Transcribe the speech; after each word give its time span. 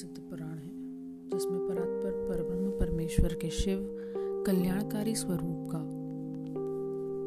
प्रसिद्ध 0.00 0.30
पुराण 0.30 0.58
है, 0.58 0.70
जिसमें 1.30 1.68
परात्पर 1.68 2.12
परब्रह्म 2.28 2.70
परमेश्वर 2.70 3.34
के 3.34 3.50
शिव 3.50 3.78
कल्याणकारी 4.46 5.14
स्वरूप 5.14 5.68
का 5.72 5.80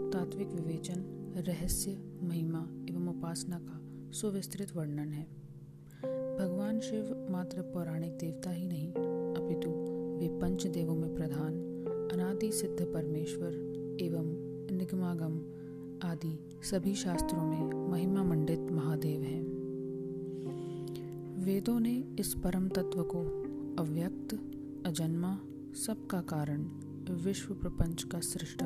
तात्विक 0.09 0.47
विवेचन, 0.47 1.03
रहस्य, 1.37 1.97
महिमा 2.23 2.85
एवं 2.89 3.07
उपासना 3.07 3.59
का 3.59 3.79
सुविस्तृत 4.11 4.75
वर्णन 4.75 5.11
है। 5.11 5.23
भगवान 6.39 6.79
शिव 6.79 7.27
मात्र 7.29 7.61
पौराणिक 7.61 8.17
देवता 8.17 8.49
ही 8.49 8.67
नहीं, 8.67 8.89
अपितु 9.33 9.69
वे 10.19 10.39
पंच 10.39 10.67
देवों 10.67 10.95
में 10.95 11.15
प्रधान, 11.15 11.53
अनादि 12.13 12.51
सिद्ध 12.51 12.85
परमेश्वर 12.85 13.51
एवं 14.01 14.35
निगमागम 14.77 15.39
आदि 16.09 16.37
सभी 16.63 16.95
शास्त्रों 16.95 17.43
में 17.43 17.91
महिमा 17.91 18.23
मंडित 18.23 18.59
महादेव 18.59 19.21
हैं। 19.21 19.52
वेदों 21.43 21.79
ने 21.79 22.03
इस 22.19 22.33
परम 22.33 22.67
तत्व 22.67 23.03
को, 23.03 23.19
अव्यक्त, 23.83 24.33
अजन्मा, 24.85 25.39
सबका 25.85 26.21
कारण, 26.21 26.63
विश्व 27.11 27.53
प्रपंच 27.53 28.03
का 28.03 28.19
सृष्टा, 28.19 28.65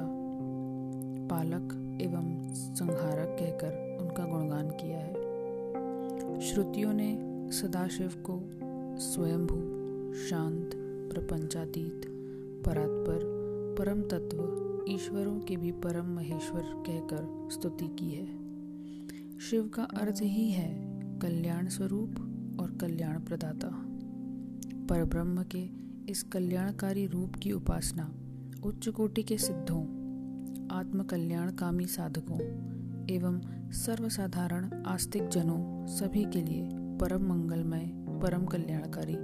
पालक 1.28 2.00
एवं 2.02 2.48
संहारक 2.54 3.38
कहकर 3.40 3.98
उनका 4.02 4.26
गुणगान 4.26 4.70
किया 4.70 4.98
है। 4.98 5.14
श्रुतियों 6.42 6.94
ने 6.94 7.18
सदाशिव 7.52 8.12
को 8.18 8.40
स्वयंभू, 9.00 9.56
शांत, 10.14 10.72
प्रपंचातीत, 11.14 12.02
परात्पर, 12.66 13.20
परम 13.80 14.02
तत्व, 14.02 14.44
ईश्वरों 14.90 15.40
के 15.40 15.56
भी 15.56 15.72
परम 15.72 16.06
महेश्वर 16.06 16.62
कहकर 16.62 17.50
स्तुति 17.52 17.88
की 17.88 18.10
है। 18.10 18.38
शिव 19.40 19.68
का 19.68 19.84
अर्थ 19.84 20.22
ही 20.22 20.52
है 20.52 20.88
कल्याण 21.20 21.68
स्वरूप 21.68 22.27
और 22.60 22.72
कल्याण 22.72 23.20
प्रदाता। 23.20 23.68
पर 24.90 25.04
ब्रह्म 25.04 25.44
के 25.56 25.70
इस 26.12 26.24
कल्याणकारी 26.24 27.08
रूप 27.08 27.36
की 27.36 27.52
उपासना 27.52 28.16
उच्च 28.64 28.90
कोटि 28.90 29.24
के 29.24 29.38
सिद्धों 29.38 29.98
आत्म 30.72 31.04
कल्याणकामी 31.04 31.86
साधकों 31.86 32.40
एवं 33.10 33.42
सर्वसाधारण 33.72 34.84
आस्तिक 34.84 35.28
जनों 35.28 35.88
सभी 35.88 36.24
के 36.24 36.42
लिए 36.42 36.70
परम 36.74 37.30
मंगलमय, 37.30 37.92
परम 38.22 38.46
कल्याणकारी 38.46 39.16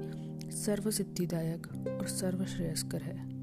सर्व 0.52 0.92
सिद्धिदायक 0.92 1.68
और 2.02 2.08
सर्वश्रेयस्कर 2.08 3.02
है। 3.02 3.34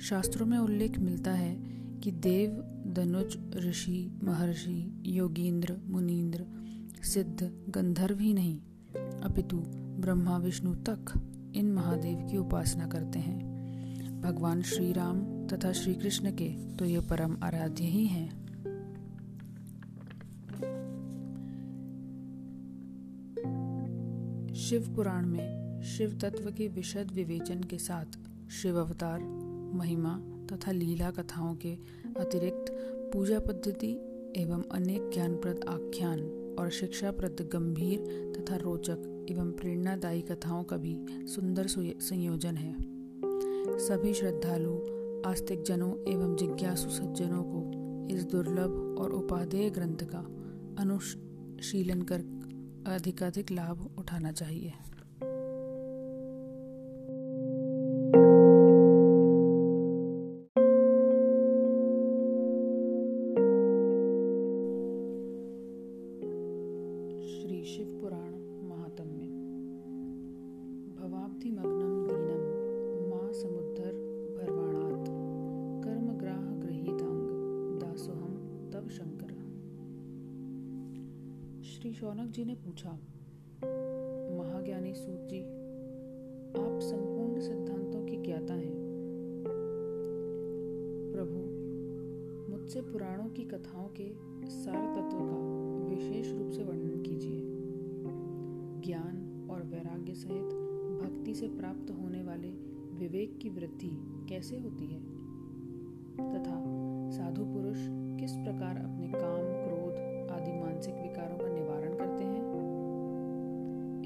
शास्त्रों 0.00 0.46
में 0.46 0.58
उल्लेख 0.58 0.98
मिलता 0.98 1.32
है 1.32 1.54
कि 2.00 2.10
देव, 2.10 2.50
धनुज, 2.92 3.38
ऋषि, 3.56 4.20
महर्षि, 4.24 5.02
योगींद्र 5.06 5.76
मुनीन्द्र 5.86 6.46
सिद्ध 7.04 7.52
गंधर्व 7.68 8.18
ही 8.18 8.34
नहीं 8.34 8.60
अपितु 8.96 9.56
ब्रह्मा, 10.00 10.38
विष्णु 10.38 10.74
तक 10.74 11.12
इन 11.56 11.72
महादेव 11.72 12.26
की 12.30 12.36
उपासना 12.36 12.86
करते 12.86 13.18
हैं। 13.18 13.56
भगवान 14.20 14.62
श्री 14.62 14.92
राम 14.92 15.46
तथा 15.46 15.72
श्री 15.72 15.94
कृष्ण 15.94 16.30
के 16.30 16.76
तो 16.76 16.84
ये 16.84 17.00
परम 17.00 17.36
आराध्य 17.42 17.84
ही 17.84 18.06
हैं। 18.06 18.46
शिव 24.54 24.92
पुराण 24.96 25.26
में 25.26 25.82
शिव 25.82 26.18
तत्व 26.22 26.50
के 26.50 26.68
विशद 26.68 27.10
विवेचन 27.12 27.60
के 27.60 27.78
साथ 27.78 28.18
शिव 28.50 28.80
अवतार, 28.80 29.20
महिमा 29.74 30.20
तथा 30.52 30.72
लीला 30.72 31.10
कथाओं 31.10 31.54
के 31.54 31.74
अतिरिक्त 32.16 32.66
पूजा 33.12 33.38
पद्धति 33.38 33.90
एवं 34.36 34.62
अनेक 34.72 35.10
ज्ञानप्रद 35.14 35.60
आख्यान 35.68 36.18
और 36.58 36.70
शिक्षाप्रद 36.70 37.48
गंभीर 37.52 38.00
तथा 38.36 38.56
रोचक 38.56 39.26
एवं 39.30 39.50
प्रेरणादायी 39.52 40.22
कथाओं 40.22 40.64
का 40.64 40.76
भी 40.76 40.96
सुंदर 41.26 41.66
संयोजन 41.66 42.56
है। 42.56 42.74
सभी 43.78 44.14
श्रद्धालु 44.14 44.74
आस्तिक 45.26 45.62
जनों 45.62 45.92
एवं 46.12 46.36
जिज्ञासु 46.36 46.90
सज्जनों 46.90 47.42
को 47.46 47.60
इस 48.14 48.24
दुर्लभ 48.24 48.96
और 48.98 49.12
उपाधेय 49.12 49.70
ग्रंथ 49.70 50.04
का 50.04 50.18
अनुशीलन 50.82 52.02
कर 52.02 52.20
अधिकाधिक 52.86 53.50
लाभ 53.50 53.96
उठाना 53.98 54.32
चाहिए। 54.32 54.72
मुझसे 92.76 92.92
पुराणों 92.92 93.24
की 93.24 93.42
कथाओं 93.42 93.88
के 93.88 94.12
सार 94.50 94.94
तत्व 94.94 95.18
का 95.20 95.36
विशेष 95.90 96.32
रूप 96.32 96.50
से 96.50 96.64
वर्णन 96.64 97.02
कीजिए। 97.02 97.40
ज्ञान 98.80 99.48
और 99.50 99.62
वैराग्य 99.62 100.14
सहित 100.14 100.44
भक्ति 101.02 101.34
से 101.34 101.48
प्राप्त 101.48 101.90
होने 101.90 102.22
वाले 102.22 102.48
विवेक 102.98 103.38
की 103.38 103.48
वृद्धि 103.48 103.90
कैसे 104.28 104.58
होती 104.58 104.86
है? 104.86 105.00
तथा 106.34 106.64
साधु 107.10 107.44
पुरुष 107.44 107.78
किस 108.20 108.32
प्रकार 108.32 108.76
अपने 108.76 109.08
काम, 109.08 109.64
क्रोध 109.64 109.94
आदि 110.30 110.60
मानसिक 110.60 110.94
विकारों 110.94 111.38
का 111.38 111.48
निवारण 111.48 111.94
करते 111.94 112.24
हैं? 112.24 112.46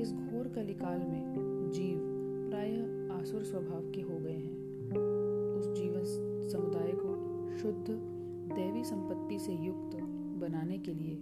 इस 0.01 0.13
घोर 0.13 0.49
कलिकाल 0.49 0.99
में 0.99 1.35
जीव 1.73 1.99
प्रायः 2.51 3.13
आसुर 3.21 3.43
स्वभाव 3.43 3.91
के 3.91 4.01
हो 4.01 4.19
गए 4.19 4.37
हैं। 4.37 4.57
उस 5.59 5.73
जीवन 5.73 6.05
समुदाय 6.49 6.93
को 6.93 7.11
शुद्ध 7.59 8.20
दैवी 8.51 8.85
संपत्ति 8.85 9.39
से 9.39 9.53
युक्त 9.53 9.97
बनाने 10.41 10.79
के 10.79 10.95
लिए 10.95 11.19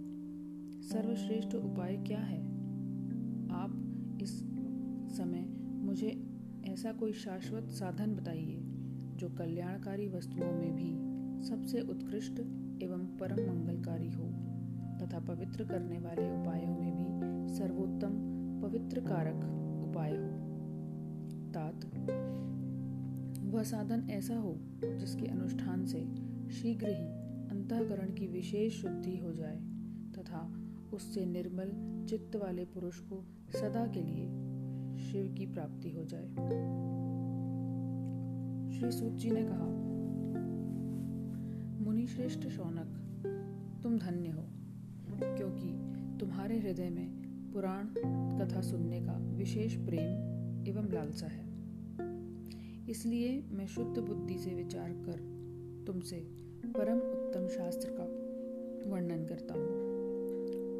सर्वश्रेष्ठ 0.81 1.55
उपाय 1.55 1.97
क्या 1.97 2.19
है? 2.19 2.45
आप 3.51 3.85
इस 4.21 4.39
समय 5.17 5.47
मुझे 5.61 6.23
ऐसा 6.65 6.91
कोई 6.91 7.13
शाश्वत 7.13 7.69
साधन 7.69 8.15
बताइए, 8.15 8.59
जो 9.15 9.29
कल्याणकारी 9.29 10.07
वस्तुओं 10.07 10.51
में 10.51 10.75
भी 10.75 11.09
सबसे 11.45 11.81
उत्कृष्ट 11.81 12.39
एवं 12.83 13.17
परम 13.17 13.51
मंगलकारी 13.51 14.09
हो, 14.09 14.23
तथा 15.01 15.19
पवित्र 15.19 15.63
करने 15.63 15.99
वाले 15.99 16.41
उपायों 16.41 16.79
में 16.79 16.95
भी 16.95 17.09
सर्वोत्तम 17.55 18.11
पवित्र 18.61 18.99
कारक 18.99 19.37
उपाय 19.89 20.11
हो। 20.11 20.49
तात, 21.51 21.85
वह 23.43 23.63
साधन 23.63 24.07
ऐसा 24.09 24.35
हो, 24.35 24.55
जिसके 24.85 25.25
अनुष्ठान 25.25 25.85
से 25.85 26.29
शीघ्र 26.49 26.87
ही 26.87 27.18
अंतकरण 27.71 28.13
की 28.13 28.27
विशेष 28.27 28.81
शुद्धि 28.81 29.17
हो 29.17 29.33
जाए, 29.33 29.57
तथा 30.17 30.63
उससे 30.93 31.25
निर्मल 31.25 31.71
चित्त 32.09 32.35
वाले 32.35 32.65
पुरुष 32.65 32.99
को 32.99 33.25
सदा 33.49 33.85
के 33.87 34.01
लिए 34.01 34.25
शिव 34.97 35.35
की 35.37 35.45
प्राप्ति 35.45 35.91
हो 35.91 36.03
जाए। 36.05 36.27
श्री 38.79 38.91
सूत 38.91 39.13
जी 39.13 39.31
ने 39.31 39.43
कहा 39.43 39.67
मुनि 41.85 42.07
श्रेष्ठ 42.07 42.47
शौनक, 42.47 42.95
तुम 43.83 43.97
धन्य 43.97 44.29
हो, 44.29 44.43
क्योंकि 45.23 45.69
तुम्हारे 46.17 46.59
हृदय 46.59 46.89
में 46.89 47.07
पुराण 47.51 47.87
कथा 48.39 48.61
सुनने 48.61 49.01
का 49.01 49.13
विशेष 49.13 49.75
प्रेम 49.75 50.65
एवं 50.67 50.91
लालसा 50.91 51.27
है। 51.27 51.47
इसलिए 52.89 53.43
मैं 53.51 53.67
शुद्ध 53.67 53.99
बुद्धि 53.99 54.37
से 54.37 54.55
विचार 54.55 54.89
कर 54.91 55.19
तुमसे 55.87 56.48
परम 56.77 56.97
उत्तम 56.97 57.47
शास्त्र 57.47 57.89
का 57.91 58.03
वर्णन 58.89 59.25
करता 59.25 59.53
हूँ। 59.53 59.69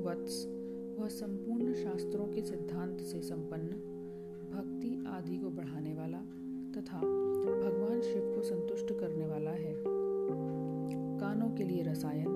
वत्स, 0.03 0.45
वह 1.00 1.07
संपूर्ण 1.07 1.74
शास्त्रों 1.74 2.25
के 2.25 2.41
सिद्धांत 2.41 3.00
से 3.00 3.21
संपन्न, 3.21 3.68
भक्ति 4.53 5.03
आदि 5.07 5.38
को 5.38 5.50
बढ़ाने 5.50 5.94
वाला 5.94 6.18
तथा 6.75 6.97
भगवान 7.63 8.01
शिव 8.01 8.33
को 8.36 8.41
संतुष्ट 8.41 9.00
करने 9.00 9.25
वाला 9.25 9.51
है। 9.51 9.75
कानों 11.19 11.56
के 11.56 11.63
लिए 11.63 11.83
रसायन, 11.83 12.27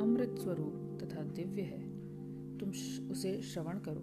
अमृत 0.00 0.36
स्वरूप 0.38 0.98
तथा 1.02 1.22
दिव्य 1.22 1.62
है। 1.62 1.88
तुम 2.58 2.68
उसे 3.10 3.42
श्रवण 3.42 3.78
करो। 3.78 4.02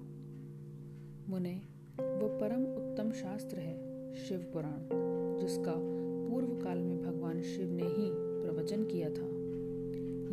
मुने, 1.31 1.61
वो 2.03 2.27
परम 2.27 2.63
उत्तम 2.63 3.11
शास्त्र 3.11 3.57
है 3.57 3.75
शिव 4.15 4.39
पुराण 4.53 4.79
जिसका 5.39 5.73
पूर्व 6.29 6.47
काल 6.47 6.77
में 6.77 7.01
भगवान 7.03 7.41
शिव 7.41 7.71
ने 7.71 7.83
ही 7.83 8.26
प्रवचन 8.47 8.83
किया 8.83 9.09
था। 9.09 9.25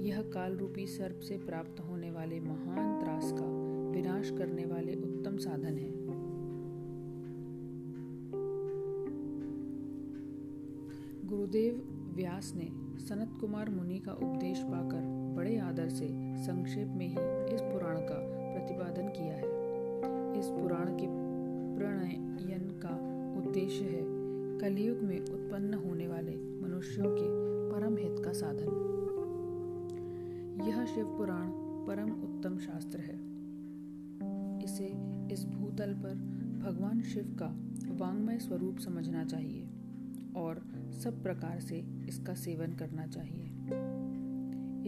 यह 0.02 0.22
काल 0.22 0.56
रूपी 0.56 0.87
सर्प 0.87 1.20
से 1.20 1.37
प्राप्त 1.37 1.81
होने 1.81 2.11
वाले 2.11 2.40
महान 2.40 3.00
त्रास 3.00 3.32
का 3.32 3.46
विनाश 3.90 4.31
करने 4.31 4.64
वाले 4.64 4.94
उत्तम 4.94 5.37
साधन 5.37 5.78
है। 5.78 5.90
गुरुदेव 11.28 11.82
व्यास 12.16 12.52
ने 12.56 12.69
सनत 13.05 13.40
कुमार 13.40 13.70
मुनि 13.70 13.99
का 13.99 14.12
उपदेश 14.12 14.58
पाकर 14.58 15.34
बड़े 15.37 15.58
आदर 15.58 15.88
से 15.88 16.08
संक्षेप 16.44 16.88
में 16.88 17.06
ही 17.06 17.55
इस 17.55 17.61
पुराण 17.61 17.96
का 17.96 18.19
प्रतिपादन 18.55 19.08
किया 19.08 19.34
है। 19.34 19.49
इस 20.38 20.46
पुराण 20.46 20.87
के 20.87 21.06
प्रणयन 21.78 22.81
का 22.87 22.94
उद्देश्य 23.40 23.84
है, 23.84 24.02
कलयुग 24.58 25.02
में 25.02 25.20
उत्पन्न 25.20 25.75
होने 25.75 26.08
वाले 26.08 26.32
मनुष्यों 26.32 27.06
के 27.08 27.54
हित 28.05 28.25
का 28.25 28.33
साधन। 28.33 28.91
यह 30.69 30.85
शिव 30.85 31.05
पुराण 31.05 31.49
परम 31.87 32.11
उत्तम 32.11 32.59
शास्त्र 32.59 33.01
है। 33.01 33.35
इसे 34.65 34.87
इस 35.33 35.47
भूतल 35.47 35.95
पर 35.95 36.15
भगवान 36.65 37.03
शिव 37.03 37.37
का 37.43 37.47
वांग्मय 37.95 38.39
स्वरूप 38.39 38.79
समझना 38.79 39.25
चाहिए 39.25 39.69
और 40.37 40.62
सब 41.03 41.23
प्रकार 41.23 41.61
से 41.61 41.85
इसका 42.09 42.35
सेवन 42.35 42.73
करना 42.73 43.06
चाहिए। 43.06 43.45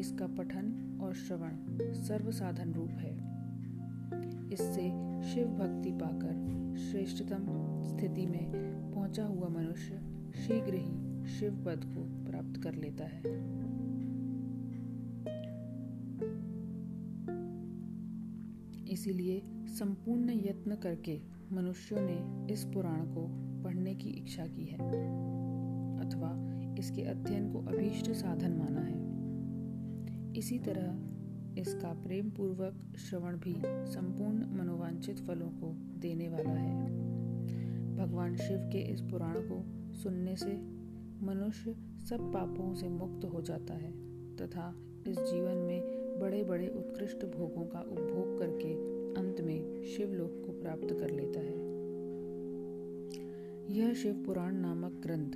इसका 0.00 0.26
पठन 0.26 0.98
और 1.02 1.14
श्रवण 1.14 1.50
सर्वसाधन 1.94 2.72
रूप 2.72 2.90
है। 2.90 3.14
इससे 4.52 4.82
शिव 5.34 5.48
भक्ति 5.48 5.90
पाकर 5.92 6.46
श्रेष्ठतम 6.78 7.46
स्थिति 7.82 8.26
में 8.26 8.50
पहुँचा 8.94 9.24
हुआ 9.24 9.48
मनुष्य 9.48 10.02
शीघ्र 10.46 10.74
ही 10.74 11.15
शिव 11.26 11.52
पद 11.66 11.84
को 11.84 12.24
प्राप्त 12.24 12.62
कर 12.62 12.74
लेता 12.74 13.04
है। 13.04 13.20
इसीलिए 18.92 19.42
संपूर्ण 19.68 20.30
यत्न 20.30 20.74
करके 20.74 21.20
मनुष्यों 21.52 22.00
ने 22.00 22.52
इस 22.52 22.64
पुराण 22.64 23.00
को 23.00 23.26
पढ़ने 23.64 23.94
की 23.94 24.08
इच्छा 24.08 24.46
की 24.46 24.64
है, 24.64 24.78
अथवा 25.98 26.30
इसके 26.78 27.02
अध्ययन 27.02 27.52
को 27.52 27.58
अभीष्ट 27.58 28.10
साधन 28.10 28.52
माना 28.52 28.80
है। 28.80 30.34
इसी 30.38 30.58
तरह 30.58 31.60
इसका 31.60 31.92
प्रेम 31.92 32.30
पूर्वक 32.30 32.96
श्रवण 32.98 33.36
भी 33.36 33.54
संपूर्ण 33.66 34.46
मनोवांछित 34.58 35.18
फलों 35.18 35.48
को 35.48 35.72
देने 35.98 36.28
वाला 36.28 36.50
है। 36.50 36.86
भगवान 37.96 38.36
शिव 38.36 38.58
के 38.58 38.78
इस 38.78 39.00
पुराण 39.00 39.34
को 39.38 39.62
सुनने 39.94 40.36
से 40.36 40.75
मनुष्य 41.22 41.76
सब 42.08 42.32
पापों 42.32 42.74
से 42.74 42.88
मुक्त 42.88 43.24
हो 43.24 43.42
जाता 43.42 43.74
है, 43.74 43.92
तथा 44.36 44.74
इस 45.06 45.18
जीवन 45.18 45.54
में 45.54 45.96
बड़े 46.20 46.44
बड़े 46.44 46.68
उत्कृष्ट 46.68 47.24
भोगों 47.24 47.66
का 47.66 47.80
उपभोग 47.80 48.38
करके 48.38 48.72
अंत 49.20 49.40
में 49.40 49.84
शिवलोक 49.84 50.42
को 50.46 50.52
प्राप्त 50.52 50.94
कर 51.00 51.10
लेता 51.10 51.40
है। 51.40 51.66
यह 53.76 53.94
शिव 53.94 54.14
पुराण 54.14 54.54
नामक 54.54 54.92
ग्रंथ 54.92 55.32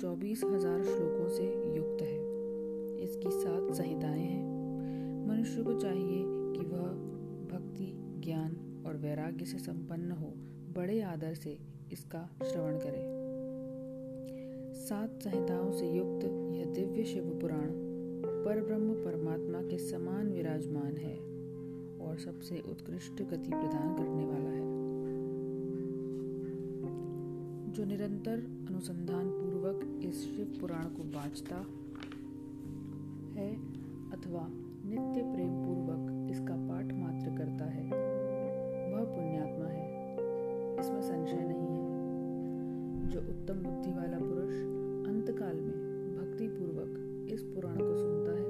चौबीस 0.00 0.44
हज़ार 0.44 0.82
श्लोकों 0.82 1.28
से 1.28 1.44
युक्त 1.76 2.02
है। 2.02 2.18
इसकी 3.04 3.30
सात 3.30 3.74
संहिताएँ 3.74 4.20
हैं। 4.20 5.28
मनुष्य 5.28 5.62
को 5.62 5.80
चाहिए 5.80 6.24
कि 6.26 6.64
वह 6.66 6.86
भक्ति, 7.52 7.92
ज्ञान 7.96 8.82
और 8.86 8.96
वैराग्य 8.96 9.44
से 9.44 9.58
संपन्न 9.58 10.10
हो, 10.10 10.34
बड़े 10.76 11.00
आदर 11.00 11.34
से 11.34 11.58
इसका 11.92 12.30
श्रवण 12.42 12.78
करे। 12.78 13.13
सात 14.84 15.22
संहिताओं 15.22 15.70
से 15.70 15.86
युक्त 15.90 16.24
यह 16.56 16.64
दिव्य 16.64 17.04
शिव 17.04 17.38
पुराण 17.40 17.68
पर 18.44 18.60
ब्रह्म 18.62 18.94
परमात्मा 18.94 19.58
के 19.62 19.78
समान 19.78 20.32
विराजमान 20.32 20.96
है 20.96 21.14
और 22.06 22.18
सबसे 22.18 22.62
उत्कृष्ट 22.70 23.12
गति 23.12 23.50
प्रदान 23.50 23.94
करने 23.94 24.24
वाला 24.24 24.50
है। 24.50 24.64
जो 27.72 27.84
निरंतर 27.84 28.66
अनुसंधान 28.68 29.30
पूर्वक 29.30 30.04
इस 30.04 30.36
शिव 30.36 30.58
पुराण 30.60 30.84
को 30.84 31.02
बाँचता 31.02 31.56
है 33.40 33.48
अथवा 34.10 34.46
नित्य 34.84 35.22
प्रेम 35.22 35.54
पूर्वक 35.64 36.30
इसका 36.30 36.56
पाठ 36.68 36.84
मात्र 36.84 37.30
करता 37.38 37.64
है, 37.64 37.86
वह 38.92 39.04
पुण्यात्मा 39.04 39.66
है। 39.66 39.88
इसमें 40.80 41.02
संशय 41.02 41.44
नहीं 41.44 41.68
है। 41.68 41.84
जो 43.08 43.20
उत्तम 43.20 43.54
बुद्धि 43.54 43.90
वाला 43.90 44.33
अंतकाल 45.24 45.60
में 45.60 45.74
भक्ति 46.16 46.48
पूर्वक 46.48 47.28
इस 47.30 47.42
पुराण 47.42 47.76
को 47.76 47.96
सुनता 47.96 48.32
है। 48.32 48.44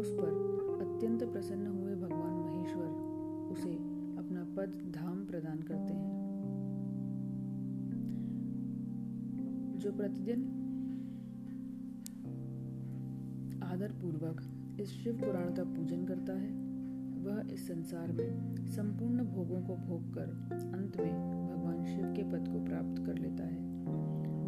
उस 0.00 0.12
पर 0.12 0.28
अत्यंत 0.80 1.24
प्रसन्न 1.24 1.66
हुए 1.66 1.94
भगवान 1.94 2.32
महेश्वर 2.34 2.86
उसे 3.52 3.74
अपना 4.18 4.44
पद 4.56 4.92
धाम 4.94 5.26
प्रदान 5.26 5.58
करते 5.58 5.94
हैं। 5.94 6.20
जो 9.78 9.92
प्रतिदिन 9.92 10.40
आदर 13.62 13.92
पूर्वक 13.92 14.40
इस 14.80 14.88
शिव 14.88 15.16
पुराण 15.16 15.54
का 15.54 15.64
पूजन 15.64 16.04
करता 16.04 16.32
है, 16.32 16.52
वह 17.24 17.54
इस 17.54 17.68
संसार 17.68 18.12
में 18.12 18.56
संपूर्ण 18.66 19.24
भोगों 19.24 19.62
को 19.62 19.76
भोग 19.76 20.14
कर 20.14 20.56
अंत 20.74 20.96
में 20.96 21.12
भगवान 21.48 21.84
शिव 21.84 22.04
के 22.04 22.22
पद 22.22 22.48
को 22.48 22.64
प्राप्त 22.64 23.06
कर 23.06 23.18
लेता 23.18 23.44
है। 23.44 23.70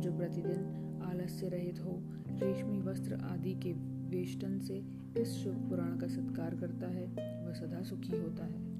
जो 0.00 0.12
प्रतिदिन 0.12 0.88
आलस्य 1.12 1.48
रहित 1.48 1.80
हो। 1.80 2.02
रेशमी 2.28 2.80
वस्त्र 2.80 3.14
आदि 3.14 3.54
के 3.54 3.72
वेष्टन 4.08 4.58
से 4.58 4.84
इस 5.18 5.28
शिव 5.28 5.52
पुराण 5.52 5.98
का 5.98 6.06
सत्कार 6.06 6.54
करता 6.54 6.86
है, 6.86 7.06
वह 7.46 7.52
सदा 7.52 7.82
सुखी 7.82 8.16
होता 8.16 8.44
है। 8.44 8.72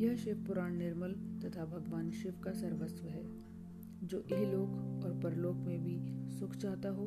यह 0.00 0.16
शिव 0.16 0.44
पुराण 0.46 0.74
निर्मल 0.74 1.12
तथा 1.12 1.64
भगवान 1.64 2.10
शिव 2.10 2.34
का 2.44 2.52
सर्वस्व 2.52 3.06
है। 3.06 3.24
जो 4.04 4.24
इहलोक 4.32 4.68
और 5.04 5.20
परलोक 5.24 5.56
में 5.56 5.84
भी 5.84 6.02
सुख 6.34 6.56
चाहता 6.56 6.88
हो, 6.88 7.04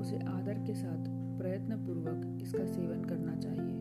उसे 0.00 0.16
आदर 0.16 0.54
के 0.54 0.74
साथ 0.74 1.04
प्रयत्न 1.38 1.86
पूर्वक 1.86 2.38
इसका 2.42 2.66
सेवन 2.66 3.04
करना 3.04 3.36
चाहिए। 3.36 3.78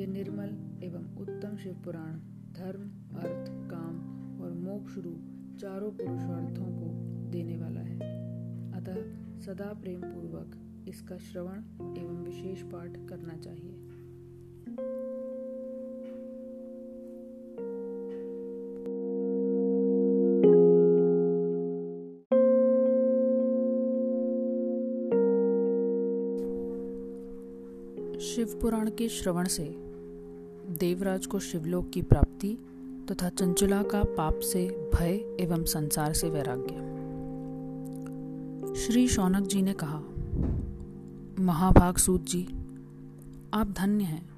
यह 0.00 0.06
निर्मल 0.06 0.80
एवं 0.84 1.16
उत्तम 1.16 1.56
शिव 1.56 1.82
पुराण 1.84 2.12
धर्म, 2.52 2.82
अर्थ, 3.18 3.70
काम 3.70 3.94
और 4.40 4.52
मोक्ष 4.52 4.98
रूप 4.98 5.20
चारों 5.60 5.90
पुरुषार्थों 5.90 6.64
को 6.64 7.12
देने 7.30 7.56
वाला 7.56 7.80
है। 7.80 8.11
सदा 9.42 9.72
प्रेम 9.82 10.00
पूर्वक 10.00 10.84
इसका 10.88 11.16
श्रवण 11.18 11.58
एवं 11.98 12.24
विशेष 12.24 12.62
पाठ 12.62 12.90
करना 13.08 13.36
चाहिए। 13.36 13.72
शिव 28.20 28.58
पुराण 28.60 28.90
के 28.90 29.08
श्रवण 29.08 29.44
से 29.44 29.64
देवराज 30.78 31.26
को 31.26 31.38
शिवलोक 31.38 31.90
की 31.90 32.02
प्राप्ति 32.02 32.58
तथा 33.10 33.28
चंचुला 33.28 33.82
का 33.82 34.04
पाप 34.04 34.38
से 34.38 34.68
भय 34.94 35.36
एवं 35.40 35.64
संसार 35.64 36.12
से 36.12 36.30
वैराग्य। 36.30 36.91
श्री 38.76 39.08
शौनक 39.08 39.46
जी 39.46 39.62
ने 39.62 39.74
कहा, 39.84 40.02
महाभाग 41.40 41.96
सूत 41.96 42.24
जी, 42.24 42.48
आप 43.54 43.72
धन्य 43.72 44.04
हैं। 44.04 44.30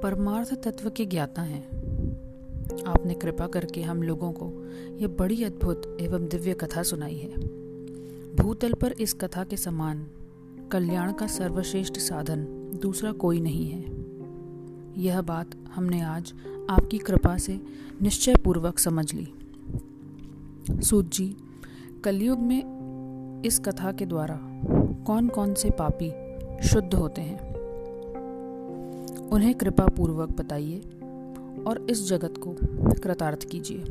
परमार्थ 0.00 0.54
तत्व 0.54 0.90
के 0.90 1.04
ज्ञाता 1.04 1.42
हैं। 1.42 1.68
आपने 2.86 3.14
कृपा 3.14 3.46
करके 3.46 3.82
हम 3.82 4.02
लोगों 4.02 4.32
को 4.32 4.64
यह 4.96 5.08
बड़ी 5.08 5.44
अद्भुत 5.44 5.96
एवं 6.00 6.28
दिव्य 6.28 6.54
कथा 6.54 6.82
सुनाई 6.82 7.16
है। 7.16 7.34
भूतल 8.36 8.72
पर 8.72 8.92
इस 8.92 9.12
कथा 9.12 9.44
के 9.44 9.56
समान 9.56 10.06
कल्याण 10.72 11.12
का 11.12 11.26
सर्वश्रेष्ठ 11.26 11.98
साधन 11.98 12.44
दूसरा 12.82 13.12
कोई 13.12 13.40
नहीं 13.40 13.70
है। 13.70 13.84
यह 15.02 15.22
बात 15.22 15.50
हमने 15.74 16.00
आज 16.00 16.34
आपकी 16.70 16.98
कृपा 16.98 17.38
से 17.38 17.60
निश्चय 18.02 18.34
पूर्वक 18.36 18.78
समझ 18.78 19.14
ली। 19.14 19.34
सूत 20.80 21.10
जी, 21.10 21.36
कलयुग 22.04 22.38
में 22.38 22.81
इस 23.44 23.58
कथा 23.58 23.92
के 23.92 24.06
द्वारा 24.06 24.40
कौन 25.06 25.28
कौन 25.28 25.54
से 25.54 25.70
पापी 25.70 26.12
शुद्ध 26.68 26.94
होते 26.94 27.20
हैं? 27.20 27.52
उन्हें 29.28 29.54
कृपा 29.54 29.86
पूर्वक 29.86 30.30
बताइए 30.30 30.78
और 31.66 31.86
इस 31.90 32.08
जगत 32.08 32.34
को 32.38 32.56
कृतार्थ 33.02 33.44
कीजिए। 33.44 33.84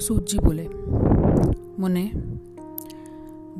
सूत 0.00 0.28
जी 0.28 0.38
बोले, 0.38 0.68
मुने, 1.82 2.12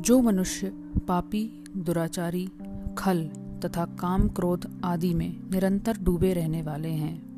जो 0.01 0.21
मनुष्य 0.21 0.67
पापी, 1.07 1.63
दुराचारी, 1.77 2.49
खल 2.97 3.29
तथा 3.65 3.85
काम 3.85 4.29
क्रोध 4.29 4.81
आदि 4.83 5.13
में 5.13 5.51
निरंतर 5.51 5.97
डूबे 6.03 6.33
रहने 6.33 6.61
वाले 6.61 6.89
हैं, 6.89 7.29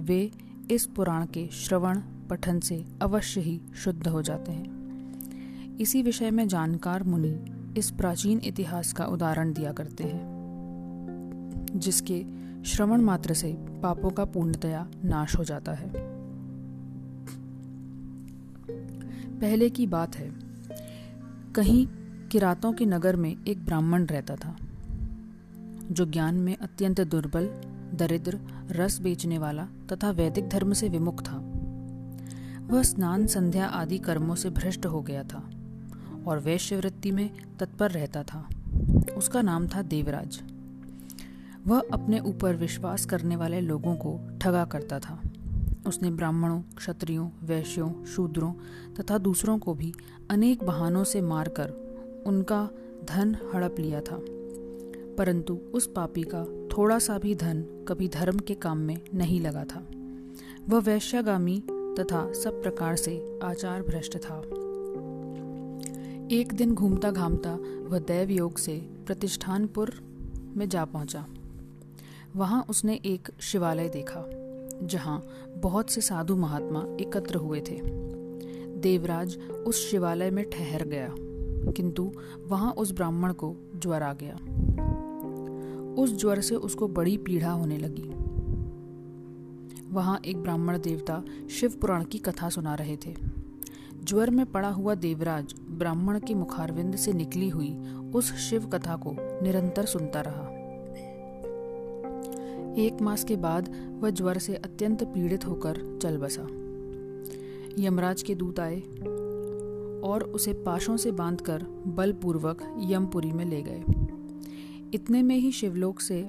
वे 0.00 0.30
इस 0.70 0.86
पुराण 0.86 1.26
के 1.26 1.48
श्रवण, 1.52 2.00
पठन 2.30 2.60
से 2.60 2.84
अवश्य 3.02 3.40
ही 3.40 3.60
शुद्ध 3.74 4.08
हो 4.08 4.22
जाते 4.22 4.52
हैं। 4.52 4.75
इसी 5.80 6.02
विषय 6.02 6.30
में 6.30 6.48
जानकार 6.48 7.02
मुनि 7.02 7.38
इस 7.78 7.90
प्राचीन 7.90 8.40
इतिहास 8.44 8.92
का 8.92 9.04
उदाहरण 9.04 9.52
दिया 9.52 9.72
करते 9.72 10.04
हैं, 10.04 11.66
जिसके 11.74 12.24
श्रवण 12.64 13.00
मात्र 13.00 13.34
से 13.34 13.52
पापों 13.58 14.10
का 14.10 14.24
पूर्णतया 14.24 14.90
नाश 15.04 15.36
हो 15.36 15.44
जाता 15.44 15.72
है। 15.72 15.90
पहले 19.40 19.70
की 19.70 19.86
बात 19.86 20.16
है, 20.16 20.32
कहीं 21.54 21.86
किरातों 22.28 22.72
के 22.72 22.84
नगर 22.84 23.16
में 23.16 23.36
एक 23.48 23.64
ब्राह्मण 23.64 24.06
रहता 24.06 24.36
था, 24.36 24.56
जो 25.90 26.06
ज्ञान 26.06 26.34
में 26.34 26.56
अत्यंत 26.56 27.00
दुर्बल, 27.00 27.46
दरिद्र, 27.94 28.40
रस 28.70 29.00
बेचने 29.00 29.38
वाला 29.38 29.68
तथा 29.92 30.10
वैदिक 30.10 30.48
धर्म 30.48 30.72
से 30.72 30.88
विमुख 30.88 31.22
था। 31.22 31.36
वह 32.66 32.82
स्नान, 32.82 33.26
संध्या 33.26 33.66
आदि 33.66 33.98
कर्मों 33.98 34.34
से 34.34 34.50
भ्रष्ट 34.50 34.86
हो 34.86 35.02
गया 35.02 35.22
था। 35.22 35.50
और 36.26 36.38
वैश्यवृत्ति 36.38 37.10
में 37.10 37.30
तत्पर 37.58 37.90
रहता 37.90 38.22
था। 38.22 38.48
उसका 39.16 39.42
नाम 39.42 39.68
था 39.68 39.82
देवराज। 39.82 40.40
वह 41.66 41.82
अपने 41.92 42.20
ऊपर 42.20 42.56
विश्वास 42.56 43.06
करने 43.06 43.36
वाले 43.36 43.60
लोगों 43.60 43.96
को 43.96 44.38
ठगा 44.38 44.64
करता 44.64 44.98
था। 44.98 45.22
उसने 45.86 46.10
ब्राह्मणों, 46.10 46.62
क्षत्रियों, 46.76 47.30
वैश्यों, 47.42 48.04
शूद्रों 48.04 48.52
तथा 48.94 49.18
दूसरों 49.18 49.58
को 49.58 49.74
भी 49.74 49.94
अनेक 50.30 50.64
बहानों 50.64 51.04
से 51.04 51.20
मारकर 51.20 51.70
उनका 52.26 52.70
धन 53.04 53.36
हड़प 53.54 53.76
लिया 53.78 54.00
था। 54.00 54.20
परंतु 55.18 55.58
उस 55.74 55.92
पापी 55.96 56.22
का 56.34 56.44
थोड़ा 56.44 56.98
सा 56.98 57.18
भी 57.18 57.34
धन 57.34 57.84
कभी 57.88 58.08
धर्म 58.08 58.38
के 58.38 58.54
काम 58.54 58.78
में 58.78 58.98
नहीं 59.14 59.40
लगा 59.40 59.64
था। 59.64 59.86
वह 60.68 60.80
वैश्यागामी 60.80 61.62
तथा 61.70 62.32
सब 62.32 62.62
प्रकार 62.62 62.96
से 62.96 63.38
आचार 63.42 63.82
भ्रष्ट 63.82 64.18
था। 64.18 64.42
एक 66.32 66.52
दिन 66.52 66.74
घूमता 66.74 67.10
घामता 67.10 67.52
वह 67.88 67.98
दैव 67.98 68.30
योग 68.30 68.56
से 68.58 68.76
प्रतिष्ठानपुर 69.06 69.92
में 70.56 70.68
जा 70.68 70.84
पहुँचा। 70.84 71.26
वहाँ 72.36 72.64
उसने 72.68 72.94
एक 73.04 73.28
शिवालय 73.40 73.88
देखा, 73.88 74.24
जहाँ 74.82 75.22
बहुत 75.56 75.90
से 75.90 76.00
साधु 76.00 76.36
महात्मा 76.36 76.84
एकत्र 77.00 77.34
हुए 77.34 77.60
थे। 77.60 77.80
देवराज 78.80 79.36
उस 79.38 79.90
शिवालय 79.90 80.30
में 80.30 80.50
ठहर 80.50 80.84
गया, 80.84 81.14
किंतु 81.72 82.12
वहाँ 82.46 82.72
उस 82.72 82.92
ब्राह्मण 82.92 83.32
को 83.32 83.54
ज्वर 83.76 84.02
आ 84.02 84.12
गया। 84.12 84.34
उस 86.02 86.16
ज्वर 86.16 86.40
से 86.40 86.54
उसको 86.54 86.88
बड़ी 86.88 87.16
पीड़ा 87.16 87.50
होने 87.50 87.78
लगी। 87.78 88.10
वहाँ 89.94 90.20
एक 90.24 90.42
ब्राह्मण 90.42 90.78
देवता 90.78 91.22
शिव 91.50 91.78
पुराण 91.80 92.04
की 92.04 92.18
कथा 92.18 92.48
सुना 92.48 92.74
रहे 92.74 92.96
थे। 92.96 93.35
ज्वर 94.06 94.30
में 94.30 94.46
पड़ा 94.46 94.68
हुआ 94.68 94.94
देवराज 94.94 95.54
ब्राह्मण 95.70 96.18
के 96.18 96.34
मुखारविंद 96.34 96.96
से 96.96 97.12
निकली 97.12 97.48
हुई 97.48 97.76
उस 98.14 98.34
शिव 98.34 98.66
कथा 98.66 98.96
को 98.96 99.16
निरंतर 99.42 99.84
सुनता 99.84 100.20
रहा। 100.20 100.44
एक 102.82 103.02
मास 103.02 103.24
के 103.24 103.36
बाद 103.36 103.70
वह 104.00 104.10
ज्वर 104.10 104.38
से 104.38 104.54
अत्यंत 104.54 105.04
पीड़ित 105.04 105.46
होकर 105.46 105.98
चल 106.02 106.16
बसा। 106.16 106.42
यमराज 107.82 108.22
के 108.22 108.34
दूत 108.34 108.60
आए 108.60 108.80
और 110.04 110.32
उसे 110.34 110.52
पाशों 110.52 110.96
से 110.96 111.10
बांधकर 111.10 111.62
बलपूर्वक 111.86 112.76
यमपुरी 112.78 113.32
में 113.32 113.44
ले 113.44 113.62
गए। 113.62 113.84
इतने 114.94 115.22
में 115.22 115.36
ही 115.36 115.52
शिवलोक 115.52 116.00
से 116.00 116.22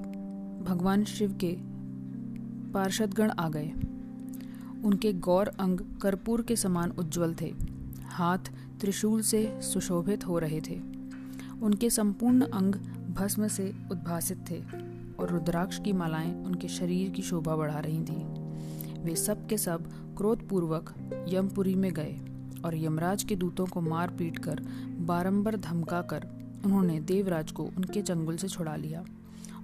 भगवान 0.62 1.04
शिव 1.04 1.38
के 1.44 1.56
पार्षदगण 2.72 3.30
आ 3.30 3.48
गए। 3.48 3.72
उनके 4.84 5.12
गौर 5.12 5.48
अंग 5.48 5.80
कर्पूर 6.02 6.42
के 6.42 6.56
समान 6.56 6.90
उज्जवल 6.90 7.34
थे। 7.40 7.54
हाथ 8.04 8.38
त्रिशूल 8.80 9.22
से 9.22 9.58
सुशोभित 9.62 10.26
हो 10.26 10.38
रहे 10.38 10.60
थे। 10.60 10.80
उनके 11.62 11.90
संपूर्ण 11.90 12.46
अंग 12.46 12.74
भस्म 13.14 13.48
से 13.48 13.74
उद्भासित 13.90 14.44
थे 14.50 14.60
और 15.18 15.30
रुद्राक्ष 15.30 15.78
की 15.78 15.92
मालाएँ 15.92 16.44
उनके 16.44 16.68
शरीर 16.68 17.10
की 17.10 17.22
शोभा 17.22 17.56
बढ़ा 17.56 17.78
रही 17.78 18.00
थीं। 18.00 18.24
वे 19.02 19.16
सब 19.16 19.46
के 19.46 19.58
सब 19.58 19.90
क्रोधपूर्वक 20.16 20.94
यमपुरी 21.28 21.74
में 21.74 21.92
गए 21.92 22.20
और 22.64 22.76
यमराज 22.76 23.24
के 23.24 23.36
दूतों 23.36 23.66
को 23.66 23.80
मार 23.80 24.08
पीट 24.08 24.38
कर 24.38 24.60
बारंबार 25.00 25.56
धमका 25.56 26.02
कर 26.02 26.26
उन्होंने 26.64 27.00
देवराज 27.00 27.52
को 27.52 27.62
उनके 27.62 28.02
चंगुल 28.02 28.36
से 28.36 28.48
छुड़ा 28.48 28.76
लिया 28.76 29.04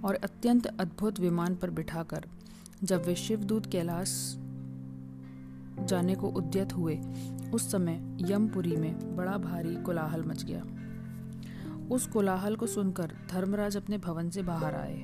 और 0.03 0.15
अत्यंत 0.15 0.67
अद्भुत 0.67 1.19
विमान 1.19 1.55
पर 1.55 1.69
बिठाकर 1.69 2.25
जब 2.83 3.05
वे 3.05 3.15
शिवदूत 3.15 3.65
कैलाश 3.65 4.37
जाने 5.79 6.15
को 6.15 6.27
उद्यत 6.27 6.73
हुए, 6.73 6.99
उस 7.53 7.71
समय 7.71 8.17
यमपुरी 8.21 8.75
में 8.75 9.15
बड़ा 9.15 9.37
भारी 9.37 9.75
कोलाहल 9.75 10.23
मच 10.23 10.43
गया। 10.43 10.65
उस 11.91 12.07
कोलाहल 12.07 12.55
को 12.55 12.67
सुनकर 12.67 13.11
धर्मराज 13.31 13.77
अपने 13.77 13.97
भवन 13.97 14.29
से 14.29 14.41
बाहर 14.41 14.75
आए। 14.75 15.03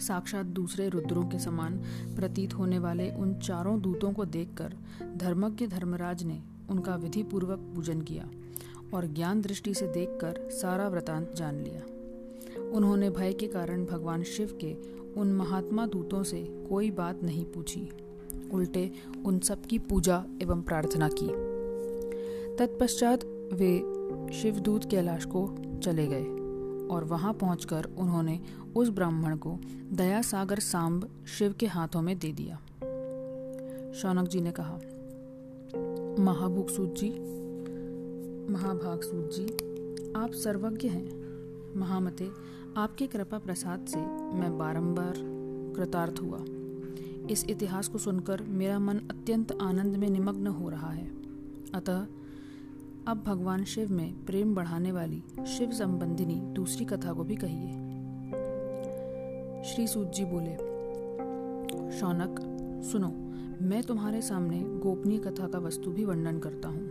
साक्षात 0.00 0.46
दूसरे 0.46 0.88
रुद्रों 0.88 1.24
के 1.24 1.38
समान 1.38 1.76
प्रतीत 2.16 2.54
होने 2.54 2.78
वाले 2.78 3.10
उन 3.10 3.34
चारों 3.34 3.80
दूतों 3.80 4.12
को 4.12 4.24
देखकर 4.24 4.74
धर्मज्ञ 5.16 5.66
धर्मराज 5.66 6.22
ने 6.22 6.42
उनका 6.70 6.96
विधि 6.96 7.22
पूर्वक 7.22 7.58
पूजन 7.58 8.00
किया 8.00 8.30
और 8.94 9.06
ज्ञान 9.06 9.40
दृष्टि 9.40 9.74
से 9.74 9.86
देखकर 9.86 10.48
सारा 10.50 10.88
वृतांत 10.88 11.34
जान 11.36 11.54
लिया। 11.54 11.82
उन्होंने 12.70 13.10
भय 13.10 13.32
के 13.32 13.46
कारण 13.46 13.84
भगवान 13.84 14.22
शिव 14.22 14.58
के 14.64 14.74
उन 15.20 15.32
महात्मा 15.32 15.86
दूतों 15.86 16.22
से 16.22 16.66
कोई 16.68 16.90
बात 16.90 17.22
नहीं 17.22 17.44
पूछी। 17.44 17.90
उल्टे 18.52 18.92
उन 19.26 19.38
सब 19.38 19.64
की 19.64 19.78
पूजा 19.78 20.24
एवं 20.42 20.62
प्रार्थना 20.62 21.08
की। 21.08 21.28
तत्पश्चात 22.56 23.24
वे 23.52 23.78
शिवदूत 24.32 24.90
कैलाश 24.90 25.24
को 25.24 25.54
चले 25.82 26.06
गए 26.06 26.24
और 26.86 27.04
वहाँ 27.04 27.32
पहुंचकर 27.32 27.84
उन्होंने 27.84 28.40
उस 28.76 28.88
ब्राह्मण 28.88 29.36
को 29.36 29.58
दया 29.92 30.22
सागर 30.22 30.58
सांब 30.58 31.08
शिव 31.38 31.52
के 31.52 31.66
हाथों 31.66 32.02
में 32.02 32.18
दे 32.18 32.32
दिया। 32.32 32.56
शौनक 33.92 34.28
जी 34.28 34.40
ने 34.40 34.52
कहा 34.60 34.80
महाभूक 36.22 36.70
सूत 36.70 36.94
जी 36.94 37.36
महाभाग 38.50 39.00
सूत 39.00 39.30
जी, 39.32 39.46
आप 40.16 40.32
सर्वज्ञ 40.32 40.88
हैं। 40.88 41.76
महामते, 41.76 42.30
आपके 42.76 43.06
कृपा 43.06 43.38
प्रसाद 43.38 43.86
से 43.86 43.98
मैं 44.36 44.58
बारंबार 44.58 45.14
कृतार्थ 45.76 46.20
हुआ। 46.22 46.38
इस 47.30 47.44
इतिहास 47.50 47.88
को 47.88 47.98
सुनकर 47.98 48.42
मेरा 48.42 48.78
मन 48.78 48.96
अत्यंत 48.96 49.58
आनंद 49.62 49.96
में 49.96 50.10
निमग्न 50.10 50.46
हो 50.46 50.68
रहा 50.68 50.90
है। 50.90 51.10
अतः, 51.74 52.06
अब 53.06 53.22
भगवान 53.26 53.64
शिव 53.64 53.92
में 53.92 54.24
प्रेम 54.24 54.54
बढ़ाने 54.54 54.92
वाली 54.92 55.22
शिव 55.46 55.72
संबंधिनी 55.72 56.34
दूसरी 56.34 56.84
कथा 56.84 57.12
को 57.12 57.24
भी 57.24 57.36
कहिए। 57.36 57.72
श्री 59.64 59.86
सूत 59.86 60.12
जी 60.12 60.24
बोले, 60.24 60.56
शौनक, 61.98 62.36
सुनो, 62.84 63.08
मैं 63.66 63.82
तुम्हारे 63.82 64.22
सामने 64.22 64.60
गोपनीय 64.60 65.18
कथा 65.18 65.48
का 65.48 65.58
वस्तु 65.58 65.90
भी 65.90 66.04
वर्णन 66.04 66.38
करता 66.38 66.68
हूँ। 66.68 66.90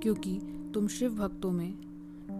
क्योंकि 0.00 0.40
तुम 0.74 0.88
शिव 0.88 1.14
भक्तों 1.14 1.50
में 1.50 1.87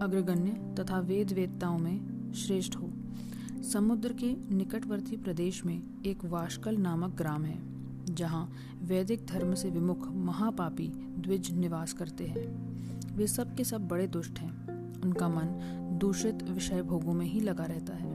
अग्रगण्य 0.02 0.74
तथा 0.78 1.00
वेद 1.00 1.32
वेदताओं 1.32 1.78
में 1.78 2.32
श्रेष्ठ 2.32 2.76
हो। 2.76 2.90
समुद्र 3.62 4.12
के 4.12 4.54
निकटवर्ती 4.54 5.16
प्रदेश 5.16 5.64
में 5.64 5.82
एक 6.06 6.24
वाशकल 6.24 6.76
नामक 6.76 7.14
ग्राम 7.14 7.44
है, 7.44 7.58
जहाँ 8.14 8.52
वैदिक 8.82 9.26
धर्म 9.26 9.54
से 9.54 9.70
विमुख 9.70 10.08
महापापी 10.08 10.88
द्विज 10.94 11.50
निवास 11.50 11.92
करते 11.92 12.26
हैं। 12.26 12.68
वे 13.16 13.26
सब 13.26 13.54
के 13.54 13.64
सब 13.64 13.88
बड़े 13.88 14.06
दुष्ट 14.06 14.38
हैं। 14.38 14.68
उनका 15.02 15.28
मन 15.28 15.46
दूषित 16.00 16.42
विषय 16.42 16.82
भोगों 16.82 17.12
में 17.12 17.26
ही 17.26 17.40
लगा 17.40 17.64
रहता 17.64 17.94
है। 17.94 18.08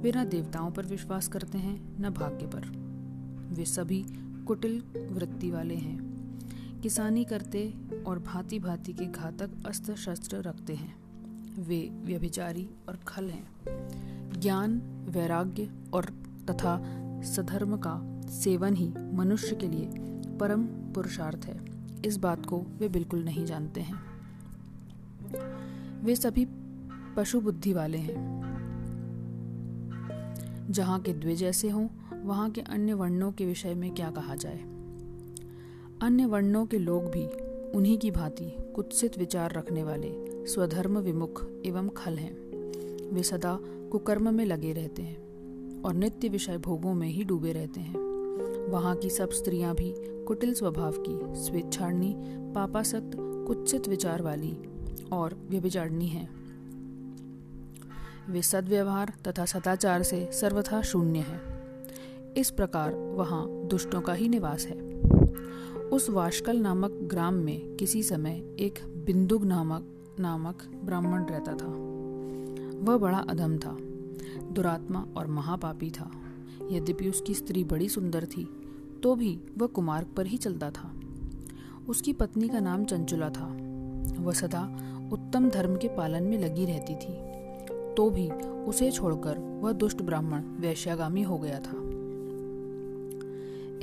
वे 0.00 0.12
न 0.16 0.28
देवताओं 0.28 0.70
पर 0.70 0.86
विश्वास 0.86 1.28
करते 1.28 1.58
हैं, 1.58 2.02
न 2.02 2.10
भाग्य 2.10 2.46
पर। 2.46 2.62
वे 3.52 3.64
सभी 3.64 4.04
कुटिल 4.46 4.82
वृत्ति 4.96 5.50
वाले 5.50 5.74
हैं। 5.74 6.12
किसानी 6.80 7.24
करते 7.24 7.74
और 8.06 8.18
भांति 8.18 8.58
भांति 8.58 8.92
के 8.92 9.06
घातक 9.06 9.50
अस्त्र 9.66 9.96
शस्त्र 9.96 10.36
रखते 10.36 10.74
हैं। 10.74 11.01
वे 11.58 11.90
व्यभिचारी 12.04 12.70
और 12.88 12.96
खल 12.96 13.30
हैं। 13.30 13.48
ज्ञान, 14.40 14.82
वैराग्य 15.08 15.70
और 15.92 16.04
तथा 16.50 17.02
सधर्म 17.22 17.76
का 17.76 18.22
सेवन 18.26 18.74
ही 18.74 18.94
मनुष्य 19.12 19.56
के 19.56 19.68
लिए 19.68 19.90
परम 20.38 20.64
पुरुषार्थ 20.64 21.44
है। 21.44 21.60
इस 22.04 22.16
बात 22.16 22.46
को 22.46 22.58
वे 22.58 22.88
बिल्कुल 22.88 23.24
नहीं 23.24 23.44
जानते 23.44 23.80
हैं। 23.80 24.02
वे 26.04 26.16
सभी 26.16 26.46
पशु 27.16 27.40
बुद्धि 27.40 27.72
वाले 27.72 27.98
हैं। 27.98 28.42
जहाँ 30.70 31.00
के 31.00 31.12
द्विज 31.12 31.42
ऐसे 31.42 31.70
हों, 31.70 31.88
वहाँ 32.22 32.50
के 32.50 32.60
अन्य 32.60 32.94
वर्णों 32.94 33.32
के 33.32 33.46
विषय 33.46 33.74
में 33.74 33.94
क्या 33.94 34.10
कहा 34.10 34.34
जाए? 34.34 34.58
अन्य 36.02 36.26
वर्णों 36.26 36.66
के 36.66 36.78
लोग 36.78 37.04
भी 37.04 37.26
उन्हीं 37.78 37.98
की 37.98 38.10
भांति 38.10 38.72
कुत्सित 38.74 39.18
विचार 39.18 39.52
रखने 39.52 39.84
वाले 39.84 40.31
स्वधर्म 40.46 40.98
विमुख 40.98 41.50
एवं 41.66 41.88
खल 41.88 42.14
हैं। 42.14 42.34
वे 43.14 43.22
सदा 43.22 43.58
कुकर्म 43.62 44.34
में 44.34 44.44
लगे 44.44 44.72
रहते 44.72 45.02
हैं 45.02 45.82
और 45.82 45.94
नित्य 45.94 46.28
विषय 46.28 46.58
भोगों 46.58 46.94
में 46.94 47.08
ही 47.08 47.24
डूबे 47.24 47.52
रहते 47.52 47.80
हैं। 47.80 48.00
वहाँ 48.70 48.96
की 48.96 49.10
सब 49.10 49.30
स्त्रियाँ 49.30 49.74
भी 49.74 49.94
कुटिल 49.98 50.54
स्वभाव 50.54 50.92
की 50.98 51.40
स्वेच्छाणी 51.40 52.14
पापासक्त, 52.54 53.10
कुत्सित 53.16 53.88
विचार 53.88 54.22
वाली 54.22 54.58
और 55.12 55.46
व्यभिचारणी 55.50 56.06
हैं। 56.06 56.42
वे 58.30 58.42
सदव्यवहार 58.42 59.12
तथा 59.28 59.44
सदाचार 59.44 60.02
से 60.02 60.30
सर्वथा 60.32 60.82
शून्य 60.82 61.18
हैं। 61.18 61.52
इस 62.34 62.50
प्रकार 62.50 62.94
वहाँ 62.94 63.62
दुष्टों 63.64 64.00
का 64.00 64.12
ही 64.12 64.28
निवास 64.28 64.66
है। 64.66 64.92
उस 65.80 66.10
वाशकल 66.10 66.56
नामक 66.56 66.90
ग्राम 66.90 67.34
में 67.34 67.76
किसी 67.76 68.02
समय 68.02 68.42
एक 68.58 68.78
बिंदुक 69.06 69.44
नामक 69.44 69.88
नामक 70.20 70.62
ब्राह्मण 70.84 71.24
रहता 71.24 71.52
था। 71.52 71.66
वह 72.82 72.96
बड़ा 72.98 73.18
अधम 73.18 73.56
था, 73.58 73.76
दुरात्मा 74.52 75.06
और 75.16 75.26
महापापी 75.26 75.90
था। 75.90 76.10
यद्यपि 76.70 77.08
उसकी 77.08 77.34
स्त्री 77.34 77.64
बड़ी 77.64 77.88
सुंदर 77.88 78.24
थी 78.26 78.44
तो 79.02 79.14
भी 79.14 79.38
वह 79.58 79.66
कुमार्ग 79.66 80.06
पर 80.16 80.26
ही 80.26 80.36
चलता 80.36 80.70
था। 80.70 80.92
उसकी 81.88 82.12
पत्नी 82.12 82.48
का 82.48 82.60
नाम 82.60 82.84
चंचुला 82.84 83.28
था। 83.30 83.46
वह 84.18 84.32
सदा 84.32 84.62
उत्तम 85.12 85.48
धर्म 85.48 85.76
के 85.76 85.88
पालन 85.88 86.22
में 86.22 86.38
लगी 86.38 86.64
रहती 86.64 86.94
थी। 86.94 87.14
तो 87.94 88.10
भी 88.10 88.30
उसे 88.68 88.90
छोड़कर 88.90 89.38
वह 89.62 89.72
दुष्ट 89.72 90.02
ब्राह्मण 90.02 90.42
वैश्यागामी 90.60 91.22
हो 91.22 91.38
गया 91.38 91.58
था। 91.58 91.80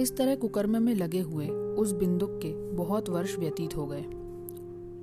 इस 0.03 0.15
तरह 0.17 0.36
कुकर्म 0.36 0.81
में 0.81 0.95
लगे 0.95 1.21
हुए 1.21 1.48
उस 1.50 1.91
बिंदुक 1.91 2.39
के 2.41 2.53
बहुत 2.71 3.09
वर्ष 3.09 3.38
व्यतीत 3.38 3.75
हो 3.77 3.86
गए। 3.86 4.05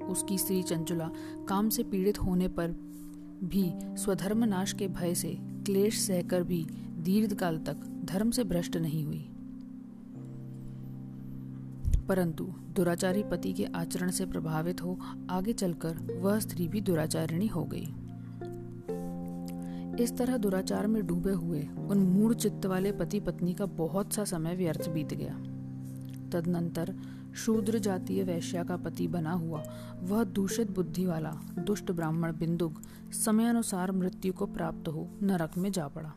उसकी 0.09 0.39
स्त्री 0.39 0.63
चंचुला 0.63 1.11
काम 1.49 1.69
से 1.69 1.83
पीड़ित 1.83 2.23
होने 2.23 2.49
पर 2.49 2.71
भी 3.45 3.73
स्वधर्म 3.97 4.45
नाश 4.45 4.73
के 4.73 4.89
भय 4.89 5.15
से 5.15 5.39
क्लेश 5.41 6.01
सहकर 6.01 6.43
भी 6.43 6.67
दीर्घ 6.99 7.35
काल 7.35 7.59
तक 7.59 8.03
धर्म 8.05 8.31
से 8.31 8.45
भ्रष्ट 8.45 8.77
नहीं 8.77 9.05
हुई। 9.05 9.31
परंतु 12.09 12.45
दुराचारी 12.77 13.23
पति 13.23 13.53
के 13.53 13.65
आचरण 13.65 14.11
से 14.11 14.27
प्रभावित 14.27 14.83
हो 14.83 14.99
आगे 15.31 15.53
चलकर 15.53 16.19
वह 16.21 16.39
स्त्री 16.39 16.69
भी 16.69 16.81
दुराचारिणी 16.81 17.47
हो 17.47 17.65
गई। 17.65 17.95
इस 20.05 20.17
तरह 20.17 20.37
दुराचार 20.37 20.87
में 20.87 21.07
डूबे 21.07 21.33
हुए 21.33 21.63
उन 21.63 21.99
मूड 21.99 22.35
चित्त 22.35 22.67
वाले 22.67 22.93
पति 22.93 23.21
पत्नी 23.21 23.55
का 23.55 23.67
बहुत 23.67 24.13
सा 24.13 24.25
समय 24.25 24.57
व्यर्थ 24.57 24.89
बीत 24.89 25.15
गया। 25.15 25.35
तदनंतर 26.31 26.95
शूद्र 27.37 27.78
जातीय 27.78 28.23
वैश्या 28.23 28.64
का 28.64 28.76
पति 28.76 29.09
बना 29.09 29.33
हुआ, 29.33 29.62
वह 30.02 30.25
दूषित 30.25 30.71
बुद्धि 30.71 31.07
वाला, 31.07 31.31
दुष्ट 31.59 31.93
ब्राह्मण 31.93 32.33
बिंदुक, 32.33 32.73
समयानुसार 33.12 33.93
मृत्यु 33.93 34.33
को 34.33 34.47
प्राप्त 34.47 34.88
हो, 34.88 35.09
नरक 35.23 35.59
में 35.59 35.73
जा 35.73 35.88
पड़ा। 35.88 36.12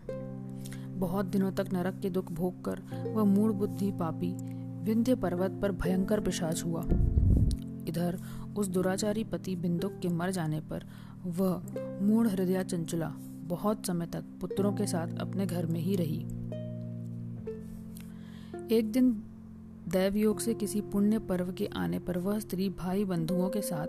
बहुत 0.88 1.26
दिनों 1.26 1.52
तक 1.52 1.68
नरक 1.74 2.00
के 2.00 2.10
दुख 2.10 2.32
भोग 2.32 2.66
कर, 2.66 2.82
वह 3.14 3.24
मूड 3.24 3.54
बुद्धि 3.54 3.92
पापी, 3.92 4.36
विंध्य 4.84 5.16
पर्वत 5.16 5.60
पर 5.62 5.72
भयंकर 5.72 6.20
पिशाच 6.20 6.64
हुआ। 6.64 6.82
इधर, 7.88 8.20
उस 8.58 8.68
दुराचारी 8.68 9.24
पति 9.24 9.56
बिंदुक 9.56 10.00
के 10.02 10.08
मर 10.08 10.32
जाने 10.32 10.60
पर, 10.60 10.84
वह 11.26 11.62
मूढ़ 12.02 12.28
हृदय 12.28 12.64
चंचला, 12.64 13.14
बहुत 13.48 13.88
समय 13.88 14.06
तक 14.06 14.24
पुत्रों 14.42 14.74
के 14.74 14.88
साथ 14.88 15.08
अपने 15.20 15.46
घर 15.46 15.66
में 15.66 15.80
ही 15.80 15.96
रही। 15.96 16.20
एक 18.72 18.92
दिन 18.92 19.24
दैव 19.92 20.18
योग 20.18 20.40
से 20.40 20.54
किसी 20.54 20.82
पुण्य 20.82 21.20
पर्व 21.20 21.52
के 21.52 21.66
आने 21.66 22.00
पर 22.00 22.18
वह 22.18 22.40
स्त्री 22.40 22.70
भाई 22.70 23.06
बंधुओं 23.06 23.50
के 23.50 23.62
साथ 23.62 23.88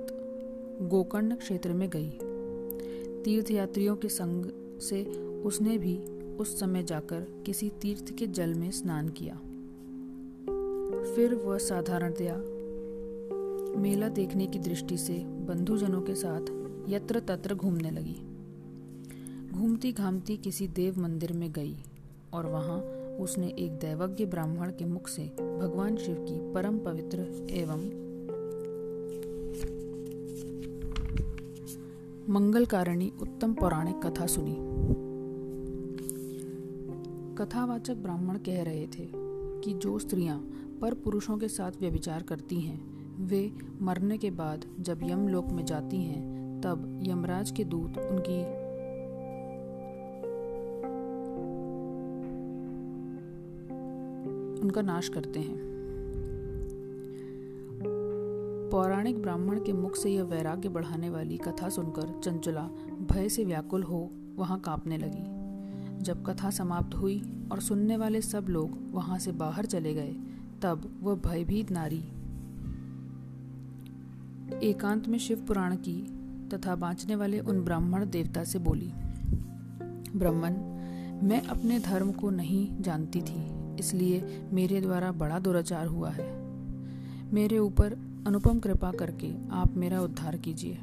गोकर्ण 0.89 1.35
क्षेत्र 1.35 1.73
में 1.73 1.91
गई। 1.91 2.11
तीर्थ 3.25 3.51
यात्रियों 3.51 3.97
के 3.97 4.09
संग 4.09 4.47
से 4.81 5.05
उसने 5.45 5.79
भी 5.79 5.99
उस 6.37 6.61
समय 6.61 6.83
जाकर 6.83 7.43
किसी 7.47 7.69
तीर्थ 7.69 8.15
के 8.19 8.27
जल 8.27 8.55
में 8.55 8.71
स्नान 8.71 9.09
किया। 9.09 9.35
फिर 11.15 11.35
वह 11.35 11.59
साधारणतया 11.59 12.37
मेला 13.81 14.09
देखने 14.09 14.47
की 14.47 14.59
दृष्टि 14.59 14.99
से 14.99 15.19
बंधुजनों 15.19 16.01
के 16.01 16.15
साथ 16.15 16.43
यत्र 16.89 17.21
तत्र 17.21 17.55
घूमने 17.55 17.91
लगी। 17.91 18.23
घूमती 19.59 19.93
घामती 19.93 20.37
किसी 20.37 20.69
देव 20.69 21.01
मंदिर 21.01 21.33
में 21.33 21.53
गई 21.53 21.77
और 22.33 22.47
वहाँ 22.47 23.00
उसने 23.21 23.55
एक 23.59 23.73
दैवज्ञ 23.73 24.27
ब्राह्मण 24.27 24.71
के 24.71 24.85
मुख 24.85 25.09
से 25.09 25.23
भगवान 25.39 25.97
शिव 25.97 26.17
की 26.29 26.53
परम 26.53 26.79
पवित्र 26.79 27.47
एवं 27.51 28.11
मंगलकारिणी 32.33 33.13
उत्तम 33.23 33.55
पौराणिक 33.55 34.01
कथा 34.07 34.27
सुनी। 34.27 34.57
कथावाचक 37.35 37.95
ब्राह्मण 37.95 38.39
कह 38.39 38.63
रहे 38.63 38.87
थे 38.87 39.11
कि 39.61 39.73
जो 39.75 39.99
स्त्रियाँ 39.99 40.39
पर 40.81 40.95
पुरुषों 40.95 41.39
के 41.39 41.49
साथ 41.49 41.73
व्यभिचार 41.81 42.23
करती 42.23 42.61
हैं, 42.61 42.81
वे 43.27 43.53
मरने 43.83 44.19
के 44.19 44.31
बाद 44.31 44.65
जब 44.81 45.01
यमलोक 45.03 45.49
में 45.49 45.65
जाती 45.65 45.97
हैं, 45.97 46.61
तब 46.61 47.01
यमराज 47.03 47.51
के 47.51 47.65
दूत 47.65 47.99
उनकी 47.99 48.60
उनका 54.61 54.83
नाश 54.83 55.09
करते 55.09 55.41
हैं। 55.41 55.59
पौराणिक 58.71 59.23
ब्राह्मण 59.23 59.59
के 59.59 59.73
मुख 59.73 59.97
से 59.97 60.11
यह 60.11 60.23
वैराग्य 60.23 60.69
बढ़ाने 60.69 61.11
वाली 61.11 61.37
कथा 61.37 61.69
सुनकर 61.69 62.21
चंचला 62.25 62.63
भय 63.13 63.29
से 63.29 63.45
व्याकुल 63.45 63.83
हो 63.83 64.11
वहाँ 64.37 64.59
कांपने 64.61 64.99
लगी। 64.99 66.03
जब 66.05 66.25
कथा 66.27 66.51
समाप्त 66.51 66.95
हुई 66.95 67.23
और 67.53 67.61
सुनने 67.61 67.97
वाले 67.97 68.21
सब 68.21 68.47
लोग 68.49 68.79
वहाँ 68.93 69.19
से 69.19 69.33
बाहर 69.33 69.67
चले 69.67 69.95
गए, 69.95 70.15
तब 70.63 70.99
वह 71.03 71.15
भयभीत 71.27 71.71
नारी 71.71 72.03
एकांत 74.69 75.09
में 75.09 75.19
शिव 75.19 75.45
पुराण 75.49 75.77
की 75.77 76.01
तथा 76.49 76.75
बांचने 76.77 77.15
वाले 77.15 77.39
उन 77.41 77.61
ब्राह्मण 77.65 78.11
देवता 78.11 78.45
से 78.45 78.59
बोली, 78.59 78.91
ब्राह्मण, 80.17 80.55
मैं 81.29 81.41
अपने 81.43 81.79
धर्म 81.79 82.13
को 82.13 82.31
नहीं 82.31 82.83
जानती 82.83 83.21
थी। 83.21 83.60
इसलिए 83.81 84.47
मेरे 84.53 84.81
द्वारा 84.81 85.13
बड़ा 85.13 85.39
दुराचार 85.39 85.87
हुआ 85.87 86.11
है। 86.11 86.29
मेरे 87.33 87.59
ऊपर 87.59 87.93
अनुपम 88.27 88.59
कृपा 88.59 88.91
करके 88.93 89.33
आप 89.51 89.77
मेरा 89.77 90.01
उद्धार 90.01 90.37
कीजिए। 90.37 90.79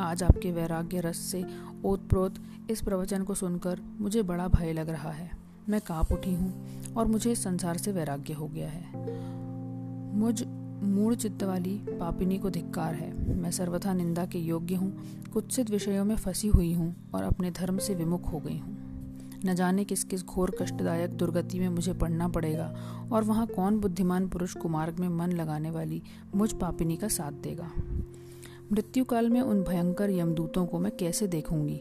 आज 0.00 0.22
आपके 0.22 0.52
वैराग्य 0.52 1.00
रस 1.00 1.18
से 1.18 1.44
ओतप्रोत 1.84 2.34
इस 2.70 2.82
प्रवचन 2.82 3.22
को 3.22 3.34
सुनकर 3.34 3.80
मुझे 4.00 4.22
बड़ा 4.22 4.48
भय 4.48 4.72
लग 4.72 4.88
रहा 4.88 5.10
है। 5.10 5.30
मैं 5.68 5.80
काँप 5.80 6.12
उठी 6.12 6.34
हूँ 6.34 6.52
और 6.94 7.06
मुझे 7.06 7.32
इस 7.32 7.44
संसार 7.44 7.76
से 7.76 7.92
वैराग्य 7.92 8.32
हो 8.32 8.48
गया 8.48 8.68
है। 8.68 8.84
मुझ 10.16 10.42
मूड 10.82 11.14
चित्त 11.14 11.42
वाली 11.42 11.78
पापिनी 11.88 12.38
को 12.38 12.50
धिक्कार 12.50 12.94
है। 12.94 13.36
मैं 13.36 13.50
सर्वथा 13.50 13.92
निंदा 13.94 14.26
के 14.26 14.38
योग्य 14.38 14.74
हूँ। 14.74 14.92
कुत्सित 15.32 15.70
विषयों 15.70 16.04
में 16.04 16.16
फंसी 16.16 16.48
हुई 16.48 16.72
हूँ 16.72 16.94
और 17.14 17.22
अपने 17.22 17.50
धर्म 17.50 17.78
से 17.78 17.94
विमुख 17.94 18.32
हो 18.32 18.38
गई 18.38 18.58
हूँ। 18.58 18.85
न 19.44 19.54
जाने 19.54 19.84
किस 19.84 20.04
किस 20.04 20.24
घोर 20.24 20.56
कष्टदायक 20.62 21.10
दुर्गति 21.10 21.58
में 21.58 21.68
मुझे 21.68 21.92
पढ़ना 21.92 22.28
पड़ेगा, 22.28 22.74
और 23.12 23.24
वहाँ 23.24 23.46
कौन 23.46 23.78
बुद्धिमान 23.78 24.28
पुरुष 24.28 24.54
कुमार्ग 24.54 24.98
में 24.98 25.08
मन 25.08 25.32
लगाने 25.32 25.70
वाली 25.70 26.02
मुझ 26.34 26.52
पापिनी 26.52 26.96
का 26.96 27.08
साथ 27.08 27.32
देगा। 27.32 27.70
मृत्यु 28.72 29.04
काल 29.04 29.30
में 29.30 29.40
उन 29.40 29.62
भयंकर 29.62 30.10
यमदूतों 30.10 30.66
को 30.66 30.78
मैं 30.78 30.96
कैसे 30.96 31.26
देखूँगी? 31.26 31.80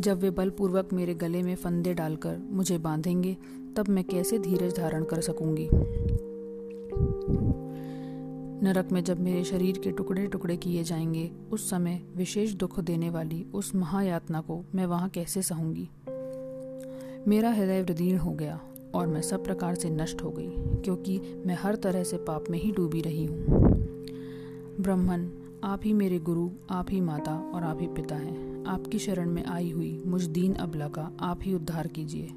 जब 0.00 0.18
वे 0.18 0.30
बलपूर्वक 0.30 0.92
मेरे 0.92 1.14
गले 1.14 1.42
में 1.42 1.54
फंदे 1.56 1.94
डालकर 1.94 2.38
मुझे 2.50 2.78
बांधेंगे, 2.78 3.36
तब 3.76 3.88
मैं 3.88 4.04
कैसे 4.04 4.38
धीरज 4.38 4.76
धारण 4.76 5.04
कर 5.04 5.20
सकूँगी? 5.20 5.68
नरक 8.62 8.92
में 8.92 9.04
जब 9.04 9.20
मेरे 9.20 9.44
शरीर 9.44 9.78
के 9.78 9.90
टुकड़े 9.90 10.26
टुकड़े 10.26 10.56
किए 10.56 10.84
जाएँगे, 10.84 11.30
उस 11.52 11.70
समय 11.70 12.02
विशेष 12.16 12.52
दुख 12.52 12.80
देने 12.80 13.10
वाली 13.10 13.46
उस 13.54 13.74
महायातना 13.74 14.40
को 14.40 14.64
मैं 14.74 14.86
वहाँ 14.86 15.08
कैसे 15.08 15.42
सहूँगी? 15.42 15.88
मेरा 17.28 17.50
हृदय 17.50 17.82
वृदीर्ण 17.82 18.18
हो 18.18 18.30
गया 18.30 18.60
और 18.94 19.06
मैं 19.06 19.22
सब 19.22 19.44
प्रकार 19.44 19.74
से 19.74 19.90
नष्ट 19.90 20.22
हो 20.22 20.30
गई, 20.30 20.50
क्योंकि 20.58 21.20
मैं 21.46 21.58
हर 21.60 21.74
तरह 21.74 22.04
से 22.04 22.16
पाप 22.16 22.44
में 22.50 22.58
ही 22.58 22.72
डूबी 22.72 23.00
रही 23.00 23.26
हूँ। 23.26 23.44
ब्रह्मन 24.80 25.30
आप 25.64 25.80
ही 25.84 25.92
मेरे 25.92 26.18
गुरु, 26.18 26.50
आप 26.70 26.86
ही 26.90 27.00
माता 27.00 27.50
और 27.54 27.62
आप 27.62 27.78
ही 27.80 27.86
पिता 27.86 28.16
हैं। 28.16 28.64
आपकी 28.64 28.98
शरण 28.98 29.30
में 29.30 29.44
आई 29.44 29.70
हुई 29.70 30.02
मुझ 30.06 30.24
दीन 30.24 30.54
अबला 30.54 30.88
का 30.88 31.12
आप 31.20 31.40
ही 31.42 31.54
उद्धार 31.54 31.86
कीजिए। 31.86 32.30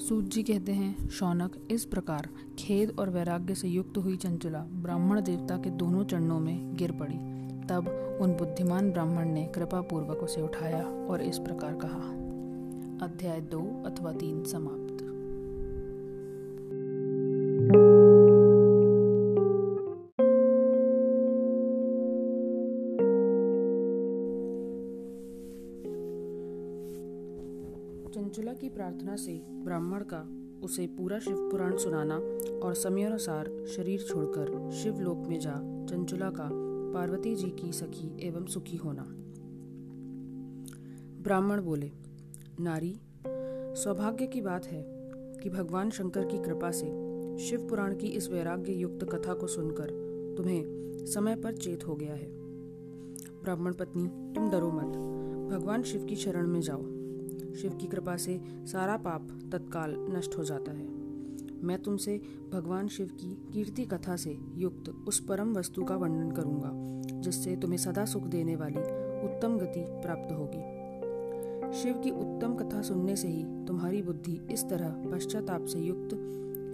सूत 0.00 0.24
जी 0.24 0.42
कहते 0.42 0.72
हैं, 0.72 1.08
शौनक, 1.08 1.68
इस 1.70 1.84
प्रकार 1.84 2.28
खेद 2.58 2.96
और 2.98 3.10
वैराग्य 3.10 3.54
से 3.54 3.68
युक्त 3.68 3.98
हुई 3.98 4.16
चंचला 4.16 4.58
ब्राह्मण 4.58 5.20
देवता 5.20 5.56
के 5.56 5.70
दोनों 5.70 6.04
चरणों 6.04 6.40
में 6.40 6.76
गिर 6.76 6.92
पड़ी। 6.92 7.14
तब 7.66 8.18
उन 8.20 8.32
बुद्धिमान 8.32 8.90
ब्राह्मण 8.90 9.28
ने 9.28 9.46
कृपा 9.46 9.80
पूर्वक 9.80 10.16
उसे 10.16 10.42
उठाया 10.42 10.84
और 10.84 11.22
इस 11.22 11.38
प्रकार 11.38 11.74
कहा। 11.74 12.10
अध्याय 13.06 13.40
दो 13.40 13.82
अथवा 13.86 14.12
तीन 14.12 14.44
समाप्त। 14.44 14.94
चंचुला 28.14 28.52
की 28.52 28.68
प्रार्थना 28.68 29.16
से 29.16 29.53
ब्राह्मण 29.64 30.04
का 30.12 30.28
उसे 30.64 30.86
पूरा 30.86 31.18
शिव 31.18 31.36
पुराण 31.50 31.76
सुनाना 31.76 32.16
और 32.66 32.74
समयानुसार 32.74 33.66
शरीर 33.66 34.00
छोड़कर 34.00 34.70
शिवलोक 34.70 35.18
में 35.18 35.40
जा 35.40 35.54
चंचुला 35.86 36.30
का 36.30 36.50
पार्वती 36.94 37.34
जी 37.34 37.50
की 37.50 37.72
सखी 37.72 38.28
एवं 38.28 38.46
सुखी 38.46 38.76
होना। 38.76 39.06
ब्राह्मण 41.22 41.62
बोले, 41.62 41.90
नारी, 42.60 43.00
सौभाग्य 43.76 44.26
की 44.26 44.40
बात 44.40 44.66
है 44.66 44.84
कि 45.42 45.50
भगवान 45.50 45.90
शंकर 45.90 46.24
की 46.24 46.38
कृपा 46.38 46.70
से 46.70 46.86
शिव 47.38 47.66
पुराण 47.68 47.96
की 47.96 48.06
इस 48.06 48.30
वैराग्य 48.30 48.72
युक्त 48.72 49.04
कथा 49.04 49.34
को 49.34 49.46
सुनकर 49.46 49.86
तुम्हें 50.36 50.62
समय 51.06 51.36
पर 51.36 51.56
चेत 51.56 51.86
हो 51.86 51.94
गया 51.94 52.14
है। 52.14 52.28
ब्राह्मण 53.42 53.72
पत्नी, 53.72 54.06
तुम 54.34 54.50
डरो 54.50 54.70
मत। 54.70 54.96
भगवान 55.52 55.82
शिव 55.82 56.04
की 56.04 56.16
शरण 56.16 56.46
में 56.46 56.60
जाओ। 56.60 56.93
शिव 57.62 57.74
की 57.74 57.86
कृपा 57.86 58.16
से 58.16 58.40
सारा 58.66 58.96
पाप 58.96 59.28
तत्काल 59.52 59.94
नष्ट 60.10 60.38
हो 60.38 60.44
जाता 60.44 60.72
है। 60.72 60.86
मैं 61.62 61.82
तुमसे 61.82 62.20
भगवान 62.52 62.88
शिव 62.88 63.06
की 63.06 63.34
कीर्ति 63.52 63.84
कथा 63.84 64.16
से 64.16 64.38
युक्त 64.54 64.88
उस 65.08 65.20
परम 65.20 65.54
वस्तु 65.54 65.84
का 65.84 65.96
वर्णन 65.96 66.30
करूँगा, 66.30 66.70
जिससे 67.20 67.56
तुम्हें 67.56 67.78
सदा 67.78 68.04
सुख 68.04 68.22
देने 68.22 68.56
वाली 68.56 68.80
उत्तम 69.26 69.58
गति 69.58 69.84
प्राप्त 69.88 70.32
होगी। 70.32 71.82
शिव 71.82 71.98
की 71.98 72.10
उत्तम 72.10 72.54
कथा 72.54 72.82
सुनने 72.82 73.16
से 73.16 73.28
ही 73.28 73.44
तुम्हारी 73.64 74.02
बुद्धि 74.02 74.40
इस 74.50 74.64
तरह 74.64 75.10
पश्चाताप 75.12 75.64
से 75.64 75.78
युक्त 75.78 76.14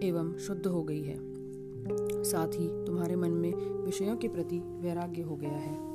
एवं 0.04 0.36
शुद्ध 0.36 0.66
हो 0.66 0.82
गई 0.82 1.02
है। 1.02 1.18
साथ 2.24 2.48
ही 2.48 2.68
तुम्हारे 2.84 3.16
मन 3.16 3.30
में 3.30 3.54
विषयों 3.54 4.16
के 4.16 4.28
प्रति 4.28 4.58
वैराग्य 4.58 5.22
हो 5.22 5.36
गया 5.36 5.58
है। 5.58 5.89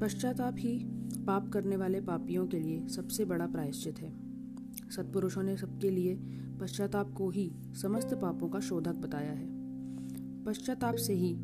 पश्चाताप 0.00 0.54
ही 0.58 0.84
पाप 1.26 1.48
करने 1.48 1.76
वाले 1.76 2.00
पापियों 2.00 2.46
के 2.46 2.58
लिए 2.60 2.88
सबसे 2.88 3.24
बड़ा 3.24 3.46
प्रायश्चित 3.46 3.98
है। 3.98 4.12
सत्पुरुषों 4.90 5.42
ने 5.42 5.56
सबके 5.56 5.90
लिए 5.90 6.14
पश्चाताप 6.60 7.12
को 7.12 7.30
ही 7.30 7.52
समस्त 7.82 8.14
पापों 8.14 8.48
का 8.48 8.60
शोधक 8.60 8.94
बताया 8.94 9.32
है। 9.32 9.48
पश्चाताप 10.44 10.94
से 10.94 11.14
ही 11.14 11.36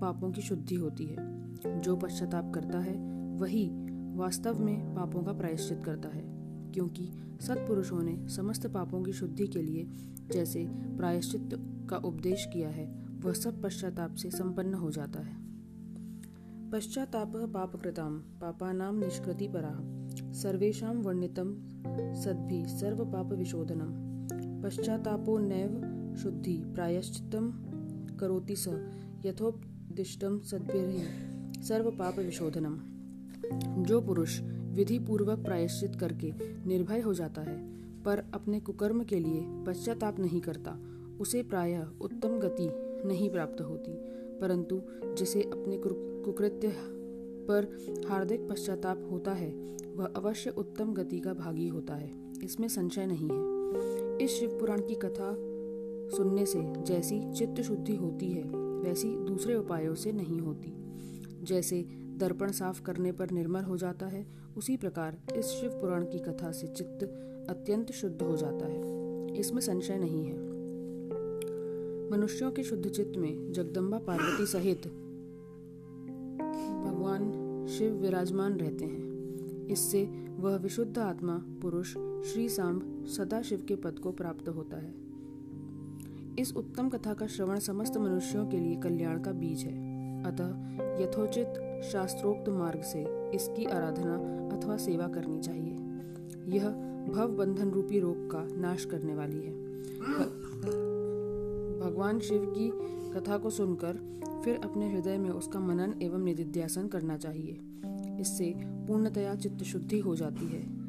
पापों 0.00 0.32
की 0.32 0.40
शुद्धि 0.40 0.74
होती 0.74 1.04
है। 1.04 1.42
जो 1.80 1.96
पश्चाताप 1.96 2.52
करता 2.54 2.78
है, 2.78 2.94
वही 3.36 3.70
वास्तव 4.14 4.62
में 4.62 4.94
पापों 4.94 5.22
का 5.22 5.32
प्रायश्चित 5.32 5.82
करता 5.84 6.08
है। 6.08 6.22
क्योंकि 6.72 7.10
सत्पुरुषों 7.40 8.02
ने 8.02 8.28
समस्त 8.28 8.66
पापों 8.66 9.02
की 9.02 9.12
शुद्धि 9.12 9.46
के 9.46 9.62
लिए 9.62 9.88
जैसे 10.32 10.66
प्रायश्चित 10.70 11.50
का 11.90 11.96
उपदेश 11.96 12.48
किया 12.52 12.68
है, 12.68 13.04
वह 13.20 13.32
सब 13.32 13.62
पश्चाताप 13.62 14.14
से 14.14 14.30
संपन्न 14.30 14.74
हो 14.74 14.90
जाता 14.90 15.20
है। 15.20 15.41
पश्चाताप 16.72 17.32
पापकृताम। 17.54 18.14
पापानाम 18.40 18.98
निष्कृति 18.98 19.46
परा 19.48 19.72
सर्वेशा 20.32 20.90
वर्णितम 20.96 21.48
सद्भि 22.14 22.62
सर्व 22.68 23.04
पाप 23.04 23.32
विशोधनम 23.32 23.90
पश्चातापो 24.62 25.36
नैव 25.38 25.74
शुद्धि। 26.16 26.54
प्रायश्चितम 26.74 27.50
करोति 28.20 28.56
स। 28.56 28.68
यथोपदिष्टम 29.26 30.38
सद्भिर्हि 30.40 31.62
सर्व 31.62 31.90
पाप 31.90 32.18
विशोधनम 32.18 32.78
जो 33.82 34.00
पुरुष 34.00 34.40
विधि 34.72 34.98
पूर्वक 34.98 35.44
प्रायश्चित 35.44 35.96
करके 35.96 36.32
निर्भय 36.68 37.00
हो 37.00 37.14
जाता 37.14 37.42
है, 37.42 37.58
पर 38.02 38.24
अपने 38.34 38.60
कुकर्म 38.60 39.04
के 39.04 39.18
लिए 39.18 39.44
पश्चाताप 39.66 40.20
नहीं 40.20 40.40
करता, 40.40 40.78
उसे 41.20 41.42
प्रायः 41.42 41.84
उत्तम 42.00 42.38
गति 42.38 42.68
नहीं 43.08 43.30
प्राप्त 43.30 43.60
होती, 43.60 43.92
परंतु 44.40 44.82
जिसे 45.18 45.42
अपने 45.42 45.76
कुकृत्य 46.24 46.74
पर 47.48 47.78
हार्दिक 48.08 48.48
पश्चाताप 48.48 49.08
होता 49.10 49.32
है, 49.32 49.50
वह 49.96 50.06
अवश्य 50.06 50.50
उत्तम 50.50 50.94
गति 50.94 51.20
का 51.20 51.34
भागी 51.34 51.68
होता 51.68 51.94
है। 51.94 52.10
इसमें 52.44 52.68
संशय 52.68 53.06
नहीं 53.06 53.28
है। 53.28 53.52
इस 54.24 54.30
शिव 54.30 54.50
पुराण 54.50 54.80
की 54.80 54.94
कथा 54.94 55.36
सुनने 56.16 56.46
से 56.46 56.60
जैसी 56.62 57.32
चित्त 57.32 57.62
शुद्धि 57.62 57.96
होती 57.96 58.32
है, 58.32 58.42
वैसी 58.56 59.08
दूसरे 59.08 59.54
उपायों 59.54 59.94
से 59.94 60.12
नहीं 60.12 60.40
होती। 60.40 60.72
जैसे 61.42 61.82
दर्पण 62.16 62.52
साफ़ 62.52 62.82
करने 62.82 63.12
पर 63.12 63.30
निर्मल 63.30 63.62
हो 63.62 63.76
जाता 63.76 64.06
है, 64.06 64.26
उसी 64.56 64.76
प्रकार 64.76 65.20
इस 65.36 65.46
शिव 65.46 65.70
पुराण 65.70 66.04
की 66.04 66.18
कथा 66.18 66.52
से 66.52 66.66
चित्त 66.66 67.04
अत्यंत 67.50 67.92
शुद्ध 67.92 68.22
हो 68.22 68.36
जाता 68.36 68.66
है। 68.66 68.82
इसमें 69.36 69.60
संशय 69.60 69.98
नहीं 69.98 70.24
है। 70.24 70.52
मनुष्यों 72.10 72.52
के 72.52 72.62
शुद्ध 72.62 72.88
चित्त 72.88 73.18
में 73.18 73.52
जगदम्बा 73.52 73.98
पार्वती 73.98 74.46
सहित 74.46 75.01
भगवान 77.02 77.66
शिव 77.66 77.94
विराजमान 77.94 78.52
रहते 78.56 78.84
हैं। 78.84 79.66
इससे 79.66 80.04
वह 80.38 80.56
विशुद्ध 80.56 80.98
आत्मा, 80.98 81.44
पुरुष, 81.62 81.88
श्री 82.32 82.48
सांब, 82.48 83.04
सदा 83.06 83.42
शिव 83.42 83.64
के 83.68 83.76
पद 83.76 83.98
को 83.98 84.12
प्राप्त 84.12 84.48
होता 84.48 84.76
है। 84.76 84.94
इस 86.38 86.54
उत्तम 86.56 86.88
कथा 86.88 87.14
का 87.14 87.26
श्रवण 87.26 87.58
समस्त 87.58 87.96
मनुष्यों 87.96 88.46
के 88.46 88.56
लिए 88.56 88.76
कल्याण 88.76 89.22
का 89.22 89.32
बीज 89.32 89.58
है। 89.58 89.72
अतः 90.24 90.50
यथोचित 91.04 91.82
शास्त्रोक्त 91.92 92.48
मार्ग 92.48 92.80
से 92.80 93.30
इसकी 93.34 93.64
आराधना 93.64 94.14
अथवा 94.56 94.76
सेवा 94.76 95.08
करनी 95.08 95.40
चाहिए। 95.40 95.74
यह 96.58 96.68
भव 97.12 97.28
बंधन 97.28 97.70
रूपी 97.70 98.00
रोग 98.00 98.30
का 98.30 98.60
नाश 98.60 98.84
करने 98.84 99.14
वाली 99.14 99.42
है। 99.42 99.52
भगवान 101.80 102.20
शिव 102.20 102.54
की 102.58 102.92
कथा 103.12 103.38
को 103.38 103.50
सुनकर 103.50 104.22
फिर 104.44 104.56
अपने 104.56 104.92
हृदय 104.92 105.18
में 105.18 105.30
उसका 105.30 105.60
मनन 105.60 106.02
एवं 106.02 106.24
निधिध्यासन 106.24 106.86
करना 106.86 107.16
चाहिए। 107.16 107.60
इससे 108.20 108.54
पूर्णतया 108.58 109.34
चित्त 109.34 109.62
शुद्धि 109.62 109.98
हो 109.98 110.16
जाती 110.16 110.44
है। 110.44 110.82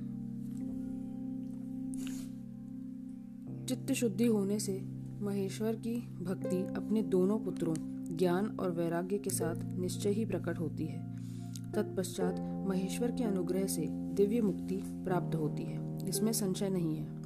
चित्त 3.66 3.92
शुद्धि 3.92 4.26
होने 4.26 4.60
से 4.60 4.84
महेश्वर 5.22 5.76
की 5.76 6.24
भक्ति 6.24 6.58
अपने 6.58 7.02
दोनों 7.02 7.40
पुत्रों, 7.40 7.76
ज्ञान 8.18 8.58
और 8.60 8.72
वैराग्य 8.72 9.18
के 9.18 9.30
साथ 9.30 9.80
निश्चय 9.80 10.10
ही 10.10 10.26
प्रकट 10.26 10.60
होती 10.60 10.86
है। 10.86 11.16
तत्पश्चात 11.72 12.66
महेश्वर 12.68 13.12
के 13.12 13.24
अनुग्रह 13.24 13.66
से 13.66 13.88
दिव्य 13.90 14.42
मुक्ति 14.42 14.82
प्राप्त 14.86 15.36
होती 15.36 15.64
है। 15.64 16.10
इसमें 16.10 16.32
संशय 16.32 16.70
नहीं 16.70 16.96
है। 16.96 17.24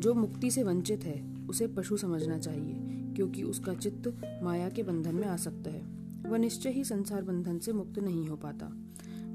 जो 0.00 0.14
मुक्ति 0.14 0.50
से 0.50 0.62
वंचित 0.62 1.04
है, 1.04 1.46
उसे 1.46 1.66
पशु 1.66 1.96
समझना 1.96 2.38
चाहिए। 2.38 2.87
क्योंकि 3.18 3.42
उसका 3.42 3.74
चित्त 3.74 4.22
माया 4.42 4.68
के 4.68 4.82
बंधन 4.82 5.14
में 5.14 5.26
आ 5.28 5.36
सकता 5.36 5.70
है। 5.70 5.82
वह 6.30 6.38
निश्चय 6.38 6.70
ही 6.70 6.84
संसार 6.84 7.22
बंधन 7.22 7.58
से 7.58 7.72
मुक्त 7.72 7.98
नहीं 7.98 8.28
हो 8.28 8.36
पाता। 8.36 8.66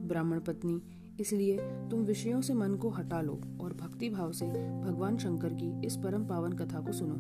ब्राह्मण 0.08 0.40
पत्नी, 0.40 0.82
इसलिए 1.20 1.58
तुम 1.62 2.00
विषयों 2.00 2.42
से 2.42 2.54
मन 2.54 2.76
को 2.76 2.90
हटा 2.90 3.22
लो 3.22 3.42
और 3.62 3.74
भक्ति 3.74 4.10
भाव 4.10 4.32
से 4.32 4.46
भगवान 4.82 5.18
शंकर 5.18 5.54
की 5.54 5.88
इस 5.88 5.96
परम 5.96 6.26
पावन 6.26 6.54
कथा 6.54 6.80
को 6.80 6.92
सुनो। 6.92 7.16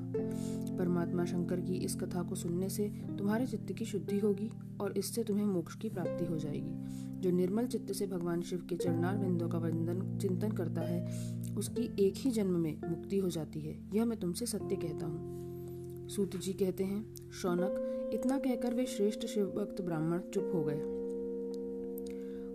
परमात्मा 0.77 1.25
शंकर 1.25 1.59
की 1.59 1.73
इस 1.73 1.95
कथा 1.95 2.23
को 2.23 2.35
सुनने 2.35 2.69
से 2.69 2.89
तुम्हारे 3.17 3.47
चित्त 3.47 3.73
की 3.73 3.85
शुद्धि 3.85 4.19
होगी 4.19 4.51
और 4.81 4.97
इससे 4.97 5.23
तुम्हें 5.23 5.45
मोक्ष 5.45 5.75
की 5.75 5.89
प्राप्ति 5.89 6.25
हो 6.25 6.37
जाएगी। 6.37 6.75
जो 7.19 7.31
निर्मल 7.31 7.67
चित्त 7.67 7.91
से 7.91 8.07
भगवान 8.07 8.41
शिव 8.41 8.65
के 8.69 8.75
चरणार 8.75 9.17
बिंदों 9.17 9.49
का 9.49 9.57
वंदन, 9.57 10.17
चिंतन 10.17 10.51
करता 10.51 10.81
है, 10.81 11.05
उसकी 11.57 11.95
एक 11.99 12.13
ही 12.17 12.31
जन्म 12.31 12.59
में 12.59 12.89
मुक्ति 12.89 13.17
हो 13.17 13.29
जाती 13.29 13.61
है। 13.61 13.77
यह 13.93 14.05
मैं 14.05 14.19
तुमसे 14.19 14.45
सत्य 14.45 14.75
कहता 14.75 15.05
हूँ। 15.05 15.43
सूत 16.07 16.35
जी 16.35 16.53
कहते 16.53 16.83
हैं, 16.83 17.31
शौनक, 17.31 17.89
इतना 18.13 18.37
कहकर 18.37 18.73
वे 18.73 18.85
श्रेष्ठ 18.85 19.25
शिव 19.25 19.45
भक्त 19.45 19.81
ब्राह्मण 19.81 20.19
चुप 20.33 20.51
हो 20.53 20.63
गए। 20.63 20.81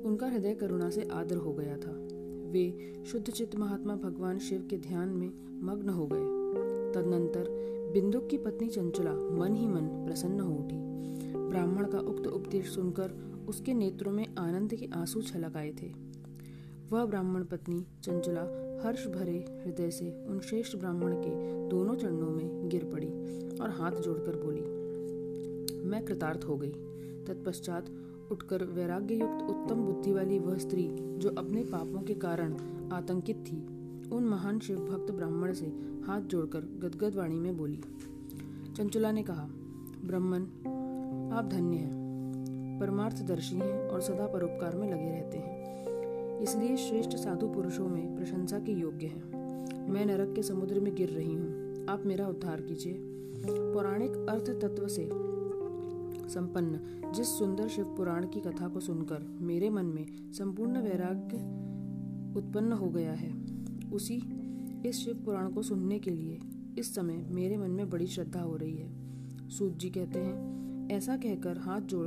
उनका 0.09 0.27
हृदय 0.27 0.55
करुणा 0.55 0.91
से 0.91 1.03
आदर 1.03 1.37
हो 1.37 1.53
गया 1.53 1.77
था। 1.77 2.09
वे 2.51 2.95
शुद्ध 3.07 3.31
चित्त 3.31 3.57
महात्मा 3.57 3.97
भगवान 3.97 4.39
शिव 4.39 4.67
के 4.71 4.79
ध्यान 4.79 5.09
में 5.09 5.33
मग्न 5.63 5.89
हो 5.89 6.07
गए। 6.13 6.39
तदनंतर 6.93 7.45
बिंदुक 7.93 8.29
की 8.29 8.39
पत्नी 8.39 8.69
चंचला 8.69 9.13
मन 9.13 9.55
ही 9.55 9.67
मन 9.67 9.87
प्रसन्न 9.87 10.41
हो 10.41 10.55
उठी। 10.55 10.77
ब्राह्मण 11.37 11.87
का 11.87 11.99
उक्त 11.99 12.27
उपदेश 12.27 12.67
सुनकर 12.67 13.11
उसके 13.49 13.75
नेत्रों 13.75 14.13
में 14.13 14.37
आनंद 14.39 14.75
के 14.75 14.89
आँसू 14.95 15.23
छलक 15.23 15.57
आए 15.57 15.75
थे। 15.83 15.93
वह 16.91 17.05
ब्राह्मण 17.05 17.45
पत्नी 17.45 17.87
चंचला 18.03 18.68
हर्ष 18.83 19.07
भरे 19.07 19.39
हृदय 19.63 19.91
से 19.91 20.11
उन 20.29 20.41
श्रेष्ठ 20.41 20.77
ब्राह्मण 20.77 21.15
के 21.15 21.31
दोनों 21.69 21.95
चरणों 21.95 22.31
में 22.31 22.69
गिर 22.69 22.85
पड़ी 22.85 23.09
और 23.59 23.71
हाथ 23.71 23.93
जोड़कर 23.93 24.37
बोली, 24.37 24.61
मैं 25.89 26.05
कृतार्थ 26.05 26.45
हो 26.45 26.57
गई। 26.57 26.73
तत्पश्चात 27.27 27.87
उठकर 28.33 28.65
वैराग्य 28.65 29.15
युक्त 29.15 29.43
उत्तम 29.51 29.83
बुद्धि 29.83 30.13
वाली 30.13 30.39
वह 30.39 30.59
स्त्री, 30.59 30.89
जो 31.19 31.35
अपने 31.39 31.65
पापों 31.65 32.03
के 32.03 32.15
कारण 32.15 32.57
आतंकित 32.93 33.45
थी, 33.47 33.59
उन 34.09 34.25
महान 34.25 34.59
शिव 34.59 34.79
भक्त 34.79 35.13
ब्राह्मण 35.13 35.53
से 35.53 35.67
हाथ 36.07 36.21
जोड़कर 36.21 36.61
गदगद 36.79 37.17
वाणी 37.17 37.39
में 37.39 37.57
बोली, 37.57 37.81
चंचुला 38.77 39.13
ने 39.13 39.23
कहा, 39.23 39.49
ब्राह्मण, 40.05 40.43
आप 41.33 41.49
धन्य 41.53 41.77
हैं। 41.77 42.79
परमार्थदर्शी 42.81 43.57
हैं 43.57 43.89
और 43.89 44.01
सदा 44.01 44.27
परोपकार 44.27 44.77
में 44.77 44.91
लगे 44.91 45.11
रहते 45.11 45.39
हैं। 45.39 45.58
इसलिए 46.43 46.77
श्रेष्ठ 46.77 47.17
साधु 47.17 47.47
पुरुषों 47.47 47.89
में 47.89 48.17
प्रशंसा 48.17 48.59
के 48.59 48.73
योग्य 48.73 49.07
हैं। 49.07 49.91
मैं 49.91 50.07
नरक 50.07 50.35
के 50.37 50.43
समुद्र 50.43 50.81
में 50.81 50.95
गिर 50.95 51.09
रही 51.09 51.35
हूँ। 51.35 51.87
आप 51.89 52.03
मेरा 52.07 52.27
उद्धार 52.29 52.61
कीजिए। 52.61 52.99
पौराणिक 53.45 54.11
अर्थ 54.31 54.51
तत्व 54.61 54.87
से 54.89 55.09
संपन्न 56.29 57.13
जिस 57.13 57.39
सुंदर 57.39 57.69
शिव 57.69 57.85
पुराण 57.85 58.27
की 58.27 58.41
कथा 58.41 58.69
को 58.69 58.81
सुनकर 58.81 59.23
मेरे 59.41 59.71
मन 59.71 59.87
में 59.87 60.33
संपूर्ण 60.33 60.83
वैराग्य 60.83 61.37
उत्पन्न 62.39 62.73
हो 62.73 62.89
गया 62.89 63.13
है, 63.13 63.33
उसी 63.93 64.23
इस 64.87 64.97
शिव 64.97 65.23
पुराण 65.25 65.51
को 65.51 65.63
सुनने 65.63 65.99
के 65.99 66.11
लिए 66.11 66.39
इस 66.79 66.95
समय 66.95 67.25
मेरे 67.31 67.57
मन 67.57 67.71
में 67.71 67.89
बड़ी 67.91 68.07
श्रद्धा 68.07 68.41
हो 68.41 68.57
रही 68.57 68.77
है। 68.77 69.49
सूत 69.49 69.79
जी 69.79 69.91
कहते 69.91 70.19
हैं, 70.19 70.89
ऐसा 70.91 71.17
कहकर 71.17 71.59
हाथ 71.59 71.81
जोड़ 71.81 72.07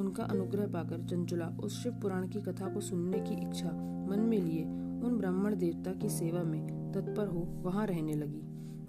उनका 0.00 0.24
अनुग्रह 0.24 0.66
पाकर 0.66 1.04
चंचुला 1.06 1.46
उस 1.60 1.82
शिव 1.82 1.92
पुराण 1.92 2.28
की 2.28 2.40
कथा 2.40 2.68
को 2.68 2.80
सुनने 2.80 3.18
की 3.20 3.34
इच्छा 3.48 3.70
मन 4.10 4.20
में 4.20 4.38
लिए 4.38 4.64
उन 5.04 5.16
ब्राह्मण 5.18 5.56
देवता 5.56 5.92
की 5.92 6.08
सेवा 6.08 6.42
में 6.42 6.92
तत्पर 6.92 7.26
हो 7.26 7.40
वहाँ 7.62 7.86
रहने 7.86 8.14
लगी। 8.14 8.42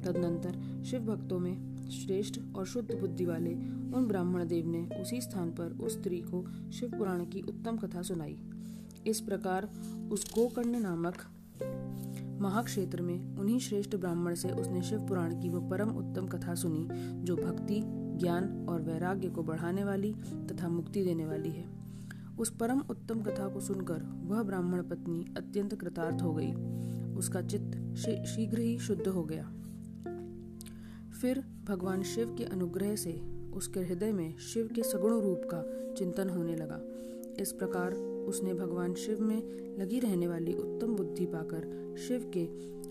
तदनंतर 0.04 0.84
शिव 0.84 1.02
भक्तों 1.02 1.40
में 1.40 1.90
श्रेष्ठ 1.90 2.40
और 2.56 2.66
शुद्ध 2.66 3.00
बुद्धि 3.00 3.26
वाले 3.26 3.54
उन 3.96 4.06
ब्राह्मण 4.08 4.48
देव 4.48 4.68
ने 4.68 4.88
उसी 5.02 5.22
स्थान 5.22 5.52
पर 5.52 5.78
उस 5.82 6.00
स्त्री 6.00 6.22
को 6.22 6.46
शिव 6.72 6.98
पुराण 6.98 7.26
की 7.26 7.42
उत्तम 7.42 7.78
कथा 7.78 8.02
सुनाई। 8.02 8.38
इस 9.08 9.22
प्रकार 9.22 9.70
उस 10.12 10.32
गोकर्ण 10.36 10.80
नामक 10.80 11.18
महाक्षेत्र 12.42 13.02
में 13.02 13.38
उन्हीं 13.38 13.60
श्रेष्ठ 13.60 13.96
ब्राह्मण 13.96 14.36
से 14.36 14.50
उसने 14.52 14.82
शिव 14.82 15.00
पुराण 15.00 15.40
की 15.42 15.50
वह 15.50 15.70
परम 15.70 15.90
उत्तम 15.90 16.28
कथा 16.28 16.56
सुनी, 16.56 16.88
जो 17.24 17.36
भक्ति 17.36 17.82
ज्ञान 18.22 18.66
और 18.70 18.82
वैराग्य 18.82 19.30
को 19.30 19.44
बढ़ाने 19.44 19.84
वाली 19.84 20.14
तथा 20.52 20.70
मुक्ति 20.70 21.04
देने 21.04 21.26
वाली 21.26 21.50
है। 21.50 21.70
उस 22.40 22.50
परम 22.50 22.80
उत्तम 22.90 23.22
कथा 23.22 23.48
को 23.48 23.60
सुनकर 23.60 24.04
वह 24.24 24.44
ब्राह्मण 24.44 24.84
पत्नी 24.84 25.26
अत्यंत 25.38 25.76
कृतार्थ 25.76 26.22
हो 26.22 26.34
गई। 26.34 26.54
उसका 27.16 27.42
चित्त 27.42 27.96
शीघ्र 28.28 28.60
ही 28.60 28.78
शुद्ध 28.80 29.08
हो 29.08 29.24
गया। 29.24 29.44
फिर 31.22 31.44
भगवान 31.66 32.04
शिव 32.04 32.36
के 32.38 32.44
अनुग्रह 32.44 32.96
से 32.96 33.22
उसके 33.54 33.80
हृदय 33.80 34.12
में 34.12 34.38
शिव 34.38 34.70
के 34.76 34.84
सगुण 34.84 35.22
रूप 35.22 35.42
का 35.54 35.64
चिंतन 35.94 36.30
होने 36.30 36.56
लगा। 36.56 36.80
इस 37.40 37.52
प्रकार 37.52 37.94
उसने 38.28 38.54
भगवान 38.54 38.94
शिव 38.94 39.22
में 39.22 39.42
लगी 39.80 40.00
रहने 40.00 40.28
वाली 40.28 40.54
उत्तम 40.54 40.96
बुद्धि 40.96 41.26
पाकर 41.26 41.96
शिव 42.08 42.32
के 42.38 42.48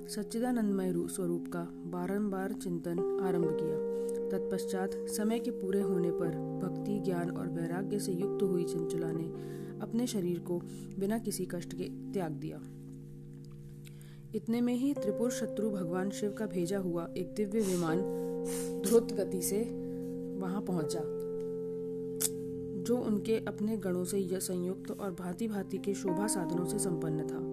सच्चिदानंदमय 0.08 0.92
स्वरूप 0.92 1.48
का 1.48 1.62
बारंबार 1.86 2.52
चिंतन 2.52 2.98
आरंभ 3.22 3.56
किया। 3.60 3.89
तत्पश्चात 4.30 4.94
समय 5.08 5.38
के 5.38 5.50
पूरे 5.50 5.80
होने 5.80 6.10
पर 6.10 6.28
भक्ति, 6.62 6.98
ज्ञान 6.98 7.30
और 7.30 7.48
वैराग्य 7.48 7.98
से 7.98 8.12
युक्त 8.12 8.42
हुई 8.42 8.64
चंचला 8.64 9.10
ने 9.12 9.24
अपने 9.82 10.06
शरीर 10.06 10.38
को 10.38 10.58
बिना 10.98 11.18
किसी 11.18 11.46
कष्ट 11.46 11.74
के 11.74 11.84
त्याग 12.12 12.32
दिया। 12.32 12.60
इतने 14.34 14.60
में 14.60 14.74
ही 14.74 14.92
त्रिपुर 14.94 15.30
शत्रु 15.30 15.70
भगवान 15.70 16.10
शिव 16.10 16.32
का 16.32 16.46
भेजा 16.46 16.78
हुआ 16.78 17.08
एक 17.16 17.34
दिव्य 17.34 17.60
विमान 17.60 18.02
द्रुत 18.86 19.12
गति 19.12 19.42
से 19.42 19.62
वहाँ 20.40 20.62
पहुँचा, 20.62 21.00
जो 22.82 22.96
उनके 22.96 23.36
अपने 23.38 23.76
गणों 23.76 24.04
से 24.04 24.40
संयुक्त 24.40 24.90
और 24.90 25.10
भांति 25.12 25.48
भांति 25.48 25.78
के 25.78 25.94
शोभा 25.94 26.26
साधनों 26.26 26.64
से 26.64 26.78
संपन्न 26.78 27.26
था। 27.26 27.49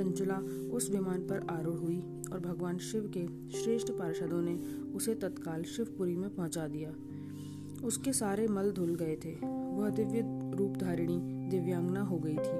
चंचला 0.00 0.36
उस 0.72 0.90
विमान 0.90 1.20
पर 1.20 1.46
आरूढ़ 1.50 1.76
हुई 1.76 2.00
और 2.32 2.40
भगवान 2.40 2.78
शिव 2.78 3.10
के 3.16 3.26
श्रेष्ठ 3.58 3.90
पार्षदों 3.90 4.42
ने 4.42 4.54
उसे 4.96 5.14
तत्काल 5.14 5.62
शिवपुरी 5.62 6.16
में 6.16 6.34
पहुँचा 6.34 6.66
दिया। 6.68 6.92
उसके 7.86 8.12
सारे 8.12 8.46
मल 8.48 8.70
धुल 8.70 8.94
गए 8.94 9.16
थे। 9.16 9.34
वह 9.76 9.88
दिव्य 9.88 10.20
रूप 10.56 10.76
धारिणी 10.76 11.18
दिव्यांगना 11.50 12.00
हो 12.00 12.18
गई 12.18 12.36
थी। 12.36 12.58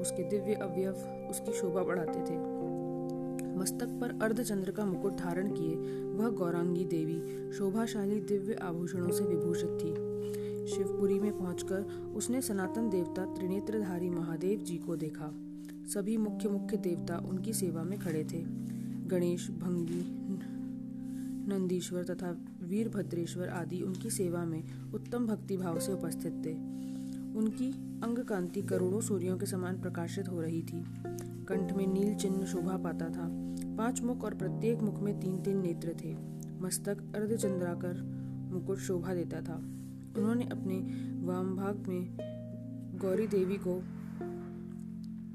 उसके 0.00 0.28
दिव्य 0.28 0.54
अवयव 0.54 1.28
उसकी 1.30 1.52
शोभा 1.52 1.82
बढ़ाते 1.82 2.20
थे। 2.20 2.36
मस्तक 3.58 3.88
पर 4.00 4.18
अर्धचंद्र 4.22 4.70
का 4.70 4.84
मुकुट 4.84 5.12
धारण 5.12 5.48
किए 5.48 5.74
वह 6.14 6.28
गौरांगी 6.28 6.84
देवी 6.84 7.52
शोभाशाली 7.52 8.20
दिव्य 8.20 8.54
आभूषणों 8.62 9.10
से 9.10 9.24
विभूषित 9.24 9.70
थी। 9.70 9.94
शिवपुरी 10.66 11.18
में 11.20 11.38
पहुंचकर 11.38 12.12
उसने 12.16 12.40
सनातन 12.40 12.90
देवता 12.90 13.24
त्रिनेत्रधारी 13.24 14.10
महादेव 14.10 14.60
जी 14.60 14.76
को 14.76 14.96
देखा। 14.96 15.32
सभी 15.86 16.16
मुख्य 16.16 16.48
मुख्य 16.48 16.76
देवता 16.76 17.16
उनकी 17.18 17.52
सेवा 17.52 17.82
में 17.82 17.98
खड़े 17.98 18.24
थे। 18.24 18.44
गणेश, 19.06 19.50
भंगी, 19.50 20.24
नंदीश्वर 21.48 22.04
तथा 22.04 22.44
वीरभद्रेश्वर 22.62 23.48
आदि 23.48 23.80
उनकी 23.80 24.10
सेवा 24.10 24.44
में 24.44 24.92
उत्तम 24.94 25.26
भक्ति 25.26 25.56
भाव 25.56 25.80
से 25.80 25.92
उपस्थित 25.92 26.32
थे। 26.46 26.52
उनकी 27.38 27.70
अंग 28.04 28.18
कांति 28.18 28.62
करोड़ों 28.62 29.00
सूर्यों 29.00 29.38
के 29.38 29.46
समान 29.46 29.80
प्रकाशित 29.80 30.28
हो 30.28 30.40
रही 30.40 30.62
थी। 30.62 30.84
कंठ 31.48 31.72
में 31.72 31.86
नील 31.86 32.14
चिन्ह 32.14 32.44
शोभा 32.44 32.76
पाता 32.76 33.08
था। 33.08 33.28
पाँच 33.76 34.02
मुख 34.02 34.24
और 34.24 34.34
प्रत्येक 34.34 34.80
मुख 34.80 35.00
में 35.00 35.20
तीन 35.20 35.42
तीन 35.42 35.62
नेत्र 35.62 35.96
थे। 36.04 36.16
मस्तक 36.60 36.98
अर्धचंद्राकर 37.16 38.02
मुकुट 38.52 38.78
शोभा 38.78 39.14
देता 39.14 39.40
था। 39.40 39.56
उन्होंने 40.18 40.44
अपने 40.44 40.76
वाम 41.26 41.56
भाग 41.56 41.84
में 41.88 42.16
गौरी 43.00 43.26
देवी 43.26 43.56
को 43.56 43.82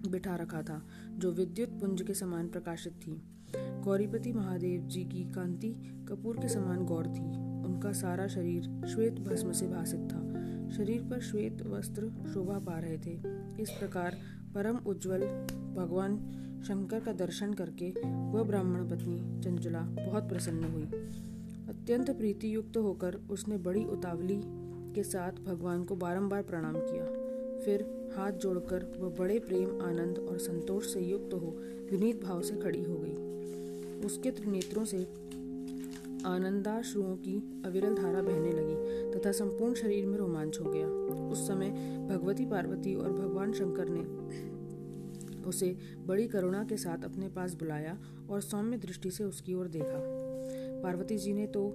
बिठा 0.07 0.35
रखा 0.35 0.61
था, 0.61 0.87
जो 1.11 1.31
विद्युत 1.31 1.69
पुंज 1.69 2.01
के 2.01 2.13
समान 2.13 2.47
प्रकाशित 2.47 2.93
थी। 2.93 3.21
गौरीपति 3.57 4.33
महादेव 4.33 4.81
जी 4.81 5.03
की 5.03 5.31
कांति 5.31 5.75
कपूर 6.09 6.37
के 6.37 6.49
समान 6.49 6.85
गौर 6.85 7.07
थी। 7.07 7.49
उनका 7.65 7.91
सारा 7.91 8.27
शरीर 8.27 8.87
श्वेत 8.87 9.19
भस्म 9.19 9.51
से 9.51 9.67
भाषित 9.67 9.99
था। 9.99 10.29
शरीर 10.69 11.01
पर 11.01 11.19
श्वेत 11.19 11.61
वस्त्र 11.61 12.29
शोभा 12.33 12.59
पा 12.59 12.79
रहे 12.79 12.97
थे। 12.97 13.21
इस 13.61 13.69
प्रकार 13.69 14.17
परम 14.55 14.77
उज्जवल 14.77 15.21
भगवान 15.75 16.17
शंकर 16.67 16.99
का 16.99 17.13
दर्शन 17.13 17.53
करके 17.53 17.89
वह 18.31 18.43
ब्राह्मण 18.43 18.89
पत्नी 18.89 19.41
चंचला 19.41 19.79
बहुत 19.79 20.29
प्रसन्न 20.29 20.63
हुई। 20.63 20.83
अत्यंत 21.69 22.11
प्रीति 22.11 22.55
युक्त 22.55 22.77
होकर 22.77 23.15
उसने 23.15 23.57
बड़ी 23.57 23.85
उतावली 23.85 24.41
के 24.93 25.03
साथ 25.03 25.31
भगवान 25.31 25.83
को 25.83 25.95
बारंबार 25.95 26.41
प्रणाम 26.41 26.73
किया। 26.73 27.05
फिर 27.65 27.98
हाथ 28.15 28.31
जोड़कर 28.31 28.85
वह 28.99 29.09
बड़े 29.09 29.39
प्रेम, 29.39 29.81
आनंद 29.81 30.19
और 30.19 30.37
संतोष 30.37 30.93
से 30.93 30.99
युक्त 30.99 31.33
हो, 31.33 31.55
विनीत 31.91 32.23
भाव 32.23 32.41
से 32.41 32.55
खड़ी 32.55 32.83
हो 32.83 32.95
गई। 32.99 34.05
उसके 34.05 34.31
त्रिनेत्रों 34.31 34.85
से 34.85 34.97
आनंदाश्रुओं 36.25 37.15
की 37.15 37.63
अविरल 37.65 37.95
धारा 37.95 38.21
बहने 38.21 38.51
लगी 38.51 39.11
तथा 39.11 39.31
संपूर्ण 39.31 39.73
शरीर 39.73 40.05
में 40.05 40.17
रोमांच 40.17 40.59
हो 40.59 40.65
गया। 40.65 40.87
उस 41.31 41.47
समय 41.47 41.69
भगवती 42.09 42.45
पार्वती 42.45 42.95
और 42.95 43.11
भगवान 43.11 43.53
शंकर 43.53 43.89
ने 43.89 44.01
उसे 45.49 45.77
बड़ी 46.05 46.27
करुणा 46.27 46.63
के 46.63 46.77
साथ 46.77 47.03
अपने 47.03 47.27
पास 47.27 47.53
बुलाया 47.53 47.97
और 48.29 48.41
सौम्य 48.41 48.77
दृष्टि 48.77 49.11
से 49.11 49.23
उसकी 49.23 49.53
ओर 49.53 49.67
देखा। 49.67 49.99
पार्वती 50.83 51.17
जी 51.17 51.33
ने 51.33 51.47
तो 51.47 51.71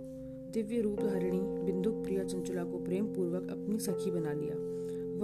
दिव्य 0.55 0.81
रूप 0.81 1.01
हरिणी 1.03 1.39
बिंदु 1.39 1.91
प्रिया 1.91 2.25
चंचला 2.25 2.65
को 2.65 2.79
प्रेम 2.79 3.07
पूर्वक 3.07 3.51
अपनी 3.51 3.79
सखी 3.79 4.11
बना 4.11 4.33
लिया। 4.33 4.74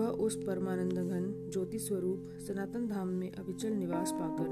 वह 0.01 0.09
उस 0.09 0.37
परमानंद 0.37 0.93
घन 0.93 1.51
ज्योति 1.53 1.79
स्वरूप 1.79 2.39
सनातन 2.39 2.87
धाम 2.87 3.09
में 3.09 3.33
अविचल 3.33 3.73
निवास 3.73 4.13
पाकर 4.13 4.47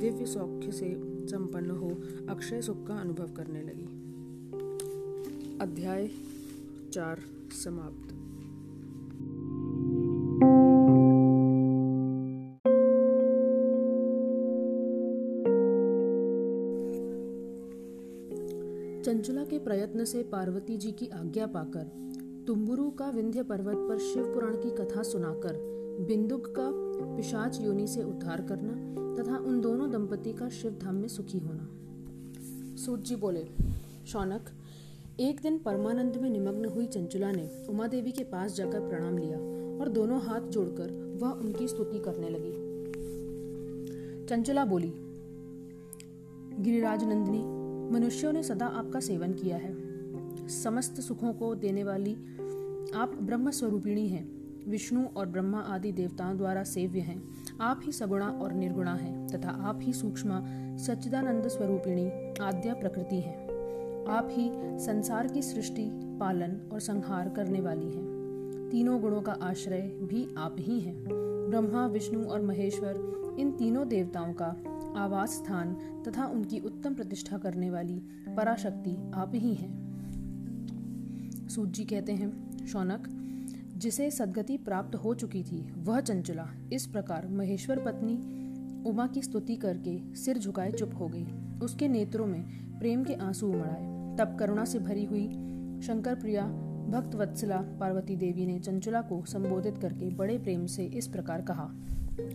दिव्य 0.00 0.26
सौख्य 0.26 0.72
से 0.72 0.94
संपन्न 1.26 1.70
हो 1.70 1.90
अक्षय 2.28 2.62
सुख 2.62 2.86
का 2.86 2.94
अनुभव 2.94 3.26
करने 3.36 3.62
लगी। 3.62 3.84
अध्याय 5.60 6.10
चार 6.92 7.20
समाप्त। 7.64 8.14
चंचला 19.04 19.44
के 19.44 19.58
प्रयत्न 19.58 20.04
से 20.04 20.22
पार्वती 20.22 20.76
जी 20.76 20.92
की 20.92 21.06
आज्ञा 21.06 21.46
पाकर 21.46 22.03
तुम्बुरु 22.46 22.90
का 22.90 23.08
विंध्य 23.10 23.42
पर्वत 23.42 23.76
पर 23.76 23.98
शिव 23.98 24.24
पुराण 24.34 24.54
की 24.54 24.70
कथा 24.70 25.02
सुनाकर, 25.02 25.56
बिंदुक 26.08 26.46
का 26.46 26.70
पिशाच 27.16 27.60
योनि 27.60 27.86
से 27.86 28.02
उद्धार 28.02 28.42
करना 28.42 28.72
तथा 29.14 29.36
उन 29.36 29.60
दोनों 29.60 29.90
दंपति 29.90 30.32
का 30.32 30.48
शिव 30.48 30.78
धाम 30.82 30.94
में 30.94 31.08
सुखी 31.08 31.38
होना। 31.38 31.68
सूत 32.76 33.00
जी 33.00 33.16
बोले, 33.16 33.44
शौनक, 34.06 34.44
एक 35.20 35.40
दिन 35.40 35.58
परमानंद 35.58 36.16
में 36.16 36.30
निमग्न 36.30 36.64
हुई 36.64 36.86
चंचुला 36.86 37.32
ने 37.32 37.66
उमा 37.68 37.86
देवी 37.86 38.12
के 38.12 38.24
पास 38.24 38.56
जाकर 38.56 38.80
प्रणाम 38.80 39.18
लिया 39.18 39.38
और 39.80 39.88
दोनों 39.88 40.20
हाथ 40.20 40.40
जोड़कर 40.40 41.18
वह 41.22 41.30
उनकी 41.30 41.68
स्तुति 41.68 41.98
करने 41.98 42.28
लगी। 42.28 42.52
चंचला 44.26 44.64
बोली, 44.64 44.92
गिरिराज 46.62 47.04
नंदिनी, 47.04 47.42
मनुष्यों 47.94 48.32
ने 48.32 48.42
सदा 48.42 48.66
आपका 48.66 49.00
सेवन 49.00 49.32
किया 49.32 49.56
है। 49.56 49.83
समस्त 50.48 51.00
सुखों 51.00 51.32
को 51.32 51.54
देने 51.54 51.84
वाली 51.84 52.14
आप 52.94 53.18
ब्रह्म 53.22 53.50
स्वरूपिणी 53.50 54.08
हैं। 54.08 54.44
विष्णु 54.68 55.04
और 55.16 55.26
ब्रह्मा 55.26 55.60
आदि 55.60 55.92
देवताओं 55.92 56.36
द्वारा 56.36 56.64
सेव्य 56.64 57.00
हैं। 57.00 57.22
आप 57.60 57.80
ही 57.84 57.92
सगुणा 57.92 58.28
और 58.28 58.52
निर्गुणा 58.52 58.94
हैं 58.94 59.26
तथा 59.26 59.48
आप 59.48 59.78
ही 59.82 59.92
सूक्ष्म 59.92 60.28
सच्चिदानंद 60.76 61.48
स्वरूपिणी 61.48 62.34
आद्या 62.40 62.74
प्रकृति 62.74 63.20
हैं। 63.20 63.44
आप 64.08 64.28
ही 64.30 64.50
संसार 64.78 65.26
की 65.26 65.42
सृष्टि, 65.42 65.90
पालन 65.92 66.60
और 66.72 66.80
संहार 66.80 67.28
करने 67.28 67.60
वाली 67.60 67.90
हैं। 67.90 68.14
तीनों 68.72 69.00
गुणों 69.00 69.22
का 69.22 69.32
आश्रय 69.32 69.82
भी 69.82 70.34
आप 70.38 70.56
ही 70.58 70.80
हैं। 70.80 71.04
ब्रह्मा, 71.50 71.86
विष्णु 71.86 72.24
और 72.24 72.42
महेश्वर, 72.42 73.14
इन 73.38 73.52
तीनों 73.52 73.88
देवताओं 73.88 74.32
का 74.32 74.56
आवास 74.96 75.30
स्थान 75.30 75.74
तथा 76.08 76.26
उनकी 76.26 76.58
उत्तम 76.58 76.94
प्रतिष्ठा 76.94 77.38
करने 77.38 77.70
वाली 77.70 78.02
पराशक्ति 78.36 79.10
आप 79.14 79.32
ही 79.34 79.54
हैं। 79.54 79.83
सूत 81.54 81.68
जी 81.68 81.84
कहते 81.84 82.12
हैं, 82.12 82.66
शौनक, 82.66 83.04
जिसे 83.76 84.10
सदगति 84.10 84.56
प्राप्त 84.56 84.94
हो 84.94 85.14
चुकी 85.14 85.42
थी, 85.42 85.72
वह 85.78 86.00
चंचला। 86.00 86.48
इस 86.72 86.86
प्रकार 86.86 87.28
महेश्वर 87.28 87.78
पत्नी 87.78 88.14
उमा 88.90 89.06
की 89.06 89.22
स्तुति 89.22 89.56
करके 89.56 90.14
सिर 90.14 90.38
झुकाए 90.38 90.72
चुप 90.72 90.94
हो 90.94 91.08
गई। 91.08 91.26
उसके 91.62 91.88
नेत्रों 91.88 92.26
में 92.26 92.42
प्रेम 92.78 93.04
के 93.04 93.14
आँसू 93.14 93.46
उमड़ाए। 93.46 94.16
तब 94.16 94.36
करुणा 94.40 94.64
से 94.64 94.78
भरी 94.78 95.04
हुई 95.04 95.26
शंकर 95.82 96.14
प्रिया 96.14 96.46
भक्त 96.88 97.14
वत्सला 97.14 97.56
पार्वती 97.56 98.16
देवी 98.16 98.46
ने 98.46 98.58
चंचला 98.58 99.00
को 99.02 99.24
संबोधित 99.24 99.78
करके 99.78 100.10
बड़े 100.10 100.38
प्रेम 100.38 100.66
से 100.66 100.84
इस 100.84 101.06
प्रकार 101.08 101.42
कहा। 101.42 101.70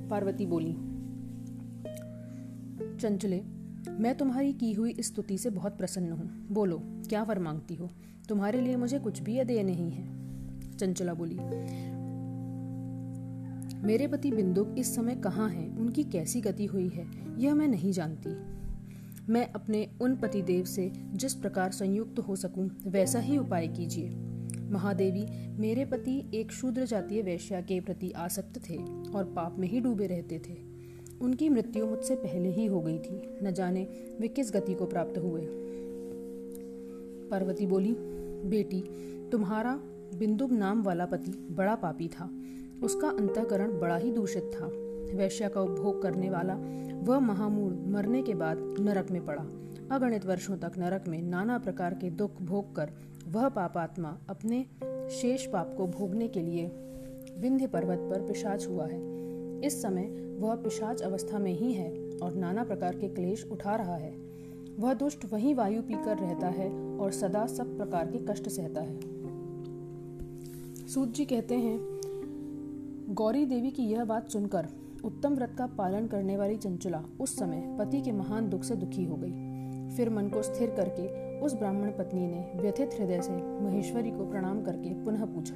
पार्वती 0.10 0.46
बोली, 0.46 0.74
चंचले 2.98 3.59
मैं 3.92 4.18
तुम्हारी 4.18 4.54
की 4.54 4.74
हुई 4.74 4.96
स्तुति 5.00 5.38
से 5.38 5.50
बहुत 5.50 5.78
प्रसन्न 5.78 6.12
हूँ। 6.12 6.48
बोलो, 6.52 6.78
क्या 6.80 7.24
वर 7.24 7.40
मांगती 7.40 7.76
हो? 7.76 7.90
तुम्हारे 8.30 8.62
लिए 8.62 8.76
मुझे 8.76 9.00
कुछ 9.00 9.20
भी 9.20 9.38
अदेय 9.38 9.64
नहीं 9.64 9.92
है। 9.92 10.20
चंचला 10.78 11.14
बोली, 11.14 11.36
मेरे 13.88 14.08
पति 14.08 14.32
बिंदुक 14.32 14.76
इस 14.78 14.96
समय 14.96 15.16
कहाँ 15.16 15.50
हैं? 15.50 15.78
उनकी 15.78 16.04
कैसी 16.04 16.42
गति 16.42 16.66
हुई 16.66 16.90
है? 16.90 17.08
यह 17.38 17.54
मैं 17.54 17.68
नहीं 17.68 17.92
जानती। 17.92 18.30
मैं 19.32 19.52
अपने 19.54 19.90
उन 20.02 20.16
पतिदेव 20.16 20.66
से 20.66 20.92
जिस 21.14 21.34
प्रकार 21.34 21.72
संयुक्त 21.72 22.20
हो 22.20 22.36
सकूँ, 22.36 22.70
वैसा 22.88 23.20
ही 23.20 23.38
उपाय 23.38 23.68
कीजिए। 23.68 24.10
महादेवी, 24.72 25.26
मेरे 25.58 25.86
पति 25.86 26.32
एक 26.34 26.52
शूद्र 26.52 26.86
जातीय 26.86 27.22
वैश्या 27.22 27.62
के 27.62 27.80
प्रति 27.80 28.12
आसक्त 28.12 28.70
थे 28.70 28.78
और 29.12 29.34
पाप 29.36 29.56
में 29.60 29.68
ही 29.68 29.80
डूबे 29.80 30.08
रहते 30.08 30.40
थे। 30.40 30.69
उनकी 31.22 31.50
मृत्यु 31.50 31.86
मुझसे 31.86 32.16
पहले 32.16 32.50
ही 32.50 32.66
हो 32.66 32.82
गई 32.82 33.00
थी। 33.00 33.38
न 33.44 33.52
जाने 33.52 33.88
वे 34.20 34.28
किस 34.28 34.52
गति 34.54 34.74
को 34.74 34.86
प्राप्त 34.86 35.18
हुए। 35.18 35.48
पार्वती 37.32 37.66
बोली, 37.66 37.96
बेटी, 38.50 38.84
तुम्हारा 39.32 39.80
बिंदुब 40.16 40.52
नाम 40.52 40.84
वाला 40.84 41.06
पति 41.06 41.32
बड़ा 41.32 41.76
पापी 41.76 42.08
था। 42.08 42.30
उसका 42.84 43.08
अंतकरण 43.10 43.80
बड़ा 43.80 43.98
ही 43.98 44.12
दूषित 44.12 44.44
था। 44.44 44.70
वैश्या 45.18 45.50
का 45.50 45.62
उपभोग 45.62 46.02
करने 46.02 46.30
वाला 46.30 46.60
वह 47.04 47.20
महामूल 47.20 47.84
मरने 47.88 48.22
के 48.22 48.34
बाद 48.34 48.76
नरक 48.80 49.12
में 49.12 49.26
पड़ा। 49.26 49.46
अगणित 49.92 50.26
वर्षों 50.26 50.58
तक 50.58 50.72
नरक 50.78 51.08
में 51.08 51.22
नाना 51.22 51.58
प्रकार 51.58 51.94
के 51.94 52.10
दुख 52.10 52.42
भोग 52.42 52.76
कर 52.76 52.92
वह 53.28 53.50
पापात्मा 53.50 54.18
अपने 54.30 54.66
शेष 55.10 55.46
पाप 55.46 55.74
को 55.78 55.88
भोगने 55.88 56.28
के 56.28 56.40
लिए 56.40 56.68
विंध्य 57.38 57.68
पर्वत 57.68 58.00
पर 58.00 58.28
पिशाच 58.28 58.68
हुआ 58.68 58.86
है। 58.86 59.19
इस 59.64 59.82
समय 59.82 60.36
वह 60.40 60.56
पिशाच 60.56 61.02
अवस्था 61.02 61.40
में 61.40 61.54
ही 61.54 61.74
है 61.74 62.10
और 62.24 62.36
नाना 62.36 62.64
प्रकार 62.64 62.96
के 62.96 63.08
क्लेश 63.08 63.48
उठा 63.52 63.76
रहा 63.76 63.96
है। 63.96 64.14
वह 64.80 64.94
दुष्ट 64.94 65.34
वही 65.34 65.54
वायु 65.54 65.82
पीकर 65.82 66.18
रहता 66.18 66.48
है 66.48 66.98
और 66.98 67.12
सदा 67.12 67.46
सब 67.46 67.78
प्रकार 67.78 68.08
के 68.08 68.18
कष्ट 68.18 68.50
सहता 68.50 68.82
है। 68.82 69.00
सूत 70.88 71.14
जी 71.14 71.26
कहते 71.26 71.56
हैं, 71.56 72.00
गौरी 73.10 73.46
देवी 73.46 73.72
की 73.72 73.84
यह 73.84 74.06
बात 74.06 74.30
सुनकर 74.30 74.68
उत्तम 75.06 75.34
व्रत 75.34 75.56
का 75.58 75.68
पालन 75.68 76.08
करने 76.08 76.38
वाली 76.38 76.58
चंचला 76.58 77.04
उस 77.20 77.38
समय 77.38 77.78
पति 77.80 78.02
के 78.02 78.12
महान 78.12 78.50
दुख 78.50 78.64
से 78.64 78.76
दुखी 78.76 79.04
हो 79.04 79.16
गई। 79.16 79.32
फिर 79.96 80.10
मन 80.10 80.30
को 80.30 80.42
स्थिर 80.42 80.70
करके 80.70 81.40
उस 81.40 81.54
ब्राह्मण 81.54 81.92
पत्नी 81.92 82.28
ने 82.28 82.52
व्यथित 82.56 82.90
हृदय 83.00 83.22
से 83.22 83.32
महेश्वरी 83.62 84.12
को 84.12 84.30
प्रणाम 84.30 84.62
करके 84.62 85.04
पुनः 85.04 85.26
पूछा। 85.26 85.56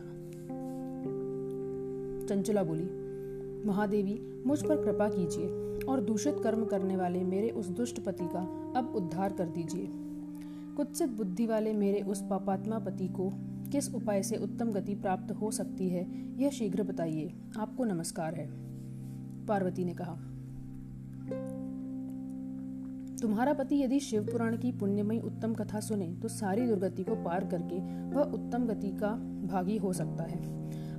चंचला 2.27 2.63
बोली 2.63 3.02
महादेवी, 3.65 4.19
मुझ 4.45 4.59
पर 4.63 4.83
कृपा 4.83 5.07
कीजिए 5.09 5.85
और 5.85 6.01
दूषित 6.01 6.39
कर्म 6.43 6.65
करने 6.65 6.95
वाले 6.95 7.23
मेरे 7.23 7.49
उस 7.49 7.69
दुष्ट 7.69 7.99
पति 7.99 8.25
का 8.25 8.39
अब 8.77 8.93
उद्धार 8.95 9.33
कर 9.33 9.47
दीजिए। 9.47 9.87
कुत्सित 10.77 11.09
बुद्धि 11.09 11.45
वाले 11.45 11.73
मेरे 11.73 12.01
उस 12.01 12.21
पापात्मा 12.21 12.79
पति 12.79 13.07
को 13.07 13.29
किस 13.71 13.93
उपाय 13.95 14.23
से 14.23 14.37
उत्तम 14.37 14.71
गति 14.71 14.95
प्राप्त 14.95 15.31
हो 15.31 15.51
सकती 15.51 15.89
है, 15.89 16.05
यह 16.41 16.49
शीघ्र 16.49 16.83
बताइए। 16.83 17.33
आपको 17.57 17.83
नमस्कार 17.83 18.35
है। 18.35 18.47
पार्वती 19.45 19.85
ने 19.85 19.93
कहा, 19.93 20.13
तुम्हारा 23.21 23.53
पति 23.53 23.81
यदि 23.81 23.99
शिव 23.99 24.23
पुराण 24.23 24.57
की 24.57 24.71
पुण्यमयी 24.71 25.19
उत्तम 25.19 25.53
कथा 25.53 25.79
सुने 25.79 26.07
तो 26.13 26.27
सारी 26.27 26.65
दुर्गति 26.67 27.03
को 27.03 27.15
पार 27.15 27.45
करके 27.45 27.79
वह 28.15 28.31
उत्तम 28.33 28.65
गति 28.65 28.91
का 28.93 29.09
भागी 29.47 29.77
हो 29.77 29.93
सकता 29.93 30.23
है। 30.23 30.41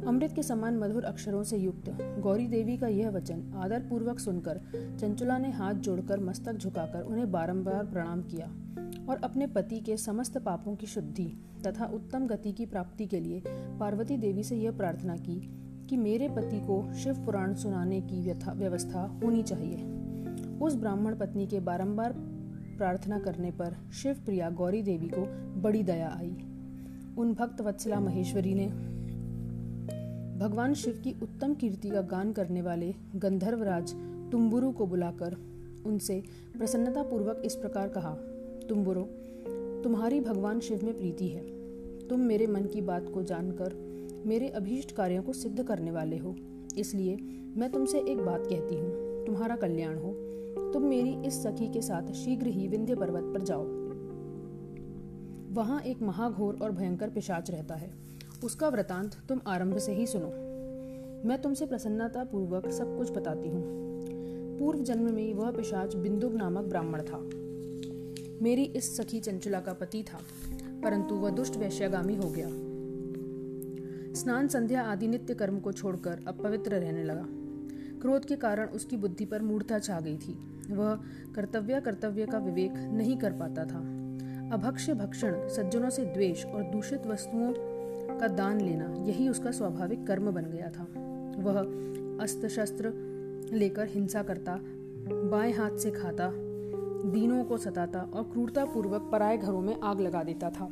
अमृत 0.07 0.33
के 0.33 0.43
समान 0.43 0.79
मधुर 0.79 1.05
अक्षरों 1.05 1.43
से 1.43 1.57
युक्त। 1.57 1.91
गौरी 2.21 2.47
देवी 2.47 2.77
का 2.77 2.89
यह 2.89 3.11
वचन 3.11 3.53
आदर 3.57 3.81
पूर्वक 3.81 4.19
सुनकर 4.19 4.61
चंचुला 5.01 5.39
ने 5.39 5.51
हाथ 5.51 5.75
जोड़कर 5.75 6.21
मस्तक 6.21 6.53
झुकाकर 6.53 7.03
उन्हें 7.03 7.33
बारंबार 7.33 7.87
प्रणाम 7.87 8.23
किया 8.23 8.47
और 9.09 9.21
अपने 9.25 9.47
पति 9.47 9.81
के 9.81 9.97
समस्त 9.97 10.39
पापों 10.39 10.77
की 10.77 10.87
शुद्धि 10.87 11.39
तथा 11.67 11.85
उत्तम 11.85 12.27
गति 12.27 12.53
की 12.53 12.67
प्राप्ति 12.67 13.07
के 13.07 13.21
लिए 13.21 13.43
पार्वती 13.49 14.17
देवी 14.17 14.43
से 14.43 14.57
यह 14.57 14.73
प्रार्थना 14.73 15.17
की 15.17 15.41
कि 15.91 15.97
मेरे 15.97 16.29
पति 16.29 16.61
को 16.61 16.95
शिव 16.95 17.25
पुराण 17.25 17.55
सुनाने 17.55 18.01
की 18.01 18.33
व्यवस्था 18.55 19.21
होनी 19.25 19.43
चाहिए। 19.43 19.77
उस 20.59 20.77
ब्राह्मण 20.77 21.17
पत्नी 21.17 21.47
के 21.47 21.61
बारंबार 21.61 22.13
प्रार्थना 22.79 23.19
करने 23.19 23.51
पर 23.51 23.77
शिव 23.93 24.15
प्रिया 24.25 24.51
गौरी 24.51 24.83
देवी 24.83 25.09
को 25.09 25.27
बड़ी 25.61 25.83
दया 25.83 26.17
आई। 26.19 26.37
उन 27.19 27.35
भक्त 27.35 27.61
वत्सला 27.61 28.01
महेश्वरी 28.01 28.55
ने 28.55 28.94
भगवान 30.45 30.75
शिव 30.75 31.01
की 31.05 31.13
उत्तम 31.23 31.55
कीर्ति 31.55 31.91
का 31.91 32.01
गान 32.01 32.33
करने 32.33 32.63
वाले 32.63 32.95
गंधर्वराज 33.17 33.95
तुम्बुरु 34.33 34.73
को 34.73 34.87
बुलाकर 34.87 35.37
उनसे 35.87 36.23
प्रसन्नता 36.59 37.03
पूर्वक 37.03 37.43
इस 37.45 37.55
प्रकार 37.55 37.89
कहा, 37.89 38.15
तुम्बुरो, 38.69 39.03
तुम्हारी 39.85 40.21
भगवान 40.21 40.61
शिव 40.61 40.85
में 40.85 40.99
प्रीति 40.99 41.29
है। 41.29 41.43
तुम 42.09 42.21
मेरे 42.21 42.47
मन 42.47 42.65
की 42.65 42.81
बात 42.81 43.09
को 43.15 43.23
जानकर 43.23 43.75
मेरे 44.27 44.49
अभीष्ट 44.49 44.93
कार्यों 44.93 45.23
को 45.23 45.33
सिद्ध 45.33 45.65
करने 45.65 45.91
वाले 45.91 46.19
हो। 46.19 46.35
इसलिए 46.79 47.17
मैं 47.57 47.73
तुमसे 47.73 47.99
एक 47.99 48.19
बात 48.19 48.47
कहती 48.47 48.75
हूँ। 48.75 49.25
तुम्हारा 49.27 49.57
कल्याण 49.57 49.97
हो। 49.99 50.13
तुम 50.73 50.83
मेरी 50.83 51.27
इस 51.27 51.43
सखी 51.43 51.69
के 51.69 51.83
साथ 51.83 52.13
शीघ्र 52.13 52.47
ही 52.47 52.69
विंध्य 52.69 52.95
पर्वत 52.95 53.35
पर 53.35 53.43
जाओ। 53.43 53.65
वहाँ 55.55 55.81
एक 55.81 56.03
महाघोर 56.03 56.59
और 56.63 56.73
भयंकर 56.73 57.11
पिशाच 57.11 57.51
रहता 57.51 57.75
है। 57.75 58.05
उसका 58.45 58.69
वृतांत 58.69 59.15
तुम 59.29 59.41
आरंभ 59.47 59.79
से 59.79 59.93
ही 59.93 60.07
सुनो। 60.07 60.27
मैं 61.29 61.43
तुमसे 61.43 61.67
प्रसन्नता 61.67 62.25
पूर्वक 62.25 62.69
सब 62.71 62.97
कुछ 62.99 63.11
बताती 63.11 63.49
हूँ। 63.49 63.63
पूर्व 64.59 64.83
जन्म 64.83 65.15
में 65.15 65.35
वह 65.35 65.51
पिशाच 65.51 65.95
बिंदुक 65.95 66.35
नामक 66.35 66.65
ब्राह्मण 66.65 67.03
था। 67.03 67.19
मेरी 68.43 68.65
इस 68.65 68.97
सखी 68.97 69.21
चंचला 69.21 69.61
का 69.61 69.73
पति 69.73 70.03
था, 70.03 70.19
परंतु 70.83 71.15
वह 71.15 71.31
दुष्ट 71.31 71.57
वैश्यागामी 71.57 72.17
हो 72.17 72.31
गया। 72.31 72.49
स्नान, 74.15 74.49
संध्या 74.49 74.83
आदि 74.83 75.09
नित्य 75.09 75.35
कर्म 75.35 75.61
को 75.61 75.73
छोड़कर 75.73 76.25
अपवित्र 76.29 76.71
रहने 76.71 77.05
लगा। 77.05 77.27
क्रोध 78.01 78.25
के 78.25 78.37
कारण 78.37 78.67
उसकी 78.67 78.97
बुद्धि 78.97 79.25
पर 79.25 79.43
मूर्ता 79.43 79.79
छा 79.79 80.01
गई 80.01 80.17
थी। 80.17 80.39
वह 80.71 80.95
कर्तव्य 81.35 81.81
कर्तव्य 81.81 82.27
का 82.27 82.39
विवेक 82.39 82.73
नहीं 82.93 83.17
कर 83.17 83.33
पाता 83.33 83.65
था। 83.65 83.79
अभक्ष्य 84.53 84.95
भक्षण, 84.95 85.49
सज्जनों 85.49 85.91
से 85.91 86.05
द्वेष 86.05 86.45
और 86.47 86.63
दूषित 86.63 87.07
वस्तुओं 87.07 87.74
का 88.21 88.29
दान 88.29 88.61
लेना, 88.61 88.95
यही 89.05 89.29
उसका 89.29 89.51
स्वाभाविक 89.51 90.07
कर्म 90.07 90.31
बन 90.31 90.45
गया 90.45 90.71
था। 90.71 90.83
वह 91.43 91.61
अस्त्र 92.23 92.49
शस्त्र 92.49 92.93
लेकर 93.53 93.87
हिंसा 93.87 94.23
करता, 94.23 94.59
बाएँ 95.31 95.53
हाथ 95.53 95.77
से 95.77 95.91
खाता, 95.91 96.31
दीनों 97.11 97.45
को 97.45 97.57
सताता 97.57 98.01
और 98.01 98.23
क्रूरता 98.23 98.65
पूर्वक 98.65 99.09
पराए 99.13 99.39
घरों 99.39 99.61
में 99.61 99.81
आग 99.81 100.01
लगा 100.01 100.23
देता 100.23 100.51
था। 100.51 100.69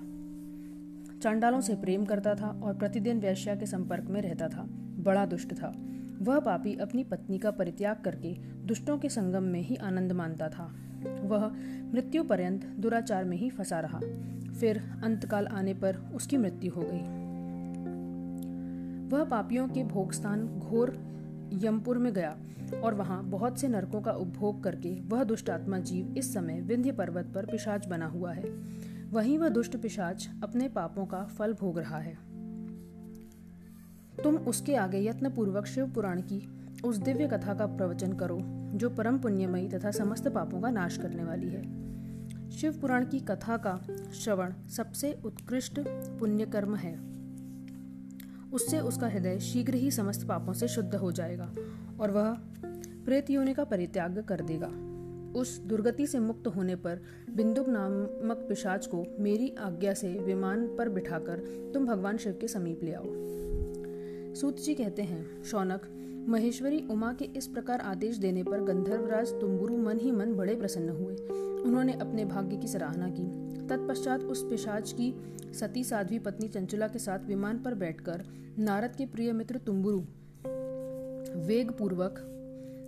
चांडालों 1.22 1.60
से 1.60 1.74
प्रेम 1.74 2.04
करता 2.04 2.34
था 2.34 2.60
और 2.64 2.74
प्रतिदिन 2.74 3.20
वैश्या 3.20 3.56
के 3.56 3.66
संपर्क 3.66 4.04
में 4.04 4.22
रहता 4.22 4.48
था। 4.48 4.62
बड़ा 4.98 5.26
दुष्ट 5.26 5.54
था। 5.54 5.74
वह 6.22 6.38
पापी 6.38 6.74
अपनी 6.74 7.04
पत्नी 7.04 7.38
का 7.38 7.50
परित्याग 7.50 7.96
करके 8.04 8.34
दुष्टों 8.64 8.98
के 8.98 9.08
संगम 9.08 9.42
में 9.42 9.60
ही 9.60 9.76
आनंद 9.76 10.12
मानता 10.12 10.48
था। 10.48 10.74
वह 11.22 11.52
मृत्यु 11.92 12.24
पर्यंत 12.24 12.64
दुराचार 12.64 13.24
में 13.24 13.36
ही 13.36 13.50
फंसा 13.50 13.80
रहा। 13.80 14.00
फिर 14.60 14.82
अंतकाल 15.04 15.46
आने 15.46 15.74
पर 15.74 15.96
उसकी 16.14 16.36
मृत्यु 16.36 16.72
हो 16.72 16.82
गई। 16.84 17.21
वह 19.12 19.24
पापियों 19.24 19.68
के 19.68 19.84
भोग 19.84 20.12
स्थान 20.12 20.46
घोर 20.46 20.90
यमपुर 21.52 21.98
में 21.98 22.12
गया 22.12 22.36
और 22.84 22.94
वहाँ 22.94 23.24
बहुत 23.24 23.60
से 23.60 23.68
नरकों 23.68 24.00
का 24.02 24.12
उपभोग 24.12 24.64
करके 24.64 25.00
वह 25.00 25.24
दुष्टात्मा 25.24 25.78
जीव 25.78 26.14
इस 26.18 26.34
समय 26.34 26.60
विंध्य 26.60 26.92
पर्वत 26.92 27.32
पर 27.34 27.46
पिशाच 27.46 27.86
बना 27.86 28.06
हुआ 28.06 28.32
है। 28.32 28.44
वहीं 29.10 29.38
वह 29.38 29.48
दुष्ट 29.48 29.76
पिशाच 29.76 30.28
अपने 30.42 30.68
पापों 30.68 31.06
का 31.06 31.24
फल 31.24 31.52
भोग 31.52 31.78
रहा 31.78 31.98
है। 31.98 32.14
तुम 34.22 34.36
उसके 34.36 34.76
आगे 34.76 35.04
यत्न 35.04 35.30
पूर्वक 35.30 35.66
शिव 35.66 35.86
पुराण 35.86 36.20
की 36.20 36.48
उस 36.84 36.96
दिव्य 36.96 37.28
कथा 37.28 37.54
का 37.54 37.66
प्रवचन 37.66 38.12
करो, 38.12 38.38
जो 38.78 38.90
परम 38.90 39.18
पुण्यमयी 39.18 39.68
तथा 39.68 39.90
समस्त 39.90 40.28
पापों 40.28 40.60
का 40.60 40.70
नाश 40.70 40.96
करने 40.96 41.24
वाली 41.24 41.48
है। 41.48 41.62
शिव 42.50 42.80
पुराण 42.80 43.04
की 43.04 43.20
कथा 43.20 43.56
का 43.56 43.80
श्रवण 44.14 44.52
सबसे 44.68 45.20
उत्कृष्ट 45.24 45.80
पुण्य 46.20 46.46
कर्म 46.46 46.76
है। 46.76 47.21
उससे 48.52 48.80
उसका 48.80 49.08
हृदय 49.08 49.38
शीघ्र 49.38 49.74
ही 49.74 49.90
समस्त 49.90 50.26
पापों 50.26 50.52
से 50.52 50.68
शुद्ध 50.68 50.94
हो 50.94 51.12
जाएगा 51.12 51.54
और 52.00 52.10
वह 52.10 52.36
प्रेत 53.04 53.30
योनि 53.30 53.54
का 53.54 53.64
परित्याग 53.64 54.24
कर 54.28 54.40
देगा। 54.40 54.72
उस 55.40 55.58
दुर्गति 55.58 56.06
से 56.06 56.18
मुक्त 56.18 56.46
होने 56.46 56.76
पर 56.76 57.00
बिंदुक 57.36 57.68
नामक 57.68 58.46
पिशाच 58.48 58.86
को 58.86 59.04
मेरी 59.18 59.54
आज्ञा 59.60 59.94
से 59.94 60.18
विमान 60.18 60.76
पर 60.76 60.88
बिठाकर 60.88 61.70
तुम 61.74 61.86
भगवान 61.86 62.16
शिव 62.16 62.38
के 62.40 62.48
समीप 62.48 62.80
ले 62.82 62.92
आओ। 62.92 63.04
सूत 64.34 64.60
जी 64.60 64.74
कहते 64.74 65.02
हैं, 65.02 65.42
शौनक, 65.42 65.80
महेश्वरी 66.28 66.86
उमा 66.90 67.12
के 67.12 67.24
इस 67.24 67.46
प्रकार 67.46 67.80
आदेश 67.80 68.16
देने 68.16 68.42
पर 68.42 68.60
गंधर्वराज 68.60 69.28
तुम्बुरु 69.28 69.76
मन 69.76 69.98
ही 69.98 70.10
मन 70.10 70.34
बड़े 70.34 70.54
प्रसन्न 70.54 70.88
हुए। 70.88 71.16
उन्होंने 71.62 71.92
अपने 71.92 72.24
भाग्य 72.24 72.56
की 72.56 72.68
सराहना 72.68 73.08
की। 73.08 73.51
तत्पश्चात 73.72 74.20
उस 74.20 74.50
पिशाच 74.50 74.92
की 74.92 75.14
सती 75.54 75.84
साध्वी 75.84 76.18
पत्नी 76.18 76.48
चंचुला 76.48 76.88
के 76.88 76.98
साथ 76.98 77.18
विमान 77.18 77.58
पर 77.58 77.74
बैठकर 77.74 78.24
नारद 78.58 78.96
के 78.96 79.06
प्रिय 79.06 79.32
मित्र 79.32 79.58
तुम्बुरु 79.58 79.98
वेग 81.46 81.70
पूर्वक 81.70 82.14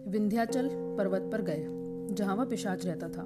विंध्याचल 0.09 0.69
पर्वत 0.73 1.31
पर 1.33 1.43
गए, 1.43 1.67
जहाँ 2.15 2.37
वह 2.37 2.45
पिशाच 2.45 2.87
रहता 2.87 3.09
था। 3.09 3.23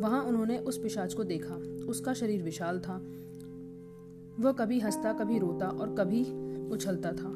वहाँ 0.00 0.24
उन्होंने 0.24 0.58
उस 0.58 0.82
पिशाच 0.82 1.14
को 1.14 1.24
देखा। 1.24 1.54
उसका 1.88 2.14
शरीर 2.14 2.42
विशाल 2.42 2.80
था। 2.80 2.96
वह 4.40 4.52
कभी 4.52 4.80
हंसता, 4.80 5.12
कभी 5.12 5.38
रोता 5.38 5.66
और 5.66 5.94
कभी 5.94 6.22
उछलता 6.68 7.12
था। 7.12 7.28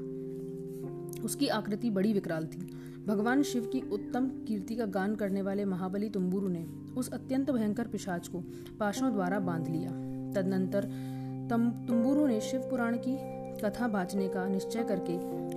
उसकी 1.23 1.49
आकृति 1.49 1.91
बड़ी 1.91 2.12
विकराल 2.12 2.47
थी। 2.47 2.71
भगवान 3.09 3.42
शिव 3.42 3.64
की 3.72 3.80
उत्तम 3.92 4.26
कीर्ति 4.48 4.74
का 4.76 4.84
गान 4.84 5.14
करने 5.16 5.42
वाले 5.42 5.64
महाबली 5.64 6.09
तुम्बुरु 6.11 6.48
ने 6.48 6.66
उस 6.96 7.09
अत्यंत 7.12 7.50
भयंकर 7.50 7.86
पिशाच 7.86 8.28
को 8.28 8.38
पाशों 8.80 9.12
द्वारा 9.12 9.38
बाँध 9.38 9.68
लिया। 9.68 9.90
तदनंतर 10.32 10.88
तुम्बुरु 11.50 12.26
ने 12.26 12.40
शिव 12.40 12.61
पुराण 12.61 12.96
की 12.96 13.16
कथा 13.61 13.88
बांचने 13.88 14.28
का 14.28 14.46
निश्चय 14.48 14.84
करके 14.84 15.16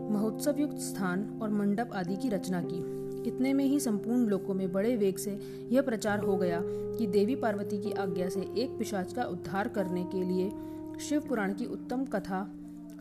महोत्सव 0.10 0.60
युक्त 0.60 0.78
स्थान 0.78 1.40
और 1.42 1.50
मंडप 1.50 1.90
आदि 1.94 2.16
की 2.16 2.30
रचना 2.30 2.62
की। 2.66 3.30
इतने 3.30 3.54
में 3.54 3.66
ही 3.66 3.80
संपूर्ण 3.80 4.26
लोकों 4.26 4.54
में 4.54 4.72
बड़े 4.72 4.96
वेग 4.96 5.18
से 5.18 5.40
यह 5.72 5.82
प्रचार 5.82 6.20
हो 6.20 6.38
गया 6.38 6.62
कि 6.64 7.08
देवी 7.08 7.36
पार्वती 7.36 7.78
की 7.78 7.92
आज्ञा 7.92 8.30
से 8.30 8.42
एक 8.58 8.78
पिशाच 8.80 9.14
का 9.14 9.24
उद्धार 9.24 9.68
करने 9.68 10.04
के 10.04 10.24
लिए 10.24 10.52
शिव 11.00 11.22
पुराण 11.22 11.54
की 11.54 11.66
उत्तम 11.66 12.06
कथा 12.06 12.48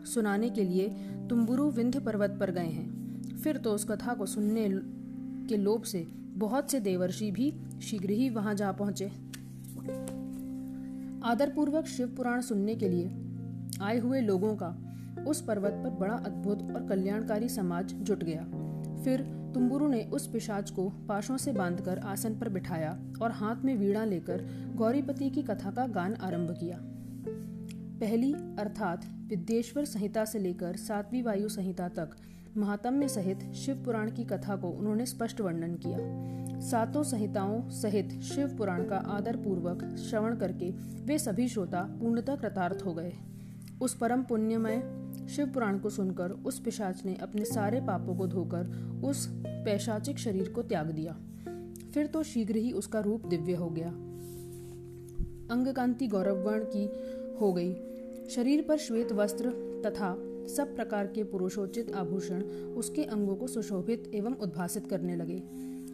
सुनाने 0.05 0.51
के 0.51 0.65
लिए 0.65 0.89
तुम्बुरु 1.31 1.71
विंध्य 1.71 2.01
पर्वत 2.01 2.37
पर 2.41 2.51
गए 2.51 2.69
हैं। 2.69 3.00
फिर 3.45 3.57
तो 3.57 3.73
उस 3.73 3.85
कथा 3.85 4.15
को 4.15 4.27
सुनने 4.27 4.69
के 5.49 5.57
लोभ 5.57 5.83
से 5.83 6.07
बहुत 6.37 6.71
से 6.71 6.81
देवर्षि 6.81 7.31
भी 7.31 7.53
शीघ्र 7.83 8.11
ही 8.11 8.29
वहाँ 8.31 8.55
जा 8.55 8.73
पहुँचे। 8.73 9.07
आदरपूर्वक 11.25 11.87
शिव 11.87 12.09
पुराण 12.09 12.41
सुनने 12.41 12.75
के 12.75 12.89
लिए 12.89 13.11
आए 13.83 13.99
हुए 13.99 14.21
लोगों 14.21 14.55
का 14.63 14.77
उस 15.29 15.41
पर्वत 15.41 15.73
पर 15.73 15.91
बड़ा 15.91 16.15
अद्भुत 16.15 16.63
और 16.77 16.87
कल्याणकारी 16.87 17.49
समाज 17.49 17.93
जुट 17.95 18.25
गया। 18.25 18.45
फिर 19.05 19.21
तुम्बुरु 19.55 19.89
ने 19.89 20.03
उस 20.05 20.27
पिशाच 20.27 20.71
को 20.71 20.89
पाशों 21.09 21.37
से 21.37 21.53
बांधकर 21.53 21.99
आसन 21.99 22.39
पर 22.39 22.49
बिठाया 22.49 22.99
और 23.23 23.31
हाथ 23.31 23.65
में 23.65 23.75
वीणा 23.77 24.05
लेकर 24.05 24.47
गौरीपति 24.77 25.31
की 25.31 25.43
कथा 25.43 25.71
का 25.71 25.87
गान 25.87 26.15
आरंभ 26.15 26.51
किया। 26.61 26.79
पहली 28.01 28.33
अर्थात 28.33 29.05
विद्येश्वर 29.29 29.85
संहिता 29.85 30.25
से 30.25 30.39
लेकर 30.39 30.77
सातवीं 30.77 31.23
वायु 31.23 31.49
संहिता 31.49 31.89
तक 31.89 32.11
महात्म्य 32.57 33.09
सहित 33.09 33.53
शिव 33.53 33.83
पुराण 33.85 34.11
की 34.11 34.25
कथा 34.25 34.57
को 34.57 34.69
उन्होंने 34.69 35.07
स्पष्ट 35.07 35.41
वर्णन 35.41 35.75
किया। 35.75 35.99
सातों 36.61 37.03
संहिताओं 37.03 37.71
सहित 37.71 38.21
शिव 38.21 38.57
पुराण 38.57 38.85
का 38.85 38.97
आदर 38.97 39.37
पूर्वक 39.37 39.97
श्रवण 39.97 40.37
करके 40.37 40.71
वे 41.05 41.19
सभी 41.19 41.49
श्रोता 41.49 41.81
पूर्णतः 41.81 42.37
कृतार्थ 42.37 42.83
हो 42.85 42.95
गए। 42.95 43.13
उस 43.83 43.95
परम 43.95 44.23
पुण्यमय 44.23 44.83
शिव 45.29 45.47
पुराण 45.47 45.79
को 45.79 45.91
सुनकर 45.91 46.31
उस 46.31 46.61
पिशाच 46.61 47.05
ने 47.05 47.15
अपने 47.15 47.45
सारे 47.45 47.81
पापों 47.81 48.17
को 48.17 48.27
धोकर 48.27 48.67
उस 49.05 49.29
पैशाचिक 49.45 50.19
शरीर 50.19 50.49
को 50.49 50.63
त्याग 50.63 50.87
दिया। 50.87 51.17
फिर 51.95 52.07
तो 52.07 52.23
शीघ्र 52.23 52.57
ही 52.57 52.73
उसका 52.73 53.01
रूप 53.01 53.27
दिव्य 53.27 53.55
हो 53.55 53.71
गया। 53.71 53.91
अंगकांति 55.55 56.07
गौरववर्ण 56.07 56.65
की 56.65 56.85
हो 57.41 57.53
गई। 57.53 57.75
शरीर 58.31 58.65
पर 58.69 58.77
श्वेत 58.77 59.13
वस्त्र 59.13 59.51
तथा 59.87 60.15
सब 60.57 60.75
प्रकार 60.77 61.07
के 61.07 61.25
पुरुषोचित 61.25 61.93
आभूषण 61.93 62.43
उसके 62.77 63.05
अंगों 63.05 63.37
को 63.37 63.47
सुशोभित 63.47 64.11
एवं 64.15 64.35
उद्भासित 64.35 64.87
करने 64.87 65.17
लगे। 65.17 65.43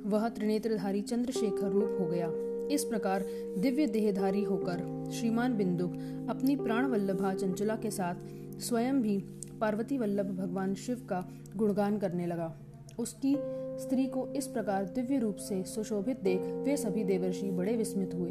वह 0.07 0.29
त्रिनेत्रधारी 0.29 1.01
चंद्रशेखर 1.01 1.71
रूप 1.71 1.97
हो 2.01 2.07
गया। 2.07 2.31
इस 2.71 2.85
प्रकार 2.85 3.25
दिव्य 3.59 3.87
देहधारी 3.87 4.43
होकर 4.43 5.11
श्रीमान 5.13 5.57
बिंदुक 5.57 5.93
अपनी 6.31 6.57
प्राण 6.57 6.87
वल्लभा 6.87 7.35
चंचला 7.35 7.77
के 7.77 7.91
साथ 7.91 8.15
स्वयं 8.61 9.03
भी 9.03 9.19
पार्वती 9.61 9.99
वल्लभ 9.99 10.27
भगवान 10.27 10.75
शिव 10.75 11.07
का 11.09 11.29
गुणगान 11.57 11.99
करने 11.99 12.27
लगा। 12.27 12.55
उसकी 12.99 13.37
स्त्री 13.79 14.07
को 14.07 14.27
इस 14.29 14.47
प्रकार 14.47 14.85
दिव्य 14.85 15.19
रूप 15.19 15.37
से 15.37 15.63
सुशोभित 15.65 16.21
देख 16.21 16.41
वे 16.41 16.77
सभी 16.77 17.05
देवर्षि 17.05 17.51
बड़े 17.51 17.77
विस्मित 17.77 18.15
हुए। 18.15 18.31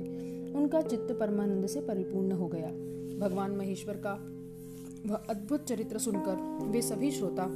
उनका 0.55 0.82
चित्त 0.82 1.17
परमानंद 1.19 1.67
से 1.67 1.82
परिपूर्ण 1.82 2.32
हो 2.32 2.47
गया। 2.47 2.67
भगवान 3.19 3.51
महेश्वर 3.51 3.95
का 3.95 4.13
वह 5.06 5.16
अद्भुत 5.16 5.66
चरित्र 5.68 5.97
सुनकर 5.97 6.66
वे 6.66 6.82
सभी 6.82 7.12
श्रोता 7.12 7.47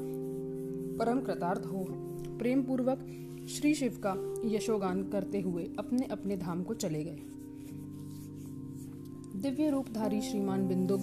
परम 0.98 1.20
कृतार्थ 1.20 1.62
हो। 1.66 1.86
प्रेम 2.38 2.64
पूर्वक 2.64 3.00
श्री 3.50 3.74
शिव 3.76 4.02
का 4.06 4.42
यशोगान 4.46 5.04
करते 5.04 5.42
हुए 5.42 5.64
अपने 5.80 6.06
अपने 6.06 6.38
धाम 6.38 6.64
को 6.64 6.74
चले 6.74 7.04
गए। 7.04 7.20
दिव्य 9.36 9.70
रूपधारी 9.70 10.22
श्रीमान 10.22 10.68
बिंदुग 10.68 11.00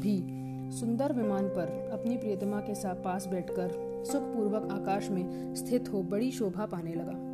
भी 0.00 0.44
सुंदर 0.76 1.12
विमान 1.12 1.48
पर 1.48 1.90
अपनी 1.92 2.16
प्रियतमा 2.16 2.60
के 2.60 2.74
साथ 2.74 2.94
पास 2.94 3.26
बैठकर 3.26 3.72
सुखपूर्वक 4.06 4.68
आकाश 4.72 5.10
में 5.10 5.54
स्थित 5.54 5.92
हो 5.92 6.02
बड़ी 6.02 6.30
शोभा 6.30 6.66
पाने 6.66 6.94
लगा। 6.94 7.33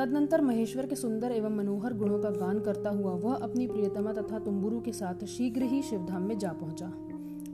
तदनंतर 0.00 0.40
महेश्वर 0.40 0.86
के 0.86 0.96
सुंदर 0.96 1.32
एवं 1.32 1.56
मनोहर 1.56 1.94
गुणों 1.94 2.18
का 2.18 2.30
गान 2.30 2.60
करता 2.60 2.90
हुआ 2.90 3.12
वह 3.12 3.34
अपनी 3.34 3.66
प्रियतमा 3.66 4.12
तथा 4.12 4.38
तुम्बुरु 4.38 4.80
के 4.80 4.92
साथ 4.92 5.24
शीघ्र 5.24 5.62
ही 5.62 5.82
शिवधाम 5.82 6.22
में 6.22 6.38
जा 6.38 6.52
पहुँचा। 6.52 6.92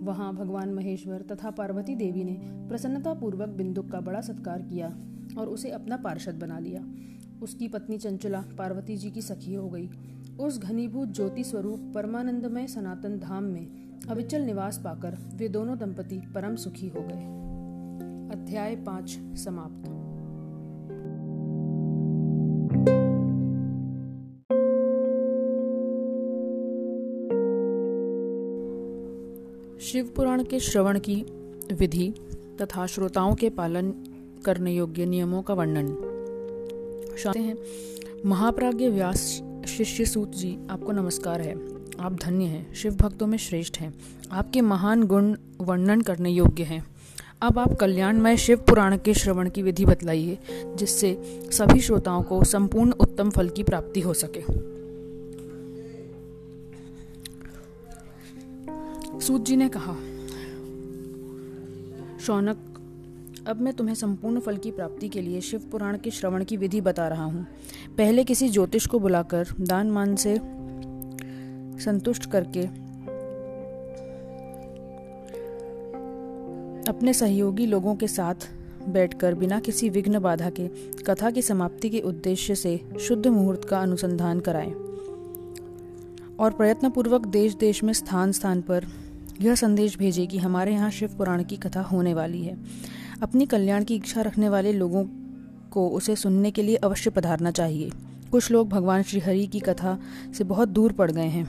वहाँ 0.03 0.33
भगवान 0.35 0.75
महेश्वर 0.75 1.23
तथा 1.23 1.51
पार्वती 1.51 1.95
देवी 1.95 2.25
ने 2.25 2.39
प्रसन्नता 2.43 3.15
पूर्वक 3.15 3.49
बिंदुक 3.49 3.91
का 3.91 4.01
बड़ा 4.01 4.21
सत्कार 4.21 4.63
किया 4.63 4.97
और 5.39 5.49
उसे 5.49 5.71
अपना 5.71 5.97
पार्षद 5.97 6.35
बना 6.35 6.59
लिया। 6.59 6.85
उसकी 7.43 7.69
पत्नी 7.69 7.99
चंचला 7.99 8.45
पार्वती 8.59 8.97
जी 8.97 9.11
की 9.11 9.23
सखी 9.23 9.55
हो 9.55 9.69
गई। 9.69 9.91
उस 10.41 10.63
घनीभूत 10.63 11.09
ज्योति 11.09 11.45
स्वरूप 11.45 11.93
परमानंदमय 11.95 12.67
सनातन 12.67 13.19
धाम 13.19 13.45
में 13.45 13.69
अविचल 14.11 14.43
निवास 14.43 14.79
पाकर 14.79 15.19
वे 15.35 15.49
दोनों 15.49 15.79
दंपति 15.79 16.23
परम 16.35 16.57
सुखी 16.57 16.89
हो 16.89 17.01
गए। 17.01 17.25
अध्याय 18.39 18.77
पाँच 18.77 19.19
समाप्त। 19.39 19.96
शिव 29.87 30.12
पुराण 30.16 30.45
के 30.45 30.61
श्रवण 30.61 30.99
की 30.99 31.14
विधि 31.72 32.14
तथा 32.61 32.87
श्रोताओं 32.87 33.34
के 33.34 33.51
पालन 33.51 33.91
करने 34.45 34.74
योग्य 34.74 35.07
नियमों 35.07 35.43
का 35.43 35.55
वर्णन। 35.55 35.87
हैं। 37.37 37.57
महाप्राज्य 38.26 38.89
व्यास 38.89 39.43
शिष्य 39.68 40.05
सूत 40.05 40.32
जी, 40.32 40.59
आपको 40.70 40.93
नमस्कार 40.93 41.41
है। 41.41 41.55
आप 42.01 42.18
धन्य 42.22 42.45
हैं। 42.45 42.74
शिव 42.74 42.95
भक्तों 42.95 43.26
में 43.26 43.39
श्रेष्ठ 43.39 43.78
हैं। 43.78 43.95
आपके 44.32 44.61
महान 44.61 45.03
गुण 45.03 45.37
वर्णन 45.61 46.01
करने 46.01 46.30
योग्य 46.30 46.62
हैं। 46.62 46.87
अब 47.43 47.59
आप 47.59 47.74
कल्याणमय 47.74 48.37
शिव 48.37 48.57
पुराण 48.59 48.99
के 48.99 49.14
श्रवण 49.14 49.51
की 49.51 49.62
विधि 49.62 49.84
बतलाइए, 49.84 50.39
जिससे 50.53 51.41
सभी 51.53 51.80
श्रोताओं 51.80 52.22
को 52.22 52.45
संपूर्ण 52.45 52.93
उत्तम 52.93 53.30
फल 53.30 53.49
की 53.49 53.62
प्राप्ति 53.62 54.01
हो 54.01 54.14
सके। 54.14 54.76
सूत 59.27 59.45
जी 59.45 59.57
ने 59.57 59.68
कहा, 59.68 59.93
शौनक, 62.18 62.59
अब 63.47 63.61
मैं 63.61 63.74
तुम्हें 63.74 63.95
संपूर्ण 63.95 64.41
फल 64.41 64.57
की 64.57 64.70
प्राप्ति 64.70 65.09
के 65.09 65.22
लिए 65.22 65.41
शिव 65.41 65.61
पुराण 65.61 65.99
के 65.99 66.11
श्रवण 66.11 66.45
की 66.45 66.57
विधि 66.57 66.81
बता 66.81 67.09
रहा 67.09 67.24
हूँ। 67.24 67.47
पहले 67.99 68.24
किसी 68.24 68.49
ज्योतिष 68.49 68.87
को 68.87 68.99
बुलाकर 68.99 69.49
दान 69.61 69.91
मान 69.91 70.16
से 70.16 70.41
संतुष्ट 71.85 72.31
करके 72.31 72.66
अपने 76.91 77.12
सहयोगी 77.12 77.66
लोगों 77.66 77.95
के 77.97 78.09
साथ 78.09 78.35
बैठकर 78.89 79.35
बिना 79.35 79.61
किसी 79.61 79.89
विघ्न 79.89 80.18
बाधा 80.18 80.51
के 80.51 80.68
कथा 81.03 81.31
की 81.31 81.43
समाप्ति 81.43 81.91
के 81.91 82.01
उद्देश्य 82.01 82.55
से 82.55 82.81
शुद्ध 83.01 83.27
मुहूर्त 83.27 83.64
का 83.64 83.79
अनुसंधान 83.79 84.41
कराएँ 84.41 84.72
और 86.39 86.51
प्रयत्नपूर्वक 86.53 87.27
देश 87.27 87.55
देश 87.55 87.85
में 87.85 87.93
स्थान 87.93 88.33
स्थान 88.33 88.61
पर 88.61 88.87
यह 89.43 89.55
संदेश 89.55 89.99
भेजे 89.99 90.26
कि 90.26 90.39
हमारे 90.39 90.72
यहाँ 90.72 90.91
शिव 90.91 91.16
पुराण 91.18 91.45
की 91.45 91.57
कथा 91.57 91.80
होने 91.80 92.14
वाली 92.14 92.43
है। 92.43 92.57
अपनी 93.22 93.47
कल्याण 93.47 93.84
की 93.84 93.95
इच्छा 93.95 94.20
रखने 94.20 94.49
वाले 94.49 94.72
लोगों 94.72 95.05
को 95.70 95.89
उसे 95.89 96.16
सुनने 96.16 96.51
के 96.51 96.62
लिए 96.62 96.76
अवश्य 96.76 97.11
पधारना 97.11 97.51
चाहिए। 97.51 97.91
कुछ 98.30 98.51
लोग 98.51 98.68
भगवान 98.68 99.03
श्री 99.03 99.20
हरि 99.20 99.47
की 99.47 99.61
कथा 99.61 99.99
से 100.39 100.45
बहुत 100.45 100.68
दूर 100.68 100.93
पड़ 100.93 101.11
गए 101.11 101.26
हैं। 101.26 101.49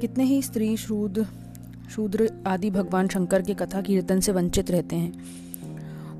कितने 0.00 0.24
ही 0.24 0.42
स्त्री, 0.42 0.76
शूद्र 0.76 1.26
शूद्र 1.96 2.30
आदि 2.46 2.70
भगवान 2.70 3.08
शंकर 3.08 3.42
के 3.42 3.54
कथा 3.54 3.80
कीर्तन 3.80 4.20
से 4.20 4.32
वंचित 4.32 4.70
रहते 4.70 4.96
हैं। 4.96 5.12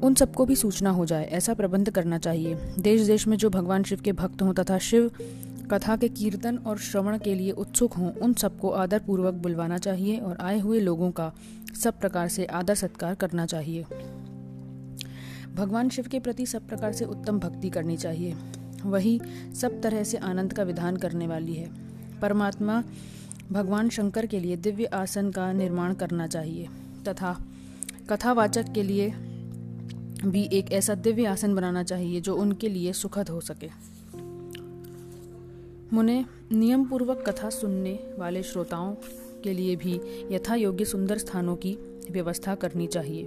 उन 0.01 0.15
सबको 0.15 0.45
भी 0.45 0.57
सूचना 0.57 0.91
हो 0.91 1.07
जाए, 1.07 1.25
ऐसा 1.25 1.55
प्रबंध 1.55 1.91
करना 1.91 2.19
चाहिए। 2.19 2.55
देश 2.79 3.01
देश 3.01 3.27
में 3.27 3.37
जो 3.37 3.51
भगवान 3.51 3.83
शिव 3.83 4.01
के 4.01 4.13
भक्त 4.13 4.43
हों 4.43 4.55
तथा 4.55 4.79
शिव 4.79 5.11
कथा 5.71 5.97
के 5.97 6.09
कीर्तन 6.09 6.57
और 6.57 6.79
श्रवण 6.79 7.19
के 7.19 7.35
लिए 7.35 7.51
उत्सुक 7.51 7.93
हों, 7.93 8.13
उन 8.13 8.35
सबको 8.35 8.71
आदर 8.71 8.99
पूर्वक 8.99 9.35
बुलवाना 9.35 9.79
चाहिए 9.79 10.19
और 10.19 10.37
आए 10.41 10.59
हुए 10.61 10.81
लोगों 10.81 11.11
का 11.11 11.33
सब 11.75 11.99
प्रकार 12.01 12.29
से 12.29 12.47
आदर 12.47 12.75
सत्कार 12.75 13.15
करना 13.15 13.47
चाहिए। 13.47 13.85
भगवान 15.55 15.89
शिव 15.89 16.09
के 16.11 16.21
प्रति 16.21 16.47
सब 16.47 16.69
प्रकार 16.69 16.93
से 16.93 17.05
उत्तम 17.05 17.39
भक्ति 17.39 17.71
करनी 17.71 17.97
चाहिए। 17.97 18.37
वही 18.85 19.21
सब 19.61 19.81
तरह 19.81 20.05
से 20.05 20.17
आनंद 20.17 20.53
का 20.53 20.63
विधान 20.63 20.97
करने 20.97 21.27
वाली 21.27 21.55
है। 21.55 21.71
परमात्मा 22.21 22.83
भगवान 23.53 23.89
शंकर 23.89 24.27
के 24.27 24.41
लिए 24.41 24.57
दिव्य 24.57 24.85
आसन 24.85 25.31
का 25.31 25.53
निर्माण 25.53 25.95
करना 25.95 26.27
चाहिए 26.27 26.69
तथा 27.09 27.37
कथावाचक 28.11 28.73
के 28.73 28.83
लिए 28.83 29.11
भी 30.25 30.49
एक 30.53 30.73
ऐसा 30.73 30.95
दिव्य 30.95 31.27
आसन 31.27 31.55
बनाना 31.55 31.83
चाहिए 31.83 32.21
जो 32.21 32.37
उनके 32.37 32.69
लिए 32.69 32.93
सुखद 32.93 33.29
हो 33.29 33.41
सके। 33.41 33.92
मुने 35.93 36.25
नियम 36.53 36.85
पूर्वक 36.85 37.25
कथा 37.29 37.51
सुनने 37.51 37.99
वाले 38.19 38.43
श्रोताओं 38.43 38.95
के 39.45 39.53
लिए 39.53 39.77
भी 39.77 40.01
यथा 40.31 40.55
योग्य 40.55 40.85
सुंदर 40.85 41.19
स्थानों 41.19 41.57
की 41.57 41.79
व्यवस्था 42.11 42.55
करनी 42.55 42.87
चाहिए। 42.87 43.27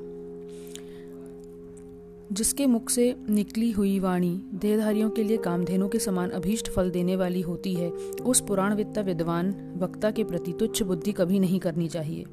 जिसके 2.31 2.65
मुख 2.65 2.89
से 2.89 3.15
निकली 3.29 3.71
हुई 3.71 3.99
वाणी 3.99 4.41
देहधारियों 4.53 5.09
के 5.09 5.23
लिए 5.23 5.37
कामधेनु 5.37 5.87
के 5.87 5.99
समान 5.99 6.29
अभीष्ट 6.29 6.69
फल 6.69 6.89
देने 6.89 7.15
वाली 7.15 7.41
होती 7.41 7.73
है, 7.73 7.89
उस 8.25 8.41
पुराण 8.41 8.75
वित्ता 8.75 9.01
विद्वान 9.01 9.73
वक्ता 9.77 10.11
के 10.11 10.23
प्रति 10.23 10.53
तुच्छ 10.59 10.83
बुद्धि 10.83 11.11
कभी 11.11 11.39
नहीं 11.39 11.59
करनी 11.59 11.87
चाहिए। 11.87 12.25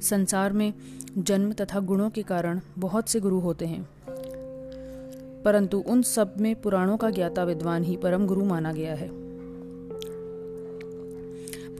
संसार 0.00 0.52
में 0.52 0.74
जन्म 1.18 1.52
तथा 1.52 1.80
गुणों 1.80 2.10
के 2.10 2.22
कारण 2.22 2.60
बहुत 2.78 3.08
से 3.08 3.20
गुरु 3.20 3.38
होते 3.38 3.66
हैं। 3.66 3.88
परंतु 5.42 5.78
उन 5.78 6.02
सब 6.02 6.34
में 6.40 6.56
पुराणों 6.56 6.96
का 6.96 7.10
ज्ञाता 7.10 7.44
विद्वान 7.44 7.84
ही 7.84 7.96
परम 7.96 8.26
गुरु 8.26 8.44
माना 8.44 8.72
गया 8.72 8.94
है। 8.94 9.21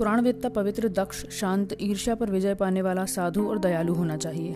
पुराणवेत्ता 0.03 0.49
पवित्र, 0.49 0.89
दक्ष, 0.89 1.27
शांत, 1.31 1.69
ईर्ष्या 1.81 2.15
पर 2.15 2.31
विजय 2.31 2.55
पाने 2.55 2.83
वाला 2.83 3.05
साधु 3.05 3.49
और 3.49 3.59
दयालु 3.59 3.95
होना 3.95 4.17
चाहिए। 4.17 4.53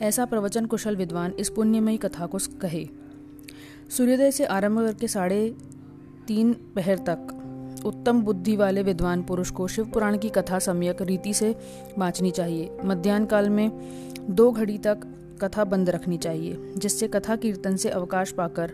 ऐसा 0.00 0.24
प्रवचन 0.24 0.66
कुशल 0.66 0.96
विद्वान 0.96 1.32
इस 1.32 1.48
पुण्यमयी 1.48 1.96
कथा 1.96 2.26
को 2.26 2.38
कहे। 2.60 2.88
सूर्योदय 3.90 4.30
से 4.30 4.44
आरंभ 4.44 4.78
करके 4.78 5.08
साढ़े 5.08 5.54
तीन 6.26 6.52
पहर 6.52 6.98
तक 6.98 7.28
उत्तम 7.86 8.22
बुद्धि 8.22 8.56
वाले 8.56 8.82
विद्वान 8.82 9.22
पुरुष 9.22 9.50
को 9.50 9.68
शिव 9.68 9.84
पुराण 9.84 10.18
की 10.18 10.28
कथा 10.28 10.58
सम्यक 10.58 11.02
रीति 11.02 11.34
से 11.34 11.56
बाँचनी 11.98 12.30
चाहिए। 12.30 12.70
मध्यान्ह 12.84 13.26
काल 13.26 13.50
में 13.50 13.70
दो 14.30 14.50
घड़ी 14.50 14.78
तक 14.78 14.98
कथा 15.42 15.64
बंद 15.64 15.90
रखनी 15.90 16.18
चाहिए, 16.18 16.74
जिससे 16.76 17.08
कथा 17.08 17.36
कीर्तन 17.36 17.76
से 17.76 17.88
अवकाश 17.88 18.32
पाकर 18.32 18.72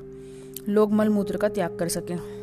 लोग 0.68 0.93
मलमूत्र 0.93 1.36
का 1.36 1.49
त्याग 1.49 1.76
कर 1.78 1.88
सकें। 1.88 2.41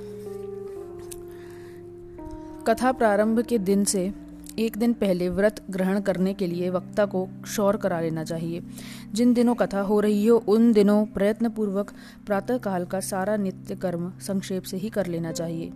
कथा 2.69 2.91
प्रारंभ 2.91 3.39
के 3.41 3.57
दिन 3.57 3.83
से 3.83 4.13
एक 4.59 4.77
दिन 4.77 4.93
पहले 4.93 5.29
व्रत 5.29 5.61
ग्रहण 5.69 5.99
करने 5.99 6.33
के 6.33 6.47
लिए 6.47 6.69
वक्ता 6.69 7.05
को 7.05 7.25
क्षौर 7.43 7.77
करा 7.77 8.01
लेना 8.01 8.23
चाहिए। 8.23 8.61
जिन 9.13 9.33
दिनों 9.33 9.55
कथा 9.55 9.81
हो 9.81 9.99
रही 9.99 10.27
हो, 10.27 10.37
उन 10.37 10.73
दिनों 10.73 11.05
प्रयत्न 11.05 11.49
पूर्वक 11.49 11.93
प्रातः 12.25 12.57
काल 12.57 12.85
का 12.85 12.99
सारा 12.99 13.37
नित्य 13.37 13.75
कर्म 13.75 14.11
संक्षेप 14.19 14.63
से 14.63 14.77
ही 14.77 14.89
कर 14.89 15.05
लेना 15.05 15.31
चाहिए। 15.31 15.71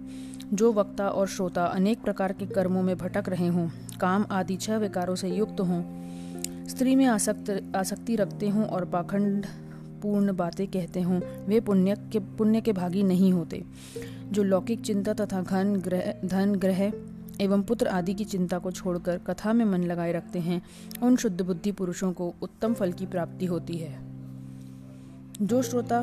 जो 0.54 0.74
वक्ता 0.74 1.08
और 1.10 1.28
श्रोता 1.28 1.66
अनेक 1.66 2.02
प्रकार 2.02 2.34
के 2.34 2.46
कर्मों 2.46 2.84
में 2.84 2.98
भटक 2.98 3.30
रहे 3.30 3.48
हों, 3.48 3.68
काम 4.00 4.26
आदि 4.32 4.56
छह 4.56 4.78
विकारों 4.78 5.16
से 5.16 5.30
युक्त 5.30 5.60
हों, 5.60 5.84
स्त्री 6.68 6.96
में 6.96 7.06
आसक्त, 7.06 7.72
आसक्ति 7.76 8.16
रखते 8.16 8.50
हों 8.50 8.66
और 8.66 8.86
पाखंड 8.86 9.46
पूर्ण 10.04 10.36
बातें 10.36 10.68
कहते 10.68 11.02
हों, 11.02 11.20
वे 11.46 11.60
पुण्य 11.60 11.96
के 12.12 12.20
पुण्य 12.20 12.62
के 12.62 12.74
भागी 12.74 13.04
नहीं 13.04 13.34
होते। 13.34 13.64
जो 14.32 14.44
लौकिक 14.44 14.82
चिंता 14.82 15.14
तथा 15.14 15.42
घन 15.42 15.76
ग्रह, 15.76 16.14
धन 16.26 16.56
ग्रह 16.56 16.94
एवं 17.42 17.64
पुत्र 17.64 17.88
आदि 17.88 18.14
की 18.14 18.26
चिंता 18.26 18.60
को 18.60 18.72
छोड़कर 18.72 19.18
कथा 19.18 19.54
में 19.54 19.66
मन 19.66 19.84
लगाए 19.84 20.14
रखते 20.14 20.40
हैं, 20.40 20.62
उन 21.04 21.16
शुद्ध 21.16 21.42
बुद्धि 21.42 21.72
पुरुषों 21.72 22.14
को 22.14 22.34
उत्तम 22.42 22.74
फल 22.74 22.92
की 22.92 23.06
प्राप्ति 23.06 23.46
होती 23.46 23.78
है। 23.78 24.00
जो 25.42 25.62
श्रोता 25.62 26.02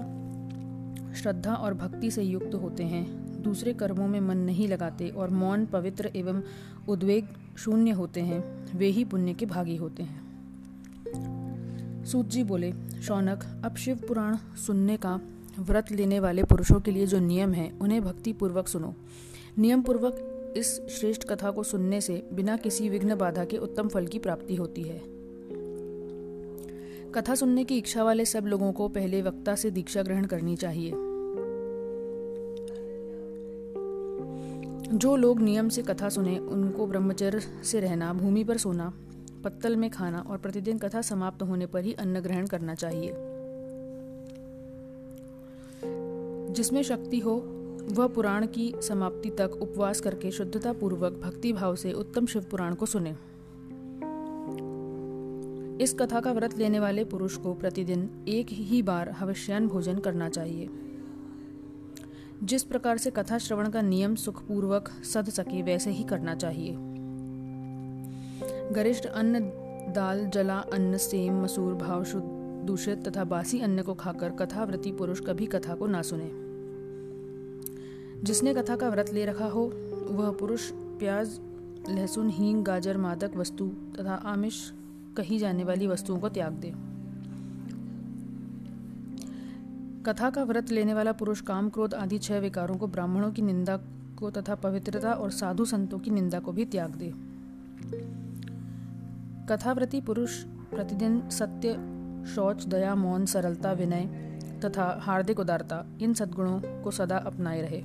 श्रद्धा 1.15 1.55
और 1.55 1.75
भक्ति 1.75 2.11
से 2.11 2.23
युक्त 2.23 2.55
होते 2.55 2.85
हैं, 2.85 3.21
दूसरे 3.43 3.73
कर्मों 3.73 4.09
में 4.09 4.21
मन 4.21 4.37
नहीं 4.37 4.69
लगाते 4.69 5.09
और 5.09 5.31
मौन, 5.31 5.67
पवित्र 5.67 6.11
एवं 6.17 6.43
उद्वेग 6.89 7.25
शून्य 7.59 7.91
होते 7.91 8.21
हैं, 8.21 8.69
वे 8.77 8.87
ही 8.87 9.05
पुण्य 9.05 9.35
के 9.35 9.47
भागी 9.47 9.77
होते 9.77 10.03
हैं। 10.03 10.30
सूत 12.13 12.29
जी 12.29 12.43
बोले, 12.45 12.73
शौनक, 13.03 13.63
अब 13.65 13.77
शिव 13.77 13.97
पुराण 14.09 14.37
सुनने 14.67 14.97
का 14.97 15.21
व्रत 15.59 15.93
लेने 15.93 16.21
वाले 16.21 16.43
पुरुषों 16.43 16.81
के 16.81 16.91
लिए 16.91 17.07
जो 17.07 17.19
नियम 17.19 17.53
है, 17.53 17.73
उन्हें 17.81 18.03
भक्ति 18.03 18.33
पूर्वक 18.33 18.69
सुनो। 18.69 18.95
नियम 19.59 19.83
पूर्वक 19.83 20.27
इस 20.57 20.81
श्रेष्ठ 20.89 21.25
कथा 21.25 21.51
को 21.51 21.63
सुनने 21.63 22.01
से 22.01 22.29
बिना 22.33 22.57
किसी 22.57 22.89
विघ्न 22.89 23.15
बाधा 23.15 23.45
के 23.45 23.57
उत्तम 23.57 23.89
फल 23.89 24.07
की 24.07 24.19
प्राप्ति 24.19 24.55
होती 24.55 24.83
है। 24.83 25.03
कथा 27.13 27.35
सुनने 27.35 27.65
की 27.65 27.79
इच्छा 27.79 28.05
वाले 28.05 28.25
सब 28.25 28.47
लोगों 28.47 28.73
को 28.73 28.89
पहले 28.89 29.23
वक्ता 29.23 29.55
से 29.55 29.71
दीक्षा 29.71 30.03
ग्रहण 30.03 30.25
करनी 30.25 30.57
चाहिए। 30.57 30.91
जो 34.97 35.17
लोग 35.17 35.41
नियम 35.41 35.69
से 35.69 35.83
कथा 35.83 36.09
सुने, 36.09 36.39
उनको 36.39 36.87
ब्रह्मचर्य 36.87 37.41
से 37.65 37.81
रहना, 37.81 38.13
भूमि 38.13 38.45
पर 38.45 38.57
सोना 38.57 38.93
पत्तल 39.45 39.77
में 39.77 39.91
खाना 39.91 40.21
और 40.21 40.39
प्रतिदिन 40.39 40.79
कथा 40.79 41.03
समाप्त 41.03 41.43
होने 41.43 41.67
पर 41.67 41.85
ही 41.85 41.93
अन्न 41.93 42.21
ग्रहण 42.21 42.47
करना 42.47 42.75
चाहिए। 42.75 43.13
जिसमें 46.55 46.83
शक्ति 46.83 47.19
हो, 47.19 47.57
वह 47.93 48.07
पुराण 48.07 48.47
की 48.47 48.75
समाप्ति 48.83 49.31
तक 49.31 49.51
उपवास 49.63 50.01
करके 50.01 50.31
शुद्धता 50.31 50.73
पूर्वक 50.73 51.13
भक्ति 51.13 51.53
भाव 51.53 51.77
से 51.77 51.93
उत्तम 51.93 52.27
शिव 52.27 52.45
पुराण 52.51 52.75
को 52.75 52.87
सुने। 52.87 53.17
इस 55.85 55.95
कथा 55.95 56.21
का 56.21 56.33
व्रत 56.33 56.59
लेने 56.59 56.81
वाले 56.81 57.05
पुरुष 57.05 57.37
को 57.37 57.55
प्रतिदिन 57.55 58.25
एक 58.29 58.47
ही 58.51 58.83
बार 58.83 59.11
हवश्यान 59.11 59.69
भोजन 59.69 59.99
करना 59.99 60.29
चाहिए। 60.29 60.69
जिस 62.43 62.63
प्रकार 62.63 62.99
से 62.99 63.11
कथा 63.11 63.39
श्रवण 63.39 63.71
का 63.71 63.83
नियम 63.83 64.15
सुखपूर्वक 64.15 64.89
सद 64.89 65.29
सके, 65.29 65.63
वैसे 65.63 65.91
ही 65.91 66.05
करना 66.05 66.35
चाहिए। 66.35 66.90
गरिष्ठ 68.73 69.07
अन्न 69.07 69.41
दाल, 69.93 70.27
जला, 70.27 70.59
अन्न, 70.59 70.97
सेम, 70.97 71.43
मसूर, 71.43 71.75
भाव, 71.75 72.05
शुद्ध, 72.05 72.27
दूषित 72.67 73.09
तथा 73.09 73.25
बासी 73.25 73.61
अन्न 73.61 73.83
को 73.83 73.95
खाकर 73.95 74.31
कथाव्रती 74.31 74.93
पुरुष 74.93 75.21
कभी 75.21 75.47
कथा 75.47 75.75
को 75.75 75.87
ना 75.87 76.03
सुने। 76.03 76.31
जिसने 78.23 78.55
कथा 78.55 78.77
का 78.77 78.89
व्रत 78.89 79.13
ले 79.13 79.25
रखा 79.25 79.47
हो, 79.47 79.73
वह 80.11 80.31
पुरुष 80.33 80.71
प्याज, 80.75 81.41
लहसुन, 81.89 82.31
हींग, 82.31 82.65
गाजर, 82.65 82.97
मादक 82.97 83.37
वस्तु 83.37 83.67
तथा 83.69 84.15
आमिष 84.15 84.71
कही 85.17 85.39
जाने 85.39 85.65
वाली 85.65 85.87
वस्तुओं 85.87 86.19
को 86.19 86.29
त्याग 86.29 86.53
दे। 86.53 86.75
कथा 90.03 90.31
का 90.31 90.45
व्रत 90.45 90.71
लेने 90.71 90.95
वाला 90.95 91.13
पुरुष 91.13 91.41
काम 91.41 91.71
क्रोध 91.71 91.95
आदि 91.95 92.19
छह 92.19 92.39
विकारों 92.39 92.77
को, 92.77 92.87
ब्राह्मणों 92.87 93.33
की 93.33 93.43
निंदा 93.43 93.77
को 94.19 94.31
तथा 94.31 94.55
पवित्रता 94.55 95.13
और 95.13 95.31
साधु 95.31 95.65
संतों 95.65 95.99
की 95.99 96.11
निंदा 96.11 96.39
को 96.39 96.53
भी 96.53 96.65
त्याग 96.65 96.91
दे। 96.91 97.31
कथाव्रती 99.51 100.01
पुरुष 100.01 100.43
प्रतिदिन 100.45 101.31
सत्य, 101.31 101.73
शौच, 102.35 102.65
दया, 102.65 102.95
मौन, 102.95 103.27
सरलता, 103.27 103.73
विनय 103.73 104.05
तथा 104.65 104.99
हार्दिक 105.03 105.41
उदारता, 105.41 105.87
इन 106.01 106.15
सद्गुणों 106.15 106.83
को 106.83 106.91
सदा 106.91 107.17
अपनाए 107.17 107.61
रहे। 107.61 107.85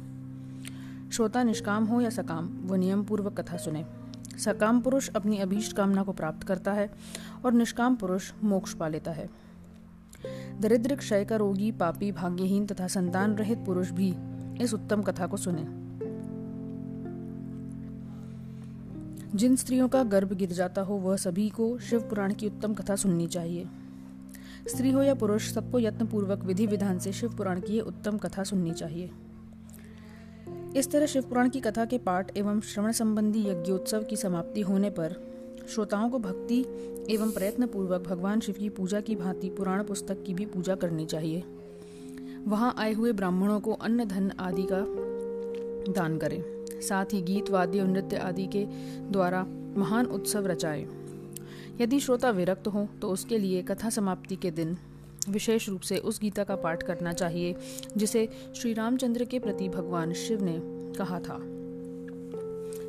श्रोता 1.11 1.43
निष्काम 1.43 1.86
हो 1.86 2.01
या 2.01 2.09
सकाम, 2.09 2.45
वो 2.45 2.76
नियम 2.76 3.03
पूर्वक 3.03 3.41
कथा 3.41 3.57
सुने। 3.57 3.86
सकाम 4.38 4.82
पुरुष 4.82 5.09
अपनी 5.09 5.38
अभीष्ट 5.38 5.76
कामना 5.76 6.03
को 6.03 6.11
प्राप्त 6.11 6.43
करता 6.43 6.74
है 6.74 6.91
और 7.45 7.53
निष्काम 7.53 7.95
पुरुष 7.95 8.32
मोक्ष 8.43 8.74
पा 8.74 8.88
लेता 8.88 9.11
है। 9.11 9.30
दरिद्र 10.59 10.95
क्षय 10.95 11.26
का 11.26 11.36
रोगी, 11.36 11.72
पापी, 11.72 12.11
भाग्यहीन 12.11 12.66
तथा 12.66 12.88
संतान 12.88 13.36
रहित 13.36 13.57
पुरुष 13.57 13.91
भी 13.91 14.16
इस 14.61 14.74
उत्तम 14.74 15.01
कथा 15.01 15.28
को 15.28 15.38
सुने। 15.38 15.84
जिन 19.36 19.55
स्त्रियों 19.55 19.88
का 19.88 20.03
गर्भ 20.03 20.33
गिर 20.33 20.49
जाता 20.49 20.81
हो, 20.81 20.95
वह 20.95 21.17
सभी 21.17 21.49
को 21.49 21.79
शिव 21.79 21.99
पुराण 21.99 22.33
की 22.33 22.47
उत्तम 22.47 22.73
कथा 22.73 22.95
सुननी 22.95 23.27
चाहिए। 23.27 23.67
स्त्री 24.67 24.91
हो 24.91 25.03
या 25.03 25.15
पुरुष, 25.15 25.51
सबको 25.51 25.79
यत्न 25.79 26.05
पूर्वक 26.05 26.43
विधि 26.43 26.67
विधान 26.67 26.99
से 26.99 27.11
शिव 27.11 27.36
पुराण 27.36 27.59
की 27.59 27.79
उत्तम 27.79 28.17
कथा 28.17 28.43
सुननी 28.43 28.71
चाहिए। 28.71 29.11
इस 30.75 30.91
तरह 30.91 31.05
शिव 31.05 31.21
पुराण 31.21 31.49
की 31.49 31.59
कथा 31.59 31.86
के 31.86 31.97
पाठ 31.97 32.38
एवं 32.38 32.61
श्रवण 32.61 32.91
संबंधी 32.91 33.47
यज्ञोत्सव 33.47 34.03
की 34.03 34.15
समाप्ति 34.15 34.61
होने 34.61 34.89
पर 34.89 35.15
श्रोताओं 35.69 36.09
को 36.09 36.19
भक्ति 36.19 36.65
एवं 37.09 37.31
प्रयत्न 37.31 37.67
पूर्वक 37.67 38.01
भगवान 38.01 38.39
शिव 38.39 38.55
की 38.59 38.69
पूजा 38.69 39.01
की 39.01 39.15
भांति 39.15 39.49
पुराण 39.49 39.83
पुस्तक 39.83 40.23
की 40.23 40.33
भी 40.33 40.45
पूजा 40.45 40.75
करनी 40.75 41.05
चाहिए। 41.05 41.43
वहाँ 42.47 42.75
आए 42.77 42.93
हुए 42.93 43.11
ब्राह्मणों 43.11 43.59
को 43.59 43.73
अन्न, 43.73 44.05
धन 44.05 44.31
आदि 44.39 44.67
का 44.71 44.86
दान 45.93 46.17
करें। 46.17 46.55
साथ 46.86 47.13
ही 47.13 47.21
गीत, 47.21 47.49
वाद्य 47.49 47.79
और 47.79 47.88
नृत्य 47.88 48.17
आदि 48.17 48.45
के 48.47 48.65
द्वारा 49.11 49.45
महान 49.77 50.05
उत्सव 50.07 50.47
रचाए। 50.47 50.88
यदि 51.81 51.99
श्रोता 51.99 52.29
विरक्त 52.31 52.67
हो 52.67 52.88
तो 53.01 53.09
उसके 53.09 53.38
लिए 53.38 53.61
कथा 53.61 53.89
समाप्ति 53.89 54.36
के 54.36 54.51
दिन 54.51 54.77
विशेष 55.29 55.67
रूप 55.69 55.81
से 55.81 55.97
उस 55.97 56.19
गीता 56.21 56.43
का 56.43 56.55
पाठ 56.55 56.83
करना 56.83 57.13
चाहिए, 57.13 57.55
जिसे 57.97 58.27
श्री 58.55 58.73
रामचंद्र 58.73 59.25
के 59.25 59.39
प्रति 59.39 59.69
भगवान 59.69 60.13
शिव 60.13 60.43
ने 60.43 60.59
कहा 60.97 61.19
था। 61.19 61.38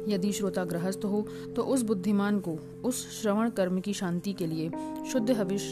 यदि 0.09 0.33
श्रोता 0.33 0.65
गृहस्थ 0.65 1.05
हो 1.05 1.27
तो 1.57 1.63
उस 1.65 1.83
बुद्धिमान 1.83 2.39
को 2.41 2.59
उस 2.85 3.07
श्रवण 3.13 3.51
कर्म 3.51 3.81
की 3.81 3.93
शांति 3.93 4.33
के 4.33 4.47
लिए 4.47 4.71
शुद्ध 5.13 5.31
हविष 5.31 5.63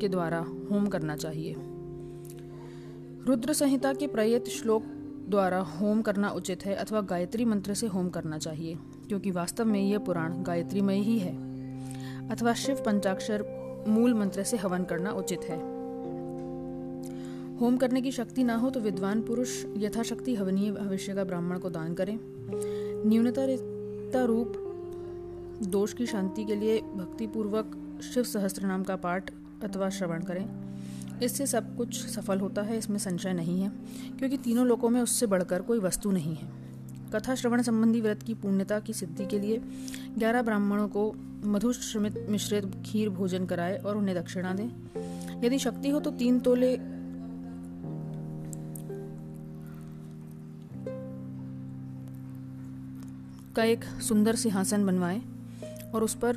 के 0.00 0.08
द्वारा 0.08 0.38
होम 0.70 0.86
करना 0.86 1.16
चाहिए। 1.16 1.54
रुद्र 3.26 3.52
संहिता 3.52 3.92
के 3.92 4.06
प्रयत 4.06 4.48
श्लोक 4.48 4.84
द्वारा 5.28 5.58
होम 5.58 6.02
करना 6.02 6.28
उचित 6.30 6.64
है 6.66 6.74
अथवा 6.74 7.00
गायत्री 7.00 7.44
मंत्र 7.44 7.74
से 7.74 7.86
होम 7.86 8.08
करना 8.08 8.38
चाहिए, 8.38 8.76
क्योंकि 9.08 9.30
वास्तव 9.30 9.64
में 9.64 9.80
यह 9.80 9.98
पुराण 9.98 10.42
गायत्रीमय 10.42 10.94
ही 10.94 11.18
है। 11.18 11.32
अथवा 12.30 12.52
शिव 12.54 12.82
पंचाक्षर 12.86 13.44
मूल 13.88 14.14
मंत्र 14.14 14.42
से 14.42 14.56
हवन 14.56 14.84
करना 14.84 15.10
उचित 15.12 15.40
है। 15.40 15.58
होम 17.58 17.76
करने 17.76 18.00
की 18.02 18.12
शक्ति 18.12 18.44
ना 18.44 18.56
हो 18.56 18.70
तो 18.70 18.80
विद्वान 18.80 19.22
पुरुष 19.22 19.64
यथाशक्ति 19.76 20.34
हवनीय 20.34 20.70
भविष्य 20.70 21.14
का 21.14 21.24
ब्राह्मण 21.24 21.58
को 21.58 21.70
दान 21.70 21.94
करें। 21.94 22.18
न्यूनता 23.06 24.24
रूप 24.24 24.52
दोष 25.62 25.92
की 25.92 26.06
शांति 26.06 26.44
के 26.44 26.54
लिए 26.54 26.80
भक्तिपूर्वक 26.80 27.76
शिव 28.04 28.24
सहस्त्र 28.24 28.66
नाम 28.66 28.82
का 28.82 28.96
पाठ 28.96 29.30
अथवा 29.64 29.88
श्रवण 29.88 30.22
करें। 30.22 30.67
इससे 31.22 31.46
सब 31.46 31.76
कुछ 31.76 32.06
सफल 32.06 32.40
होता 32.40 32.62
है, 32.62 32.78
इसमें 32.78 32.98
संशय 32.98 33.32
नहीं 33.32 33.60
है, 33.62 33.68
क्योंकि 34.18 34.36
तीनों 34.36 34.66
लोकों 34.66 34.90
में 34.90 35.00
उससे 35.00 35.26
बढ़कर 35.26 35.62
कोई 35.62 35.78
वस्तु 35.78 36.10
नहीं 36.10 36.34
है। 36.36 36.48
कथा 37.14 37.34
श्रवण 37.34 37.62
संबंधी 37.62 38.00
व्रत 38.00 38.22
की 38.22 38.34
पूर्णता 38.34 38.80
की 38.80 38.92
सिद्धि 38.92 39.26
के 39.26 39.38
लिए 39.38 39.60
ग्यारह 40.18 40.42
ब्राह्मणों 40.42 40.88
को 40.88 41.12
मधुश्रमित 41.44 42.26
मिश्रित 42.28 42.82
खीर 42.86 43.08
भोजन 43.08 43.46
कराए 43.46 43.76
और 43.76 43.96
उन्हें 43.96 44.16
दक्षिणा 44.16 44.52
दें। 44.52 45.42
यदि 45.44 45.58
शक्ति 45.58 45.90
हो 45.90 46.00
तो 46.00 46.10
तीन 46.10 46.40
तोले 46.40 46.76
का 53.56 53.64
एक 53.64 53.84
सुंदर 53.84 54.34
सिंहासन 54.34 54.86
बनवाएँ 54.86 55.22
और 55.94 56.04
उस 56.04 56.14
पर 56.14 56.36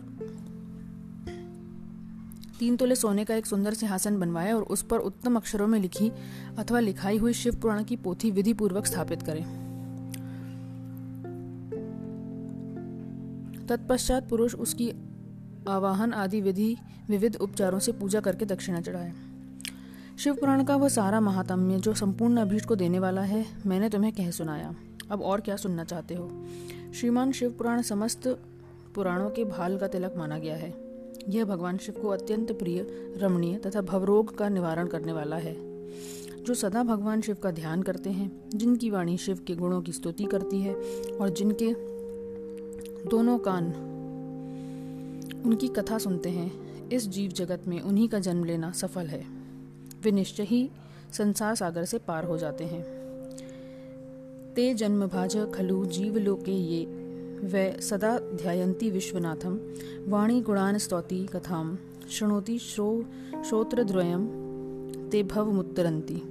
तीन 2.62 2.76
तोले 2.78 2.96
सोने 2.96 3.26
का 3.26 3.36
एक 3.36 3.46
सुंदर 3.46 3.74
सिंहासन 3.74 4.20
बनवाया 4.20 4.56
और 4.56 4.64
उस 4.64 4.82
पर 4.84 4.98
उत्तम 4.98 5.36
अक्षरों 5.36 5.68
में 5.68 5.80
लिखी 5.80 6.12
अथवा 6.58 6.80
लिखाई 6.80 7.18
हुई 7.18 7.34
शिव 7.34 7.56
पुराण 7.56 7.84
की 7.84 7.96
पोथी 7.96 8.32
विधि 8.32 8.54
पूर्वक 8.54 8.86
स्थापित 8.86 9.22
करें। 9.22 9.44
तत्पश्चात 13.68 14.30
पुरुष 14.30 14.56
उसकी 14.56 14.94
आवाहन 15.68 16.14
आदि 16.14 16.42
विधि, 16.42 16.78
विविध 17.10 17.36
उपचारों 17.36 17.80
से 17.80 17.92
पूजा 17.92 18.20
करके 18.20 18.46
दक्षिणा 18.46 18.82
चढ़ाए। 18.82 19.14
शिव 20.20 20.34
पुराण 20.34 20.64
का 20.64 20.76
वह 20.76 20.90
सारा 20.90 21.20
महात्म्य 21.20 21.78
जो 21.78 21.94
संपूर्ण 21.94 22.38
अभीष्ट 22.38 22.66
को 22.66 22.76
देने 22.76 23.00
वाला 23.00 23.22
है, 23.22 23.46
मैंने 23.66 23.90
तुम्हें 23.90 24.14
कह 24.14 24.32
सुनाया। 24.32 24.76
अब 25.12 25.22
और 25.22 25.42
क्या 25.42 25.56
सुनना 25.56 25.84
चाहते 25.84 26.16
हो? 26.16 26.46
श्रीमान 26.94 27.32
शिव 27.32 27.52
पुराण 27.52 27.82
समस्त 27.82 28.28
पुराणों 28.96 29.30
के 29.30 29.46
भाल 29.46 29.78
का 29.78 29.88
तिलक 29.88 30.14
माना 30.18 30.38
गया 30.38 30.56
है। 30.56 30.81
यह 31.30 31.46
भगवान 31.46 31.78
शिव 31.78 31.96
को 32.02 32.08
अत्यंत 32.08 32.52
प्रिय, 32.52 32.88
रमणीय 33.18 33.58
तथा 33.58 33.82
भवरोग 33.82 34.38
का 34.38 34.50
निवारण 34.50 34.88
करने 34.88 35.14
वाला 35.14 35.36
है। 35.36 35.72
जो 36.44 36.54
सदा 36.54 36.84
भगवान 36.84 37.22
शिव 37.22 37.36
का 37.36 37.52
ध्यान 37.52 37.84
करते 37.84 38.10
हैं, 38.10 38.50
जिनकी 38.50 38.90
वाणी 38.90 39.18
शिव 39.18 39.40
के 39.48 39.56
गुणों 39.56 39.82
की 39.82 39.92
स्तुति 39.92 40.24
करती 40.24 40.62
है 40.62 40.76
और 41.22 41.30
जिनके 41.30 41.74
दोनों 43.10 43.40
कान 43.40 43.66
उनकी 45.46 45.68
कथा 45.68 45.98
सुनते 45.98 46.30
हैं, 46.30 46.72
इस 46.90 47.08
जीव 47.08 47.32
जगत 47.32 47.64
में 47.68 47.82
उन्हीं 47.82 48.10
का 48.10 48.20
जन्म 48.20 48.44
लेना 48.44 48.72
सफल 48.72 49.06
है। 49.06 49.26
वे 50.04 50.12
निश्चय 50.12 50.44
ही 50.44 50.70
संसार 51.14 51.56
सागर 51.56 51.86
से 51.86 51.98
पार 51.98 52.26
हो 52.26 52.38
जाते 52.38 52.64
हैं। 52.64 53.02
ते 54.56 54.74
जन्म 54.74 55.08
भाज 55.08 55.38
खलु 55.54 55.86
जीवलोके 55.86 56.52
ये 56.52 57.01
वै 57.44 57.78
सदा 57.82 58.20
ध्यायन्ति 58.20 58.90
गुणान 60.42 60.78
स्तौति 60.78 61.28
कथाम, 61.36 61.78
शृणोति 62.10 62.60
श्रो, 62.60 63.06
श्रोत्रद्वयम, 63.46 64.28
ते 65.12 65.24
भवमुत्तरन्ति। 65.24 66.22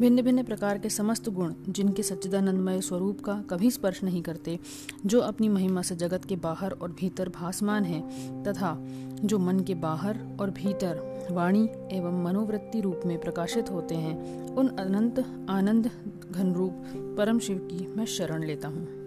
भिन्न 0.00 0.22
भिन्न 0.22 0.42
प्रकार 0.42 0.78
के 0.78 0.88
समस्त 0.88 1.28
गुण, 1.28 1.54
जिनके 1.68 2.02
सच्चिदानंदमय 2.02 2.80
स्वरूप 2.80 3.20
का 3.20 3.44
कभी 3.50 3.70
स्पर्श 3.70 4.02
नहीं 4.04 4.22
करते, 4.22 4.58
जो 5.06 5.20
अपनी 5.20 5.48
महिमा 5.48 5.82
से 5.82 5.96
जगत 5.96 6.24
के 6.24 6.36
बाहर 6.36 6.72
और 6.72 6.92
भीतर 6.92 7.28
भासमान 7.28 7.84
है, 7.84 8.00
तथा 8.42 8.78
जो 9.24 9.38
मन 9.38 9.60
के 9.60 9.74
बाहर 9.74 10.36
और 10.40 10.50
भीतर 10.50 11.26
वाणी 11.30 11.68
एवं 11.92 12.24
मनोवृत्ति 12.24 12.80
रूप 12.80 13.00
में 13.06 13.20
प्रकाशित 13.20 13.70
होते 13.70 13.94
हैं, 13.94 14.44
उन 14.54 14.68
अनंत, 14.68 15.46
आनंद 15.50 15.90
घन 16.30 16.52
रूप 16.52 16.84
परम 17.18 17.38
शिव 17.38 17.58
की 17.58 17.94
मैं 17.96 18.06
शरण 18.06 18.44
लेता 18.44 18.68
हूँ। 18.68 19.03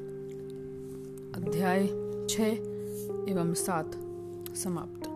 अध्याय 1.37 1.85
छ 2.29 2.41
एवं 3.29 3.53
सात 3.53 3.83
समाप्त। 4.57 5.07